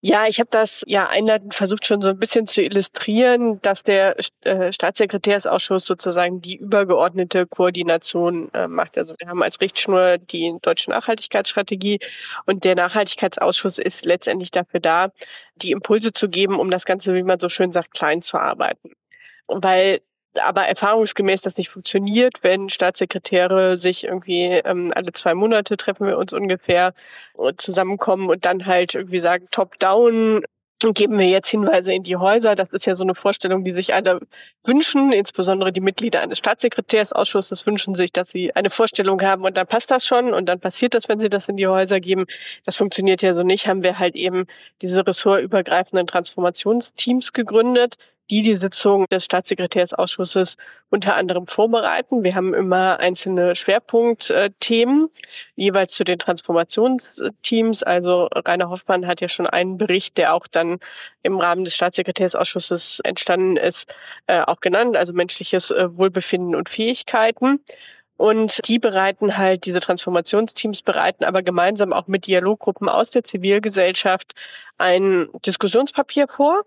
Ja, 0.05 0.27
ich 0.27 0.39
habe 0.41 0.49
das 0.51 0.83
ja 0.85 1.07
einleitend 1.07 1.55
versucht 1.55 1.87
schon 1.87 2.01
so 2.01 2.09
ein 2.09 2.19
bisschen 2.19 2.45
zu 2.45 2.61
illustrieren, 2.61 3.61
dass 3.61 3.83
der 3.83 4.17
äh, 4.41 4.73
Staatssekretärsausschuss 4.73 5.85
sozusagen 5.85 6.41
die 6.41 6.57
übergeordnete 6.57 7.47
Koordination 7.47 8.53
äh, 8.53 8.67
macht. 8.67 8.97
Also 8.97 9.15
wir 9.17 9.29
haben 9.29 9.41
als 9.41 9.61
Richtschnur 9.61 10.17
die 10.17 10.53
deutsche 10.61 10.89
Nachhaltigkeitsstrategie 10.89 11.99
und 12.45 12.65
der 12.65 12.75
Nachhaltigkeitsausschuss 12.75 13.77
ist 13.77 14.03
letztendlich 14.03 14.51
dafür 14.51 14.81
da, 14.81 15.13
die 15.55 15.71
Impulse 15.71 16.11
zu 16.11 16.27
geben, 16.27 16.59
um 16.59 16.69
das 16.69 16.83
Ganze, 16.83 17.15
wie 17.15 17.23
man 17.23 17.39
so 17.39 17.47
schön 17.47 17.71
sagt, 17.71 17.93
klein 17.93 18.21
zu 18.21 18.37
arbeiten. 18.37 18.91
Weil 19.47 20.01
aber 20.41 20.67
erfahrungsgemäß 20.67 21.41
das 21.41 21.57
nicht 21.57 21.69
funktioniert, 21.69 22.39
wenn 22.41 22.69
Staatssekretäre 22.69 23.77
sich 23.77 24.05
irgendwie 24.05 24.45
ähm, 24.45 24.91
alle 24.95 25.13
zwei 25.13 25.33
Monate 25.33 25.77
treffen 25.77 26.07
wir 26.07 26.17
uns 26.17 26.33
ungefähr 26.33 26.93
und 27.33 27.61
zusammenkommen 27.61 28.29
und 28.29 28.45
dann 28.45 28.65
halt 28.65 28.95
irgendwie 28.95 29.19
sagen, 29.19 29.47
top-down 29.51 30.43
geben 30.91 31.17
wir 31.17 31.27
jetzt 31.27 31.49
Hinweise 31.49 31.93
in 31.93 32.03
die 32.03 32.17
Häuser. 32.17 32.55
Das 32.55 32.73
ist 32.73 32.85
ja 32.85 32.95
so 32.95 33.03
eine 33.03 33.15
Vorstellung, 33.15 33.63
die 33.63 33.71
sich 33.71 33.93
alle 33.93 34.19
wünschen, 34.65 35.13
insbesondere 35.13 35.71
die 35.71 35.79
Mitglieder 35.79 36.21
eines 36.21 36.39
Staatssekretärsausschusses 36.39 37.65
wünschen 37.65 37.95
sich, 37.95 38.11
dass 38.11 38.29
sie 38.29 38.53
eine 38.55 38.69
Vorstellung 38.69 39.21
haben 39.21 39.45
und 39.45 39.55
dann 39.55 39.67
passt 39.67 39.91
das 39.91 40.05
schon 40.05 40.33
und 40.33 40.47
dann 40.47 40.59
passiert 40.59 40.93
das, 40.93 41.07
wenn 41.07 41.19
sie 41.19 41.29
das 41.29 41.47
in 41.47 41.55
die 41.55 41.67
Häuser 41.67 42.01
geben. 42.01 42.25
Das 42.65 42.75
funktioniert 42.75 43.21
ja 43.21 43.33
so 43.33 43.43
nicht. 43.43 43.67
Haben 43.67 43.83
wir 43.83 43.99
halt 43.99 44.15
eben 44.15 44.45
diese 44.81 45.07
ressortübergreifenden 45.07 46.07
Transformationsteams 46.07 47.31
gegründet, 47.31 47.97
die 48.29 48.41
die 48.41 48.55
Sitzung 48.55 49.05
des 49.09 49.25
Staatssekretärsausschusses 49.25 50.57
unter 50.89 51.15
anderem 51.15 51.47
vorbereiten. 51.47 52.23
Wir 52.23 52.35
haben 52.35 52.53
immer 52.53 52.99
einzelne 52.99 53.55
Schwerpunktthemen, 53.55 55.09
jeweils 55.55 55.93
zu 55.93 56.03
den 56.03 56.19
Transformationsteams. 56.19 57.83
Also 57.83 58.29
Rainer 58.33 58.69
Hoffmann 58.69 59.07
hat 59.07 59.21
ja 59.21 59.27
schon 59.27 59.47
einen 59.47 59.77
Bericht, 59.77 60.17
der 60.17 60.33
auch 60.33 60.47
dann 60.47 60.79
im 61.23 61.39
Rahmen 61.39 61.65
des 61.65 61.75
Staatssekretärsausschusses 61.75 63.01
entstanden 63.03 63.57
ist, 63.57 63.87
äh, 64.27 64.41
auch 64.41 64.61
genannt, 64.61 64.95
also 64.95 65.13
menschliches 65.13 65.71
äh, 65.71 65.95
Wohlbefinden 65.97 66.55
und 66.55 66.69
Fähigkeiten. 66.69 67.59
Und 68.17 68.59
die 68.67 68.79
bereiten 68.79 69.37
halt, 69.37 69.65
diese 69.65 69.79
Transformationsteams 69.79 70.83
bereiten 70.83 71.23
aber 71.25 71.41
gemeinsam 71.41 71.91
auch 71.91 72.07
mit 72.07 72.27
Dialoggruppen 72.27 72.87
aus 72.87 73.11
der 73.11 73.23
Zivilgesellschaft 73.23 74.33
ein 74.77 75.27
Diskussionspapier 75.45 76.27
vor, 76.27 76.63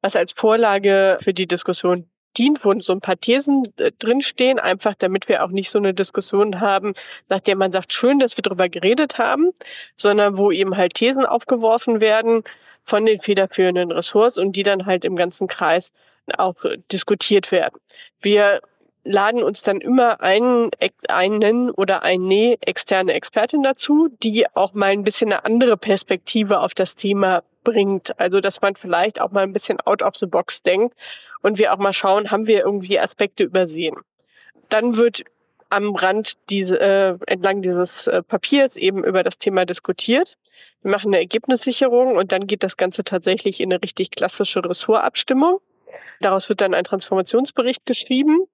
was 0.00 0.16
als 0.16 0.32
Vorlage 0.32 1.18
für 1.22 1.34
die 1.34 1.46
Diskussion 1.46 2.08
dient, 2.38 2.64
wo 2.64 2.78
so 2.80 2.92
ein 2.92 3.00
paar 3.00 3.18
Thesen 3.18 3.72
äh, 3.76 3.92
drinstehen, 3.98 4.58
einfach 4.58 4.94
damit 4.98 5.28
wir 5.28 5.44
auch 5.44 5.50
nicht 5.50 5.70
so 5.70 5.78
eine 5.78 5.94
Diskussion 5.94 6.60
haben, 6.60 6.94
nach 7.28 7.40
der 7.40 7.56
man 7.56 7.72
sagt, 7.72 7.92
schön, 7.92 8.18
dass 8.18 8.36
wir 8.36 8.42
darüber 8.42 8.68
geredet 8.68 9.18
haben, 9.18 9.50
sondern 9.96 10.36
wo 10.36 10.50
eben 10.50 10.76
halt 10.76 10.94
Thesen 10.94 11.26
aufgeworfen 11.26 12.00
werden 12.00 12.42
von 12.84 13.06
den 13.06 13.20
federführenden 13.20 13.92
Ressorts 13.92 14.38
und 14.38 14.52
die 14.52 14.62
dann 14.62 14.86
halt 14.86 15.04
im 15.04 15.16
ganzen 15.16 15.46
Kreis 15.46 15.92
auch 16.38 16.64
äh, 16.64 16.78
diskutiert 16.90 17.52
werden. 17.52 17.78
Wir 18.20 18.60
laden 19.04 19.42
uns 19.42 19.62
dann 19.62 19.80
immer 19.80 20.20
einen, 20.20 20.70
einen 21.08 21.70
oder 21.70 22.02
eine 22.02 22.56
externe 22.60 23.14
Expertin 23.14 23.62
dazu, 23.62 24.08
die 24.22 24.46
auch 24.54 24.74
mal 24.74 24.90
ein 24.90 25.04
bisschen 25.04 25.32
eine 25.32 25.44
andere 25.44 25.76
Perspektive 25.76 26.60
auf 26.60 26.74
das 26.74 26.94
Thema 26.94 27.42
bringt. 27.64 28.18
Also, 28.20 28.40
dass 28.40 28.60
man 28.60 28.76
vielleicht 28.76 29.20
auch 29.20 29.32
mal 29.32 29.42
ein 29.42 29.52
bisschen 29.52 29.80
out 29.80 30.02
of 30.02 30.16
the 30.16 30.26
box 30.26 30.62
denkt 30.62 30.94
und 31.42 31.58
wir 31.58 31.72
auch 31.72 31.78
mal 31.78 31.92
schauen, 31.92 32.30
haben 32.30 32.46
wir 32.46 32.60
irgendwie 32.60 32.98
Aspekte 32.98 33.42
übersehen. 33.44 33.96
Dann 34.68 34.96
wird 34.96 35.24
am 35.68 35.96
Rand 35.96 36.34
diese, 36.50 36.78
äh, 36.80 37.16
entlang 37.26 37.62
dieses 37.62 38.06
äh, 38.06 38.22
Papiers 38.22 38.76
eben 38.76 39.04
über 39.04 39.22
das 39.22 39.38
Thema 39.38 39.64
diskutiert. 39.64 40.36
Wir 40.82 40.90
machen 40.90 41.08
eine 41.08 41.20
Ergebnissicherung 41.20 42.16
und 42.16 42.30
dann 42.30 42.46
geht 42.46 42.62
das 42.62 42.76
Ganze 42.76 43.04
tatsächlich 43.04 43.60
in 43.60 43.72
eine 43.72 43.82
richtig 43.82 44.10
klassische 44.10 44.64
Ressortabstimmung. 44.64 45.60
Daraus 46.20 46.48
wird 46.48 46.60
dann 46.60 46.74
ein 46.74 46.84
Transformationsbericht 46.84 47.86
geschrieben 47.86 48.46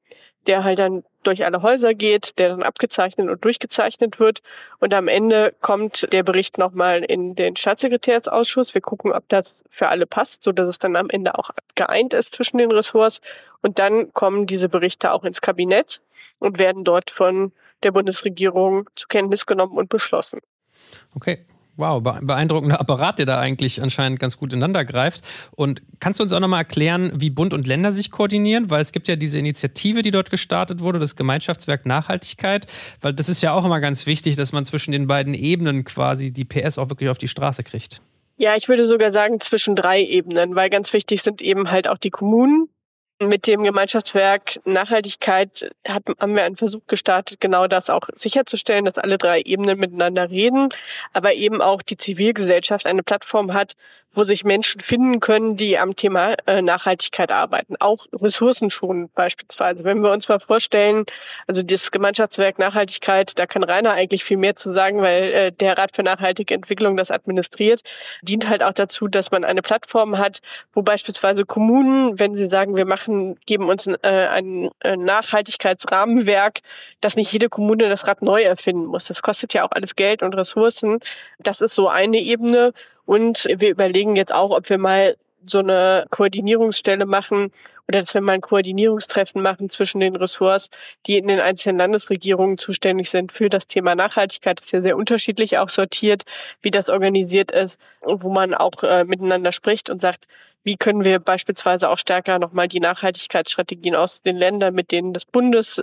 der 0.47 0.65
halt 0.65 0.79
dann 0.79 1.05
durch 1.23 1.45
alle 1.45 1.63
Häuser 1.63 1.95
geht, 1.95 2.39
der 2.39 2.51
dann 2.51 2.63
abgezeichnet 2.63 3.29
und 3.29 3.45
durchgezeichnet 3.45 4.19
wird. 4.19 4.41
Und 4.79 4.95
am 4.95 5.09
Ende 5.09 5.55
kommt 5.61 6.11
der 6.13 6.23
Bericht 6.23 6.59
nochmal 6.59 7.05
in 7.05 7.35
den 7.35 7.57
Staatssekretärsausschuss. 7.57 8.75
Wir 8.75 8.81
gucken, 8.81 9.13
ob 9.13 9.29
das 9.29 9.65
für 9.69 9.89
alle 9.89 10.07
passt, 10.07 10.43
so 10.43 10.53
dass 10.53 10.69
es 10.69 10.79
dann 10.79 10.97
am 10.97 11.11
Ende 11.11 11.39
auch 11.39 11.51
geeint 11.75 12.15
ist 12.15 12.35
zwischen 12.35 12.59
den 12.59 12.71
Ressorts. 12.71 13.21
Und 13.61 13.79
dann 13.79 14.13
kommen 14.15 14.47
diese 14.47 14.69
Berichte 14.69 15.13
auch 15.13 15.25
ins 15.25 15.41
Kabinett 15.41 16.01
und 16.39 16.59
werden 16.59 16.85
dort 16.85 17.11
von 17.11 17.53
der 17.83 17.93
Bundesregierung 17.93 18.89
zur 18.97 19.09
Kenntnis 19.09 19.47
genommen 19.47 19.77
und 19.77 19.89
beschlossen. 19.89 20.41
Okay, 21.15 21.45
Wow, 21.79 22.03
beeindruckender 22.03 22.81
Apparat, 22.81 23.21
der 23.21 23.27
da 23.27 23.39
eigentlich 23.39 23.81
anscheinend 23.81 24.19
ganz 24.19 24.37
gut 24.37 24.53
ineinander 24.53 24.85
greift. 24.85 25.25
Und 25.55 25.81
kannst 26.01 26.19
du 26.19 26.25
uns 26.25 26.33
auch 26.33 26.41
nochmal 26.41 26.63
erklären, 26.63 27.13
wie 27.15 27.31
Bund 27.31 27.55
und 27.55 27.69
Länder 27.69 27.93
sich 27.93 28.11
koordinieren? 28.11 28.69
Weil 28.69 28.81
es 28.81 28.91
gibt 28.91 29.07
ja 29.07 29.15
diese 29.15 29.39
Initiative, 29.39 30.03
die 30.03 30.11
dort 30.11 30.31
gestartet 30.31 30.81
wurde, 30.81 30.99
das 30.99 31.15
Gemeinschaftswerk 31.15 31.87
Nachhaltigkeit. 31.87 32.67
Weil 33.01 33.15
das 33.15 33.29
ist 33.29 33.45
ja 33.45 33.53
auch 33.53 33.65
immer 33.65 33.81
ganz 33.81 34.07
wichtig, 34.07 34.35
dass 34.35 34.53
man 34.53 34.65
zwischen 34.65 34.91
den 34.91 35.07
beiden 35.07 35.35
Ebenen 35.35 35.85
quasi 35.85 36.33
die 36.33 36.45
PS 36.45 36.79
auch 36.79 36.91
wirklich 36.91 37.11
auf 37.11 37.19
die 37.19 37.29
Straße 37.29 37.63
kriegt. 37.63 38.03
Ja, 38.39 38.57
ich 38.57 38.69
würde 38.69 38.85
sogar 38.85 39.13
sagen 39.13 39.41
zwischen 39.41 39.77
drei 39.77 40.03
Ebenen, 40.03 40.57
weil 40.57 40.71
ganz 40.71 40.93
wichtig 40.93 41.23
sind 41.23 41.41
eben 41.41 41.71
halt 41.71 41.87
auch 41.87 41.99
die 41.99 42.11
Kommunen, 42.11 42.69
mit 43.21 43.47
dem 43.47 43.65
Gemeinschaftswerk 43.65 44.61
Nachhaltigkeit 44.65 45.71
hat, 45.87 46.05
haben 46.19 46.35
wir 46.35 46.45
einen 46.45 46.57
Versuch 46.57 46.87
gestartet, 46.87 47.41
genau 47.41 47.67
das 47.67 47.91
auch 47.91 48.09
sicherzustellen, 48.15 48.85
dass 48.85 48.99
alle 48.99 49.19
drei 49.19 49.41
Ebenen 49.41 49.79
miteinander 49.79 50.31
reden, 50.31 50.69
aber 51.13 51.35
eben 51.35 51.61
auch 51.61 51.83
die 51.83 51.97
Zivilgesellschaft 51.97 52.87
eine 52.87 53.03
Plattform 53.03 53.53
hat, 53.53 53.75
wo 54.15 54.25
sich 54.25 54.45
Menschen 54.45 54.81
finden 54.81 55.21
können, 55.21 55.57
die 55.57 55.79
am 55.79 55.95
Thema 55.95 56.35
äh, 56.47 56.63
Nachhaltigkeit 56.63 57.31
arbeiten, 57.31 57.77
auch 57.79 58.07
ressourcenschonend 58.13 59.15
beispielsweise. 59.15 59.85
Wenn 59.85 60.01
wir 60.01 60.11
uns 60.11 60.29
mal 60.29 60.41
vorstellen, 60.41 61.05
also 61.47 61.63
das 61.63 61.91
Gemeinschaftswerk 61.91 62.59
Nachhaltigkeit, 62.59 63.39
da 63.39 63.47
kann 63.47 63.63
Rainer 63.63 63.93
eigentlich 63.93 64.25
viel 64.25 64.37
mehr 64.37 64.57
zu 64.57 64.73
sagen, 64.73 65.03
weil 65.03 65.23
äh, 65.23 65.53
der 65.53 65.79
Rat 65.79 65.95
für 65.95 66.03
nachhaltige 66.03 66.55
Entwicklung 66.55 66.97
das 66.97 67.11
administriert, 67.11 67.83
dient 68.23 68.49
halt 68.49 68.63
auch 68.63 68.73
dazu, 68.73 69.09
dass 69.09 69.31
man 69.31 69.45
eine 69.45 69.63
Plattform 69.63 70.19
hat, 70.19 70.41
wo 70.73 70.83
beispielsweise 70.83 71.45
Kommunen, 71.45 72.19
wenn 72.19 72.35
sie 72.35 72.49
sagen, 72.49 72.75
wir 72.75 72.87
machen, 72.87 73.08
geben 73.47 73.69
uns 73.69 73.87
äh, 73.87 73.97
ein 74.03 74.71
Nachhaltigkeitsrahmenwerk, 74.85 76.61
dass 77.01 77.17
nicht 77.17 77.33
jede 77.33 77.49
Kommune 77.49 77.89
das 77.89 78.07
Rad 78.07 78.23
neu 78.23 78.43
erfinden 78.43 78.87
muss. 78.87 79.05
Das 79.05 79.23
kostet 79.23 79.55
ja 79.55 79.65
auch 79.65 79.73
alles 79.73 79.97
Geld 79.97 80.23
und 80.23 80.35
Ressourcen. 80.35 81.01
Das 81.39 81.61
ist 81.61 81.75
so 81.75 81.89
eine 81.89 82.19
Ebene. 82.19 82.73
Und 83.07 83.47
wir 83.51 83.71
überlegen 83.71 84.17
jetzt 84.17 84.33
auch, 84.33 84.51
ob 84.51 84.69
wir 84.69 84.79
mal 84.79 85.17
so 85.47 85.59
eine 85.59 86.07
Koordinierungsstelle 86.11 87.07
machen 87.07 87.53
oder 87.89 88.01
dass 88.01 88.13
wir 88.13 88.21
mal 88.21 88.33
ein 88.33 88.41
Koordinierungstreffen 88.41 89.41
machen 89.41 89.71
zwischen 89.71 90.01
den 90.01 90.15
Ressorts, 90.15 90.69
die 91.07 91.17
in 91.17 91.27
den 91.27 91.41
einzelnen 91.41 91.79
Landesregierungen 91.79 92.59
zuständig 92.59 93.09
sind 93.09 93.33
für 93.33 93.49
das 93.49 93.67
Thema 93.67 93.95
Nachhaltigkeit. 93.95 94.59
Das 94.59 94.67
ist 94.67 94.73
ja 94.73 94.83
sehr 94.83 94.97
unterschiedlich 94.97 95.57
auch 95.59 95.71
sortiert, 95.71 96.25
wie 96.61 96.71
das 96.71 96.89
organisiert 96.91 97.51
ist 97.51 97.79
und 98.01 98.23
wo 98.23 98.31
man 98.31 98.55
auch 98.55 98.83
äh, 98.83 99.05
miteinander 99.05 99.53
spricht 99.53 99.89
und 99.89 100.03
sagt, 100.03 100.27
wie 100.65 100.77
können 100.77 101.03
wir 101.03 101.19
beispielsweise 101.19 101.89
auch 101.89 101.99
stärker 101.99 102.39
nochmal 102.39 102.69
die 102.69 102.81
Nachhaltigkeitsstrategien 102.81 103.95
aus 103.95 104.21
den 104.21 104.37
Ländern 104.37 104.75
mit 104.75 104.91
denen 104.91 105.15
des 105.15 105.25
Bundes 105.25 105.83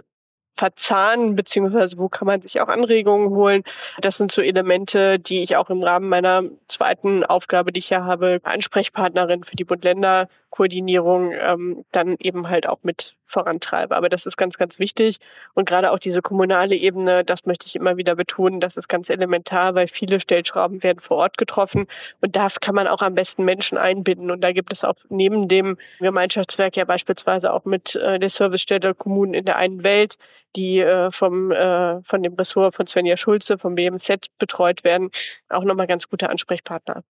verzahnen, 0.57 1.35
beziehungsweise 1.35 1.97
wo 1.97 2.09
kann 2.09 2.25
man 2.27 2.41
sich 2.41 2.61
auch 2.61 2.67
Anregungen 2.67 3.29
holen. 3.29 3.63
Das 4.01 4.17
sind 4.17 4.31
so 4.31 4.41
Elemente, 4.41 5.19
die 5.19 5.43
ich 5.43 5.55
auch 5.55 5.69
im 5.69 5.83
Rahmen 5.83 6.09
meiner 6.09 6.43
zweiten 6.67 7.23
Aufgabe, 7.25 7.71
die 7.71 7.79
ich 7.79 7.89
ja 7.89 8.05
habe, 8.05 8.39
Ansprechpartnerin 8.43 9.43
für 9.43 9.55
die 9.55 9.65
Bund-Länder 9.65 10.29
Koordinierung 10.55 11.33
ähm, 11.33 11.83
dann 11.91 12.15
eben 12.19 12.47
halt 12.49 12.67
auch 12.67 12.79
mit 12.83 13.15
vorantreibe. 13.25 13.95
Aber 13.95 14.07
das 14.07 14.25
ist 14.25 14.37
ganz, 14.37 14.57
ganz 14.57 14.79
wichtig. 14.79 15.19
Und 15.53 15.67
gerade 15.67 15.91
auch 15.91 15.99
diese 15.99 16.21
kommunale 16.21 16.75
Ebene, 16.75 17.25
das 17.25 17.45
möchte 17.45 17.67
ich 17.67 17.75
immer 17.75 17.97
wieder 17.97 18.15
betonen, 18.15 18.61
das 18.61 18.77
ist 18.77 18.87
ganz 18.87 19.09
elementar, 19.09 19.75
weil 19.75 19.89
viele 19.89 20.19
Stellschrauben 20.21 20.81
werden 20.81 20.99
vor 21.01 21.17
Ort 21.17 21.37
getroffen. 21.37 21.87
Und 22.21 22.35
da 22.37 22.47
kann 22.61 22.75
man 22.75 22.87
auch 22.87 23.01
am 23.01 23.15
besten 23.15 23.43
Menschen 23.43 23.77
einbinden. 23.77 24.31
Und 24.31 24.41
da 24.41 24.53
gibt 24.53 24.71
es 24.71 24.85
auch 24.85 24.95
neben 25.09 25.49
dem 25.49 25.77
Gemeinschaftswerk 25.99 26.77
ja 26.77 26.85
beispielsweise 26.85 27.51
auch 27.51 27.65
mit 27.65 27.95
äh, 27.95 28.17
der 28.19 28.29
Servicestelle 28.29 28.95
Kommunen 28.95 29.33
in 29.33 29.43
der 29.43 29.57
einen 29.57 29.83
Welt, 29.83 30.17
die 30.55 30.79
äh, 30.79 31.11
vom, 31.11 31.51
äh, 31.51 32.01
von 32.03 32.23
dem 32.23 32.35
Ressort 32.35 32.75
von 32.75 32.87
Svenja 32.87 33.17
Schulze, 33.17 33.57
vom 33.57 33.75
BMZ 33.75 34.27
betreut 34.39 34.85
werden, 34.85 35.09
auch 35.49 35.65
nochmal 35.65 35.87
ganz 35.87 36.09
gute 36.09 36.29
Ansprechpartner. 36.29 37.03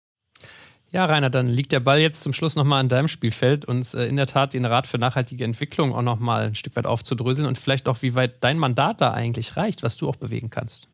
Ja, 0.93 1.07
Rainer, 1.07 1.31
dann 1.31 1.49
liegt 1.49 1.73
der 1.73 1.81
Ball 1.81 2.01
jetzt 2.01 2.23
zum 2.23 2.35
Schluss 2.35 2.55
nochmal 2.55 2.81
an 2.81 2.91
deinem 2.91 3.09
Spielfeld, 3.09 3.65
uns 3.65 3.95
äh, 3.95 4.05
in 4.05 4.17
der 4.17 4.27
Tat 4.27 4.53
den 4.53 4.67
Rat 4.67 4.87
für 4.87 4.99
nachhaltige 4.99 5.43
Entwicklung 5.43 5.95
auch 5.95 6.03
nochmal 6.03 6.49
ein 6.49 6.55
Stück 6.55 6.77
weit 6.77 6.85
aufzudröseln 6.85 7.49
und 7.49 7.57
vielleicht 7.57 7.89
auch, 7.89 8.03
wie 8.03 8.15
weit 8.15 8.45
dein 8.45 8.59
Mandat 8.59 9.01
da 9.01 9.13
eigentlich 9.13 9.57
reicht, 9.57 9.83
was 9.83 9.97
du 9.97 10.07
auch 10.07 10.17
bewegen 10.17 10.51
kannst. 10.51 10.89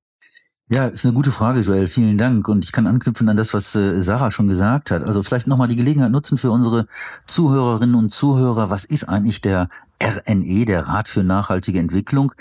Ja, 0.70 0.86
ist 0.86 1.05
eine 1.05 1.14
gute 1.14 1.32
Frage, 1.32 1.61
Joel. 1.61 1.88
Vielen 1.88 2.16
Dank. 2.16 2.46
Und 2.46 2.64
ich 2.64 2.70
kann 2.70 2.86
anknüpfen 2.86 3.28
an 3.28 3.36
das, 3.36 3.55
was 3.55 3.74
äh, 3.74 4.01
Sarah 4.01 4.30
schon 4.30 4.46
gesagt 4.46 4.92
hat. 4.92 5.03
Also 5.03 5.22
vielleicht 5.24 5.49
nochmal 5.49 5.66
die 5.66 5.76
Gelegenheit 5.76 6.12
nutzen 6.12 6.38
für 6.38 6.53
unsere 6.53 6.86
Zuhörerinnen 7.26 7.96
und 7.96 8.11
Zuhörer. 8.11 8.70
Was 8.70 8.84
ist 8.84 9.09
eigentlich 9.09 9.40
der 9.40 9.68
RNE, 10.01 10.64
der 10.66 10.86
Rat 10.86 11.09
für 11.09 11.24
nachhaltige 11.24 11.80
Entwicklung? 11.80 12.32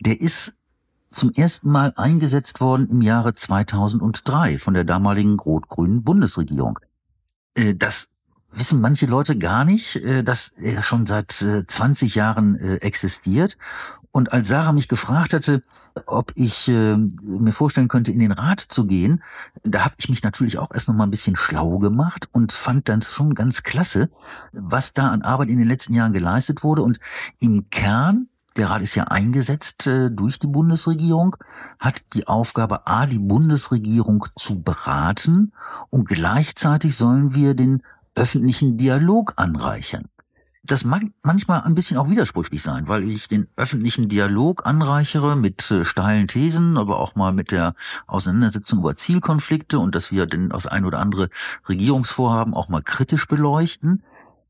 Der 0.00 0.20
ist 0.20 0.54
zum 1.10 1.30
ersten 1.30 1.70
Mal 1.70 1.92
eingesetzt 1.94 2.60
worden 2.60 2.88
im 2.88 3.02
Jahre 3.02 3.34
2003 3.34 4.58
von 4.58 4.74
der 4.74 4.84
damaligen 4.84 5.38
rot-grünen 5.38 6.02
Bundesregierung. 6.02 6.80
Äh, 7.54 7.74
das 7.74 8.08
wissen 8.52 8.80
manche 8.80 9.06
Leute 9.06 9.36
gar 9.36 9.64
nicht, 9.64 9.96
äh, 9.96 10.22
dass 10.22 10.52
er 10.56 10.82
schon 10.82 11.06
seit 11.06 11.32
20 11.32 12.14
äh, 12.14 12.18
Jahren 12.18 12.58
existiert. 12.80 13.58
Und 14.12 14.32
als 14.32 14.46
Sarah 14.46 14.70
mich 14.70 14.86
gefragt 14.86 15.34
hatte, 15.34 15.60
ob 16.06 16.30
ich 16.36 16.68
mir 16.68 17.50
vorstellen 17.50 17.88
könnte, 17.88 18.12
in 18.12 18.20
den 18.20 18.30
Rat 18.30 18.60
zu 18.60 18.86
gehen, 18.86 19.24
da 19.64 19.84
habe 19.84 19.96
ich 19.98 20.08
mich 20.08 20.22
natürlich 20.22 20.56
auch 20.56 20.70
erst 20.72 20.86
noch 20.86 20.94
mal 20.94 21.02
ein 21.02 21.10
bisschen 21.10 21.34
schlau 21.34 21.80
gemacht 21.80 22.28
und 22.30 22.52
fand 22.52 22.88
dann 22.88 23.02
schon 23.02 23.34
ganz 23.34 23.64
klasse, 23.64 24.10
was 24.52 24.92
da 24.92 25.10
an 25.10 25.22
Arbeit 25.22 25.50
in 25.50 25.58
den 25.58 25.66
letzten 25.66 25.94
Jahren 25.94 26.12
geleistet 26.12 26.62
wurde. 26.62 26.82
Und 26.82 27.00
im 27.40 27.68
Kern 27.70 28.28
der 28.56 28.70
Rat 28.70 28.82
ist 28.82 28.94
ja 28.94 29.04
eingesetzt 29.04 29.86
äh, 29.86 30.10
durch 30.10 30.38
die 30.38 30.46
Bundesregierung, 30.46 31.36
hat 31.78 32.02
die 32.14 32.26
Aufgabe, 32.26 32.86
A, 32.86 33.06
die 33.06 33.18
Bundesregierung 33.18 34.26
zu 34.36 34.62
beraten 34.62 35.52
und 35.90 36.08
gleichzeitig 36.08 36.96
sollen 36.96 37.34
wir 37.34 37.54
den 37.54 37.82
öffentlichen 38.14 38.76
Dialog 38.76 39.34
anreichern. 39.36 40.08
Das 40.66 40.84
mag 40.84 41.02
manchmal 41.22 41.60
ein 41.62 41.74
bisschen 41.74 41.98
auch 41.98 42.08
widersprüchlich 42.08 42.62
sein, 42.62 42.88
weil 42.88 43.06
ich 43.06 43.28
den 43.28 43.48
öffentlichen 43.54 44.08
Dialog 44.08 44.64
anreichere 44.64 45.36
mit 45.36 45.70
äh, 45.70 45.84
steilen 45.84 46.26
Thesen, 46.26 46.78
aber 46.78 47.00
auch 47.00 47.16
mal 47.16 47.32
mit 47.32 47.50
der 47.50 47.74
Auseinandersetzung 48.06 48.78
über 48.78 48.96
Zielkonflikte 48.96 49.78
und 49.78 49.94
dass 49.94 50.10
wir 50.10 50.24
denn 50.24 50.52
aus 50.52 50.66
ein 50.66 50.86
oder 50.86 51.00
andere 51.00 51.28
Regierungsvorhaben 51.68 52.54
auch 52.54 52.70
mal 52.70 52.82
kritisch 52.82 53.28
beleuchten. 53.28 54.04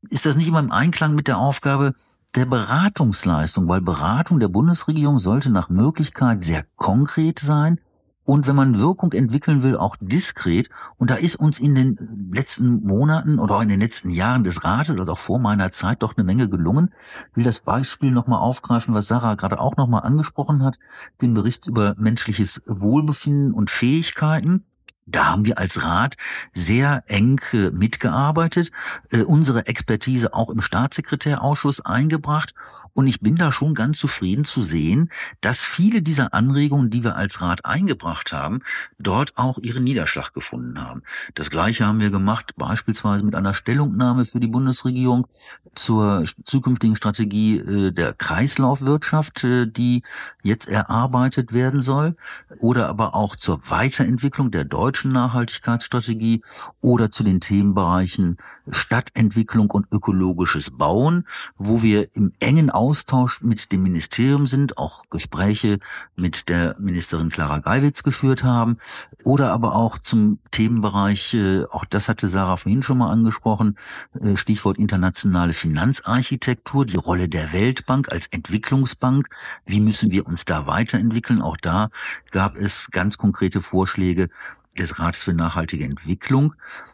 Ist 0.09 0.25
das 0.25 0.37
nicht 0.37 0.47
immer 0.47 0.59
im 0.59 0.71
Einklang 0.71 1.15
mit 1.15 1.27
der 1.27 1.37
Aufgabe, 1.37 1.95
der 2.35 2.45
Beratungsleistung, 2.45 3.67
weil 3.67 3.81
Beratung 3.81 4.39
der 4.39 4.49
Bundesregierung 4.49 5.19
sollte 5.19 5.49
nach 5.49 5.69
Möglichkeit 5.69 6.43
sehr 6.43 6.65
konkret 6.75 7.39
sein 7.39 7.79
und 8.25 8.47
wenn 8.47 8.55
man 8.55 8.79
Wirkung 8.79 9.13
entwickeln 9.13 9.61
will, 9.61 9.77
auch 9.77 9.95
diskret. 9.99 10.69
Und 10.97 11.11
da 11.11 11.15
ist 11.15 11.35
uns 11.35 11.59
in 11.59 11.75
den 11.75 12.31
letzten 12.33 12.83
Monaten 12.83 13.37
oder 13.37 13.55
auch 13.55 13.61
in 13.61 13.69
den 13.69 13.79
letzten 13.79 14.09
Jahren 14.09 14.43
des 14.43 14.63
Rates, 14.63 14.97
also 14.97 15.11
auch 15.11 15.17
vor 15.17 15.39
meiner 15.39 15.71
Zeit, 15.71 16.01
doch 16.01 16.17
eine 16.17 16.23
Menge 16.23 16.49
gelungen. 16.49 16.89
Ich 17.31 17.37
will 17.37 17.43
das 17.43 17.59
Beispiel 17.59 18.11
nochmal 18.11 18.39
aufgreifen, 18.39 18.95
was 18.95 19.07
Sarah 19.07 19.35
gerade 19.35 19.59
auch 19.59 19.77
nochmal 19.77 20.01
angesprochen 20.01 20.63
hat, 20.63 20.79
den 21.21 21.35
Bericht 21.35 21.67
über 21.67 21.93
menschliches 21.97 22.63
Wohlbefinden 22.65 23.53
und 23.53 23.69
Fähigkeiten. 23.69 24.65
Da 25.07 25.27
haben 25.27 25.45
wir 25.45 25.59
als 25.59 25.83
Rat 25.83 26.15
sehr 26.51 27.03
eng 27.05 27.39
äh, 27.53 27.69
mitgearbeitet, 27.69 28.71
äh, 29.11 29.21
unsere 29.21 29.67
Expertise 29.67 30.33
auch 30.33 30.49
im 30.49 30.61
Staatssekretärausschuss 30.61 31.81
eingebracht 31.81 32.55
und 32.93 33.05
ich 33.05 33.19
bin 33.19 33.35
da 33.35 33.51
schon 33.51 33.75
ganz 33.75 33.99
zufrieden 33.99 34.45
zu 34.45 34.63
sehen, 34.63 35.11
dass 35.41 35.63
viele 35.63 36.01
dieser 36.01 36.33
Anregungen, 36.33 36.89
die 36.89 37.03
wir 37.03 37.15
als 37.15 37.39
Rat 37.41 37.65
eingebracht 37.65 38.33
haben, 38.33 38.61
dort 38.97 39.37
auch 39.37 39.59
ihren 39.59 39.83
Niederschlag 39.83 40.33
gefunden 40.33 40.81
haben. 40.81 41.03
Das 41.35 41.51
gleiche 41.51 41.85
haben 41.85 41.99
wir 41.99 42.09
gemacht 42.09 42.53
beispielsweise 42.57 43.23
mit 43.23 43.35
einer 43.35 43.53
Stellungnahme 43.53 44.25
für 44.25 44.39
die 44.39 44.47
Bundesregierung 44.47 45.27
zur 45.75 46.23
zukünftigen 46.45 46.95
Strategie 46.95 47.59
äh, 47.59 47.91
der 47.91 48.13
Kreislaufwirtschaft, 48.13 49.43
die 49.43 50.01
jetzt 50.41 50.67
erarbeitet 50.67 51.53
werden 51.53 51.81
soll, 51.81 52.15
oder 52.57 52.89
aber 52.89 53.13
auch 53.13 53.35
zur 53.35 53.69
Weiterentwicklung 53.69 54.49
der 54.49 54.65
deutschen 54.65 54.94
deutschen 54.95 55.11
Nachhaltigkeitsstrategie 55.11 56.41
oder 56.79 57.11
zu 57.11 57.23
den 57.23 57.41
Themenbereichen 57.41 58.37
Stadtentwicklung 58.69 59.69
und 59.69 59.87
ökologisches 59.91 60.71
Bauen, 60.71 61.27
wo 61.57 61.83
wir 61.83 62.07
im 62.15 62.31
engen 62.39 62.69
Austausch 62.69 63.41
mit 63.41 63.71
dem 63.71 63.83
Ministerium 63.83 64.47
sind, 64.47 64.77
auch 64.77 65.03
Gespräche 65.09 65.79
mit 66.15 66.47
der 66.49 66.75
Ministerin 66.79 67.29
Clara 67.29 67.59
Geiwitz 67.59 68.03
geführt 68.03 68.43
haben, 68.43 68.77
oder 69.23 69.51
aber 69.51 69.75
auch 69.75 69.97
zum 69.97 70.39
Themenbereich, 70.51 71.33
äh, 71.33 71.65
auch 71.65 71.85
das 71.85 72.07
hatte 72.07 72.27
Sarah 72.27 72.57
vorhin 72.57 72.81
schon 72.81 72.99
mal 72.99 73.11
angesprochen, 73.11 73.75
äh, 74.19 74.35
Stichwort 74.37 74.77
internationale 74.77 75.53
Finanzarchitektur, 75.53 76.85
die 76.85 76.97
Rolle 76.97 77.27
der 77.27 77.51
Weltbank 77.53 78.11
als 78.11 78.27
Entwicklungsbank, 78.27 79.27
wie 79.65 79.79
müssen 79.79 80.11
wir 80.11 80.25
uns 80.25 80.45
da 80.45 80.67
weiterentwickeln, 80.67 81.41
auch 81.41 81.57
da 81.57 81.89
gab 82.31 82.55
es 82.55 82.89
ganz 82.91 83.17
konkrete 83.17 83.61
Vorschläge, 83.61 84.29
des 84.77 84.99
Rats 84.99 85.23
für 85.23 85.33
nachhaltige 85.33 85.85
Entwicklung. 85.85 86.53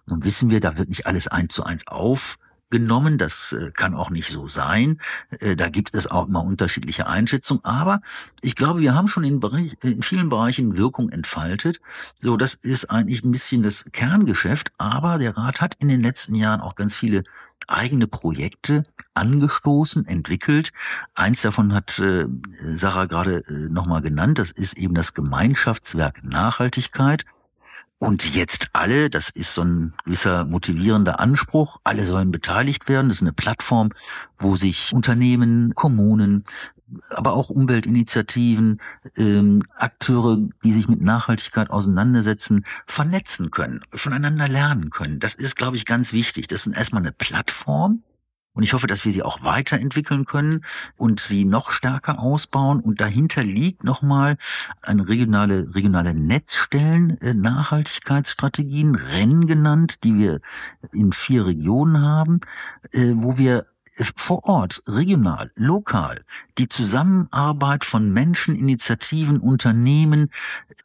Nun 0.10 0.24
wissen 0.24 0.50
wir, 0.50 0.60
da 0.60 0.78
wird 0.78 0.90
nicht 0.90 1.08
alles 1.08 1.28
eins 1.28 1.54
zu 1.54 1.64
eins 1.64 1.88
aufgenommen. 1.88 3.18
Das 3.18 3.54
äh, 3.54 3.72
kann 3.72 3.94
auch 3.94 4.10
nicht 4.10 4.30
so 4.30 4.48
sein. 4.48 5.00
Äh, 5.40 5.56
da 5.56 5.70
gibt 5.70 5.96
es 5.96 6.08
auch 6.08 6.28
mal 6.28 6.40
unterschiedliche 6.40 7.08
Einschätzungen. 7.08 7.64
Aber 7.66 8.02
ich 8.42 8.56
glaube, 8.56 8.82
wir 8.82 8.96
haben 8.96 9.08
schon 9.08 9.24
in, 9.24 9.40
Bereich, 9.40 9.78
in 9.84 10.04
vielen 10.04 10.30
Bereichen 10.30 10.78
Wirkung 10.78 11.10
entfaltet. 11.10 11.80
So, 12.16 12.38
das 12.38 12.54
ist 12.54 12.90
eigentlich 12.90 13.24
ein 13.24 13.32
bisschen 13.32 13.64
das 13.64 13.86
Kerngeschäft. 13.92 14.72
Aber 14.78 15.18
der 15.18 15.36
Rat 15.38 15.62
hat 15.62 15.76
in 15.80 15.88
den 15.88 16.02
letzten 16.02 16.36
Jahren 16.36 16.62
auch 16.62 16.76
ganz 16.76 16.96
viele 16.96 17.24
eigene 17.68 18.08
Projekte 18.08 18.84
angestoßen, 19.14 20.06
entwickelt. 20.06 20.72
Eins 21.14 21.42
davon 21.42 21.74
hat 21.74 22.00
äh, 22.00 22.26
Sarah 22.74 23.06
gerade 23.06 23.44
äh, 23.48 23.52
nochmal 23.52 24.02
genannt. 24.02 24.40
Das 24.40 24.52
ist 24.52 24.78
eben 24.78 24.94
das 24.94 25.14
Gemeinschaftswerk 25.14 26.24
Nachhaltigkeit. 26.24 27.26
Und 28.02 28.34
jetzt 28.34 28.70
alle, 28.74 29.12
das 29.12 29.30
ist 29.30 29.54
so 29.54 29.62
ein 29.62 29.94
gewisser 30.06 30.44
motivierender 30.46 31.20
Anspruch, 31.20 31.78
alle 31.84 32.04
sollen 32.04 32.32
beteiligt 32.32 32.90
werden. 32.90 33.10
Das 33.10 33.18
ist 33.18 33.22
eine 33.22 33.32
Plattform, 33.32 33.90
wo 34.40 34.56
sich 34.56 34.92
Unternehmen, 34.92 35.76
Kommunen, 35.76 36.44
aber 37.12 37.34
auch 37.34 37.52
Umweltinitiativen, 37.52 38.82
ähm, 39.18 39.62
Akteure, 39.76 40.40
die 40.64 40.72
sich 40.72 40.88
mit 40.88 41.04
Nachhaltigkeit 41.04 41.70
auseinandersetzen, 41.70 42.66
vernetzen 42.88 43.52
können, 43.52 43.82
voneinander 43.94 44.48
lernen 44.48 44.90
können. 44.90 45.20
Das 45.20 45.36
ist, 45.36 45.56
glaube 45.56 45.76
ich, 45.76 45.86
ganz 45.86 46.12
wichtig. 46.12 46.48
Das 46.48 46.66
ist 46.66 46.76
erstmal 46.76 47.04
eine 47.04 47.12
Plattform, 47.12 48.02
und 48.54 48.64
ich 48.64 48.74
hoffe, 48.74 48.88
dass 48.88 49.06
wir 49.06 49.12
sie 49.12 49.24
auch 49.24 49.44
weiterentwickeln 49.44 50.26
können 50.26 50.62
und 50.98 51.20
sie 51.20 51.46
noch 51.46 51.72
stärker 51.72 52.20
ausbauen. 52.20 52.82
Und 52.82 53.00
dahinter 53.00 53.44
liegt 53.44 53.84
nochmal 53.84 54.38
eine 54.82 55.08
regionale, 55.08 55.74
regionale 55.74 56.14
Netzstellen, 56.14 57.20
äh, 57.22 57.34
Nachhaltigkeitsstrategien, 57.34 58.96
Rennen 58.96 59.48
genannt, 59.48 60.04
die 60.04 60.18
wir 60.18 60.42
in 60.92 61.14
vier 61.14 61.46
Regionen 61.46 62.02
haben, 62.02 62.42
äh, 62.92 63.12
wo 63.14 63.38
wir 63.38 63.66
vor 64.16 64.46
Ort, 64.46 64.82
regional, 64.88 65.52
lokal, 65.56 66.24
die 66.58 66.68
Zusammenarbeit 66.68 67.86
von 67.86 68.12
Menschen, 68.12 68.56
Initiativen, 68.56 69.40
Unternehmen, 69.40 70.30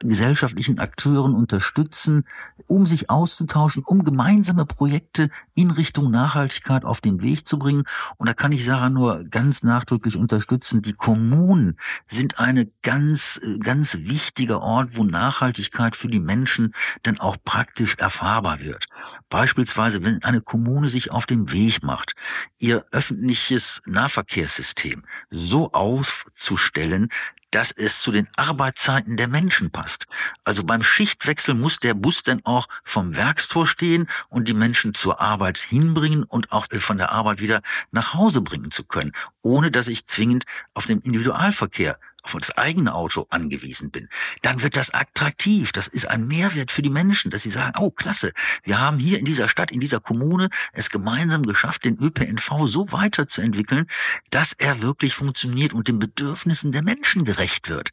gesellschaftlichen 0.00 0.78
Akteuren 0.78 1.34
unterstützen, 1.34 2.24
um 2.66 2.86
sich 2.86 3.10
auszutauschen, 3.10 3.82
um 3.84 4.04
gemeinsame 4.04 4.66
Projekte 4.66 5.30
in 5.54 5.70
Richtung 5.70 6.10
Nachhaltigkeit 6.10 6.84
auf 6.84 7.00
den 7.00 7.22
Weg 7.22 7.46
zu 7.46 7.58
bringen. 7.58 7.84
Und 8.16 8.28
da 8.28 8.34
kann 8.34 8.52
ich 8.52 8.64
Sarah 8.64 8.90
nur 8.90 9.24
ganz 9.24 9.62
nachdrücklich 9.62 10.16
unterstützen. 10.16 10.82
Die 10.82 10.92
Kommunen 10.92 11.76
sind 12.06 12.38
eine 12.38 12.66
ganz, 12.82 13.40
ganz 13.60 13.98
wichtiger 14.00 14.60
Ort, 14.60 14.96
wo 14.96 15.04
Nachhaltigkeit 15.04 15.96
für 15.96 16.08
die 16.08 16.20
Menschen 16.20 16.74
dann 17.02 17.18
auch 17.18 17.36
praktisch 17.44 17.96
erfahrbar 17.96 18.60
wird. 18.60 18.86
Beispielsweise, 19.28 20.04
wenn 20.04 20.22
eine 20.22 20.40
Kommune 20.40 20.88
sich 20.88 21.10
auf 21.10 21.26
den 21.26 21.52
Weg 21.52 21.82
macht, 21.82 22.14
ihr 22.58 22.84
öffentliches 22.92 23.80
Nahverkehrssystem 23.86 25.04
so 25.30 25.65
aufzustellen, 25.74 27.08
dass 27.50 27.70
es 27.70 28.00
zu 28.00 28.12
den 28.12 28.28
Arbeitszeiten 28.36 29.16
der 29.16 29.28
Menschen 29.28 29.70
passt. 29.70 30.06
Also 30.44 30.64
beim 30.64 30.82
Schichtwechsel 30.82 31.54
muss 31.54 31.78
der 31.78 31.94
Bus 31.94 32.22
dann 32.22 32.40
auch 32.44 32.68
vom 32.84 33.16
Werkstor 33.16 33.66
stehen 33.66 34.08
und 34.28 34.48
die 34.48 34.54
Menschen 34.54 34.94
zur 34.94 35.20
Arbeit 35.20 35.58
hinbringen 35.58 36.24
und 36.24 36.52
auch 36.52 36.66
äh, 36.70 36.80
von 36.80 36.98
der 36.98 37.12
Arbeit 37.12 37.40
wieder 37.40 37.62
nach 37.92 38.14
Hause 38.14 38.40
bringen 38.40 38.70
zu 38.70 38.84
können, 38.84 39.12
ohne 39.42 39.70
dass 39.70 39.88
ich 39.88 40.06
zwingend 40.06 40.44
auf 40.74 40.86
den 40.86 40.98
Individualverkehr 41.00 41.98
auf 42.34 42.40
das 42.40 42.56
eigene 42.56 42.94
Auto 42.94 43.26
angewiesen 43.30 43.90
bin, 43.90 44.08
dann 44.42 44.62
wird 44.62 44.76
das 44.76 44.90
attraktiv. 44.90 45.72
Das 45.72 45.86
ist 45.86 46.08
ein 46.08 46.26
Mehrwert 46.26 46.70
für 46.70 46.82
die 46.82 46.90
Menschen, 46.90 47.30
dass 47.30 47.42
sie 47.42 47.50
sagen, 47.50 47.78
oh 47.78 47.90
klasse, 47.90 48.32
wir 48.64 48.80
haben 48.80 48.98
hier 48.98 49.18
in 49.18 49.24
dieser 49.24 49.48
Stadt, 49.48 49.70
in 49.70 49.80
dieser 49.80 50.00
Kommune 50.00 50.48
es 50.72 50.90
gemeinsam 50.90 51.44
geschafft, 51.44 51.84
den 51.84 51.98
ÖPNV 51.98 52.66
so 52.66 52.92
weiterzuentwickeln, 52.92 53.86
dass 54.30 54.52
er 54.52 54.82
wirklich 54.82 55.14
funktioniert 55.14 55.72
und 55.72 55.88
den 55.88 55.98
Bedürfnissen 55.98 56.72
der 56.72 56.82
Menschen 56.82 57.24
gerecht 57.24 57.68
wird. 57.68 57.90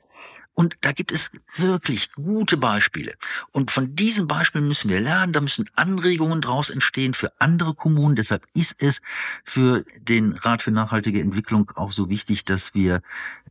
Und 0.55 0.75
da 0.81 0.91
gibt 0.91 1.11
es 1.11 1.31
wirklich 1.55 2.11
gute 2.11 2.57
Beispiele. 2.57 3.13
Und 3.51 3.71
von 3.71 3.95
diesen 3.95 4.27
Beispielen 4.27 4.67
müssen 4.67 4.89
wir 4.89 5.01
lernen. 5.01 5.33
Da 5.33 5.41
müssen 5.41 5.65
Anregungen 5.73 6.41
daraus 6.41 6.69
entstehen 6.69 7.15
für 7.15 7.31
andere 7.39 7.73
Kommunen. 7.73 8.15
Deshalb 8.15 8.45
ist 8.53 8.75
es 8.77 9.01
für 9.43 9.83
den 10.01 10.33
Rat 10.33 10.61
für 10.61 10.71
nachhaltige 10.71 11.21
Entwicklung 11.21 11.71
auch 11.75 11.91
so 11.91 12.09
wichtig, 12.09 12.45
dass 12.45 12.75
wir 12.75 13.01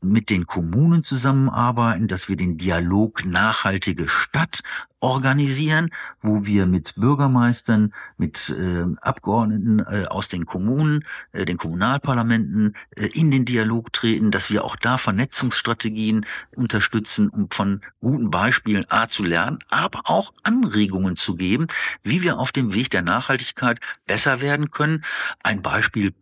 mit 0.02 0.30
den 0.30 0.46
Kommunen 0.46 1.04
zusammenarbeiten, 1.04 2.08
dass 2.08 2.28
wir 2.28 2.36
den 2.36 2.58
Dialog 2.58 3.24
nachhaltige 3.24 4.08
Stadt 4.08 4.62
organisieren, 5.02 5.90
wo 6.22 6.46
wir 6.46 6.66
mit 6.66 6.94
Bürgermeistern, 6.96 7.92
mit 8.18 8.50
äh, 8.50 8.84
Abgeordneten 9.00 9.80
äh, 9.80 10.06
aus 10.06 10.28
den 10.28 10.46
Kommunen, 10.46 11.02
äh, 11.32 11.44
den 11.44 11.56
Kommunalparlamenten 11.56 12.76
äh, 12.96 13.06
in 13.08 13.32
den 13.32 13.44
Dialog 13.44 13.92
treten, 13.92 14.30
dass 14.30 14.48
wir 14.48 14.64
auch 14.64 14.76
da 14.76 14.98
Vernetzungsstrategien 14.98 16.24
unterstützen, 16.54 17.28
um 17.28 17.48
von 17.50 17.80
guten 18.00 18.30
Beispielen 18.30 18.84
A 18.90 19.08
zu 19.08 19.24
lernen, 19.24 19.58
aber 19.70 20.02
auch 20.04 20.32
Anregungen 20.44 21.16
zu 21.16 21.34
geben, 21.34 21.66
wie 22.04 22.22
wir 22.22 22.38
auf 22.38 22.52
dem 22.52 22.72
Weg 22.72 22.90
der 22.90 23.02
Nachhaltigkeit 23.02 23.80
besser 24.06 24.40
werden 24.40 24.70
können. 24.70 25.02
Ein 25.42 25.62
Beispiel 25.62 26.14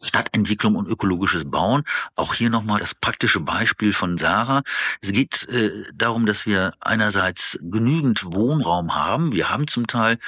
Stadtentwicklung 0.00 0.76
und 0.76 0.88
ökologisches 0.88 1.48
Bauen. 1.50 1.82
Auch 2.16 2.34
hier 2.34 2.50
nochmal 2.50 2.78
das 2.78 2.94
praktische 2.94 3.40
Beispiel 3.40 3.92
von 3.92 4.18
Sarah. 4.18 4.62
Es 5.00 5.12
geht 5.12 5.48
äh, 5.48 5.84
darum, 5.94 6.26
dass 6.26 6.46
wir 6.46 6.72
einerseits 6.80 7.58
genügend 7.62 8.24
Wohnraum 8.32 8.94
haben. 8.94 9.32
Wir 9.32 9.50
haben 9.50 9.68
zum 9.68 9.86
Teil 9.86 10.18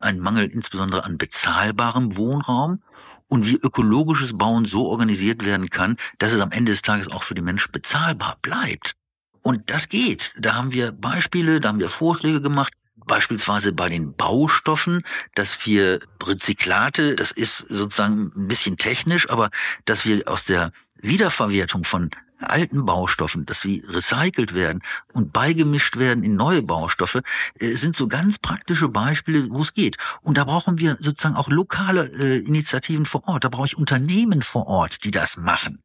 einen 0.00 0.20
Mangel 0.20 0.46
insbesondere 0.46 1.04
an 1.04 1.18
bezahlbarem 1.18 2.16
Wohnraum 2.16 2.82
und 3.28 3.46
wie 3.46 3.56
ökologisches 3.56 4.36
Bauen 4.36 4.64
so 4.64 4.86
organisiert 4.86 5.44
werden 5.44 5.70
kann, 5.70 5.96
dass 6.18 6.32
es 6.32 6.40
am 6.40 6.52
Ende 6.52 6.72
des 6.72 6.82
Tages 6.82 7.10
auch 7.10 7.22
für 7.22 7.34
die 7.34 7.42
Menschen 7.42 7.72
bezahlbar 7.72 8.36
bleibt. 8.42 8.94
Und 9.42 9.70
das 9.70 9.88
geht. 9.88 10.34
Da 10.38 10.54
haben 10.54 10.72
wir 10.72 10.90
Beispiele, 10.92 11.60
da 11.60 11.68
haben 11.68 11.78
wir 11.78 11.90
Vorschläge 11.90 12.40
gemacht, 12.40 12.72
beispielsweise 13.06 13.72
bei 13.72 13.88
den 13.88 14.14
Baustoffen, 14.14 15.02
dass 15.34 15.66
wir 15.66 16.00
Rezyklate, 16.22 17.16
das 17.16 17.30
ist 17.30 17.58
sozusagen 17.68 18.32
ein 18.36 18.48
bisschen 18.48 18.76
technisch, 18.76 19.28
aber 19.28 19.50
dass 19.84 20.04
wir 20.04 20.26
aus 20.28 20.44
der 20.44 20.72
Wiederverwertung 21.00 21.84
von 21.84 22.10
alten 22.40 22.84
Baustoffen, 22.84 23.46
dass 23.46 23.60
sie 23.60 23.82
recycelt 23.86 24.54
werden 24.54 24.82
und 25.12 25.32
beigemischt 25.32 25.96
werden 25.96 26.24
in 26.24 26.36
neue 26.36 26.62
Baustoffe, 26.62 27.22
äh, 27.58 27.72
sind 27.72 27.96
so 27.96 28.08
ganz 28.08 28.38
praktische 28.38 28.88
Beispiele, 28.88 29.48
wo 29.50 29.62
es 29.62 29.72
geht. 29.72 29.96
Und 30.22 30.36
da 30.36 30.44
brauchen 30.44 30.78
wir 30.78 30.96
sozusagen 31.00 31.36
auch 31.36 31.48
lokale 31.48 32.06
äh, 32.06 32.38
Initiativen 32.38 33.06
vor 33.06 33.26
Ort. 33.26 33.44
Da 33.44 33.48
brauche 33.48 33.66
ich 33.66 33.78
Unternehmen 33.78 34.42
vor 34.42 34.66
Ort, 34.66 35.04
die 35.04 35.10
das 35.10 35.36
machen. 35.36 35.83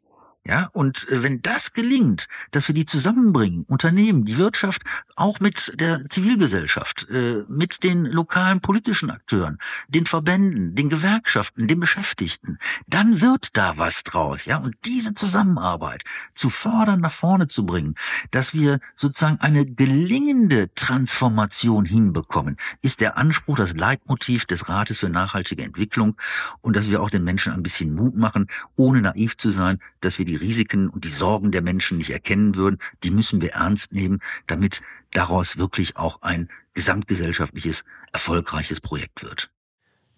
Ja, 0.49 0.67
und 0.73 1.07
äh, 1.09 1.21
wenn 1.21 1.43
das 1.43 1.73
gelingt, 1.73 2.27
dass 2.49 2.67
wir 2.67 2.73
die 2.73 2.87
zusammenbringen, 2.87 3.65
Unternehmen, 3.67 4.25
die 4.25 4.39
Wirtschaft, 4.39 4.81
auch 5.15 5.39
mit 5.39 5.79
der 5.79 6.03
Zivilgesellschaft, 6.09 7.07
äh, 7.11 7.43
mit 7.47 7.83
den 7.83 8.05
lokalen 8.05 8.59
politischen 8.59 9.11
Akteuren, 9.11 9.59
den 9.89 10.07
Verbänden, 10.07 10.73
den 10.73 10.89
Gewerkschaften, 10.89 11.67
den 11.67 11.79
Beschäftigten, 11.79 12.57
dann 12.87 13.21
wird 13.21 13.57
da 13.57 13.77
was 13.77 14.03
draus. 14.03 14.45
Ja, 14.45 14.57
und 14.57 14.75
diese 14.85 15.13
Zusammenarbeit 15.13 16.03
zu 16.33 16.49
fördern, 16.49 17.01
nach 17.01 17.11
vorne 17.11 17.47
zu 17.47 17.63
bringen, 17.63 17.93
dass 18.31 18.55
wir 18.55 18.79
sozusagen 18.95 19.39
eine 19.41 19.67
gelingende 19.67 20.73
Transformation 20.73 21.85
hinbekommen, 21.85 22.57
ist 22.81 23.01
der 23.01 23.17
Anspruch, 23.17 23.57
das 23.57 23.75
Leitmotiv 23.75 24.47
des 24.47 24.67
Rates 24.67 24.97
für 24.97 25.09
nachhaltige 25.09 25.61
Entwicklung 25.63 26.15
und 26.61 26.75
dass 26.75 26.89
wir 26.89 27.03
auch 27.03 27.11
den 27.11 27.23
Menschen 27.23 27.53
ein 27.53 27.61
bisschen 27.61 27.93
Mut 27.93 28.15
machen, 28.15 28.47
ohne 28.77 29.01
naiv 29.01 29.37
zu 29.37 29.51
sein, 29.51 29.77
dass 30.01 30.17
wir 30.17 30.25
die 30.25 30.38
Risiken 30.41 30.89
und 30.89 31.03
die 31.03 31.09
Sorgen 31.09 31.51
der 31.51 31.61
Menschen 31.61 31.97
nicht 31.97 32.11
erkennen 32.11 32.55
würden, 32.55 32.77
die 33.03 33.11
müssen 33.11 33.41
wir 33.41 33.51
ernst 33.51 33.93
nehmen, 33.93 34.19
damit 34.47 34.81
daraus 35.11 35.57
wirklich 35.57 35.97
auch 35.97 36.21
ein 36.21 36.49
gesamtgesellschaftliches, 36.73 37.83
erfolgreiches 38.13 38.81
Projekt 38.81 39.23
wird. 39.23 39.49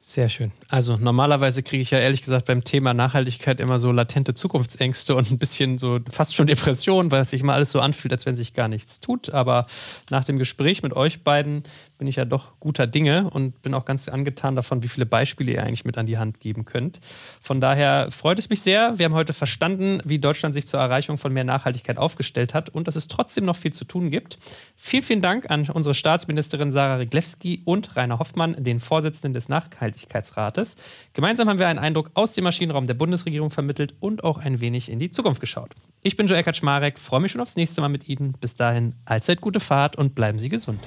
Sehr 0.03 0.29
schön. 0.29 0.51
Also 0.67 0.97
normalerweise 0.97 1.61
kriege 1.61 1.83
ich 1.83 1.91
ja 1.91 1.99
ehrlich 1.99 2.23
gesagt 2.23 2.47
beim 2.47 2.63
Thema 2.63 2.95
Nachhaltigkeit 2.95 3.59
immer 3.59 3.79
so 3.79 3.91
latente 3.91 4.33
Zukunftsängste 4.33 5.13
und 5.13 5.29
ein 5.29 5.37
bisschen 5.37 5.77
so 5.77 5.99
fast 6.09 6.33
schon 6.33 6.47
Depressionen, 6.47 7.11
weil 7.11 7.21
es 7.21 7.29
sich 7.29 7.41
immer 7.41 7.53
alles 7.53 7.71
so 7.71 7.79
anfühlt, 7.79 8.11
als 8.11 8.25
wenn 8.25 8.35
sich 8.35 8.55
gar 8.55 8.67
nichts 8.67 8.99
tut. 8.99 9.29
Aber 9.29 9.67
nach 10.09 10.23
dem 10.23 10.39
Gespräch 10.39 10.81
mit 10.81 10.93
euch 10.93 11.23
beiden 11.23 11.65
bin 12.01 12.07
ich 12.07 12.15
ja 12.15 12.25
doch 12.25 12.59
guter 12.59 12.87
Dinge 12.87 13.29
und 13.29 13.61
bin 13.61 13.75
auch 13.75 13.85
ganz 13.85 14.09
angetan 14.09 14.55
davon, 14.55 14.81
wie 14.81 14.87
viele 14.87 15.05
Beispiele 15.05 15.51
ihr 15.51 15.61
eigentlich 15.61 15.85
mit 15.85 15.99
an 15.99 16.07
die 16.07 16.17
Hand 16.17 16.39
geben 16.39 16.65
könnt. 16.65 16.99
Von 17.39 17.61
daher 17.61 18.07
freut 18.09 18.39
es 18.39 18.49
mich 18.49 18.63
sehr. 18.63 18.97
Wir 18.97 19.05
haben 19.05 19.13
heute 19.13 19.33
verstanden, 19.33 20.01
wie 20.03 20.17
Deutschland 20.17 20.55
sich 20.55 20.65
zur 20.65 20.79
Erreichung 20.79 21.19
von 21.19 21.31
mehr 21.31 21.43
Nachhaltigkeit 21.43 21.99
aufgestellt 21.99 22.55
hat 22.55 22.71
und 22.71 22.87
dass 22.87 22.95
es 22.95 23.07
trotzdem 23.07 23.45
noch 23.45 23.55
viel 23.55 23.71
zu 23.71 23.85
tun 23.85 24.09
gibt. 24.09 24.39
Vielen, 24.75 25.03
vielen 25.03 25.21
Dank 25.21 25.51
an 25.51 25.69
unsere 25.69 25.93
Staatsministerin 25.93 26.71
Sarah 26.71 26.95
Riglewski 26.95 27.61
und 27.65 27.95
Rainer 27.95 28.17
Hoffmann, 28.17 28.55
den 28.57 28.79
Vorsitzenden 28.79 29.35
des 29.35 29.47
Nachhaltigkeitsrates. 29.47 30.77
Gemeinsam 31.13 31.49
haben 31.49 31.59
wir 31.59 31.67
einen 31.67 31.77
Eindruck 31.77 32.09
aus 32.15 32.33
dem 32.33 32.45
Maschinenraum 32.45 32.87
der 32.87 32.95
Bundesregierung 32.95 33.51
vermittelt 33.51 33.93
und 33.99 34.23
auch 34.23 34.39
ein 34.39 34.59
wenig 34.59 34.89
in 34.89 34.97
die 34.97 35.11
Zukunft 35.11 35.39
geschaut. 35.39 35.75
Ich 36.01 36.17
bin 36.17 36.25
Joe 36.25 36.35
Eckert-Schmarek, 36.35 36.97
freue 36.97 37.19
mich 37.19 37.31
schon 37.31 37.41
aufs 37.41 37.57
nächste 37.57 37.79
Mal 37.79 37.89
mit 37.89 38.09
Ihnen. 38.09 38.33
Bis 38.41 38.55
dahin, 38.55 38.95
allzeit 39.05 39.39
gute 39.39 39.59
Fahrt 39.59 39.97
und 39.97 40.15
bleiben 40.15 40.39
Sie 40.39 40.49
gesund. 40.49 40.79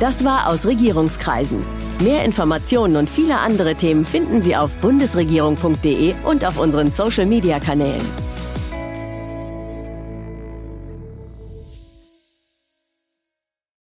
Das 0.00 0.24
war 0.24 0.48
aus 0.48 0.64
Regierungskreisen. 0.64 1.60
Mehr 2.00 2.24
Informationen 2.24 2.96
und 2.96 3.10
viele 3.10 3.38
andere 3.38 3.74
Themen 3.74 4.06
finden 4.06 4.40
Sie 4.40 4.56
auf 4.56 4.70
bundesregierung.de 4.76 6.14
und 6.24 6.42
auf 6.46 6.58
unseren 6.58 6.90
Social-Media-Kanälen. 6.90 8.29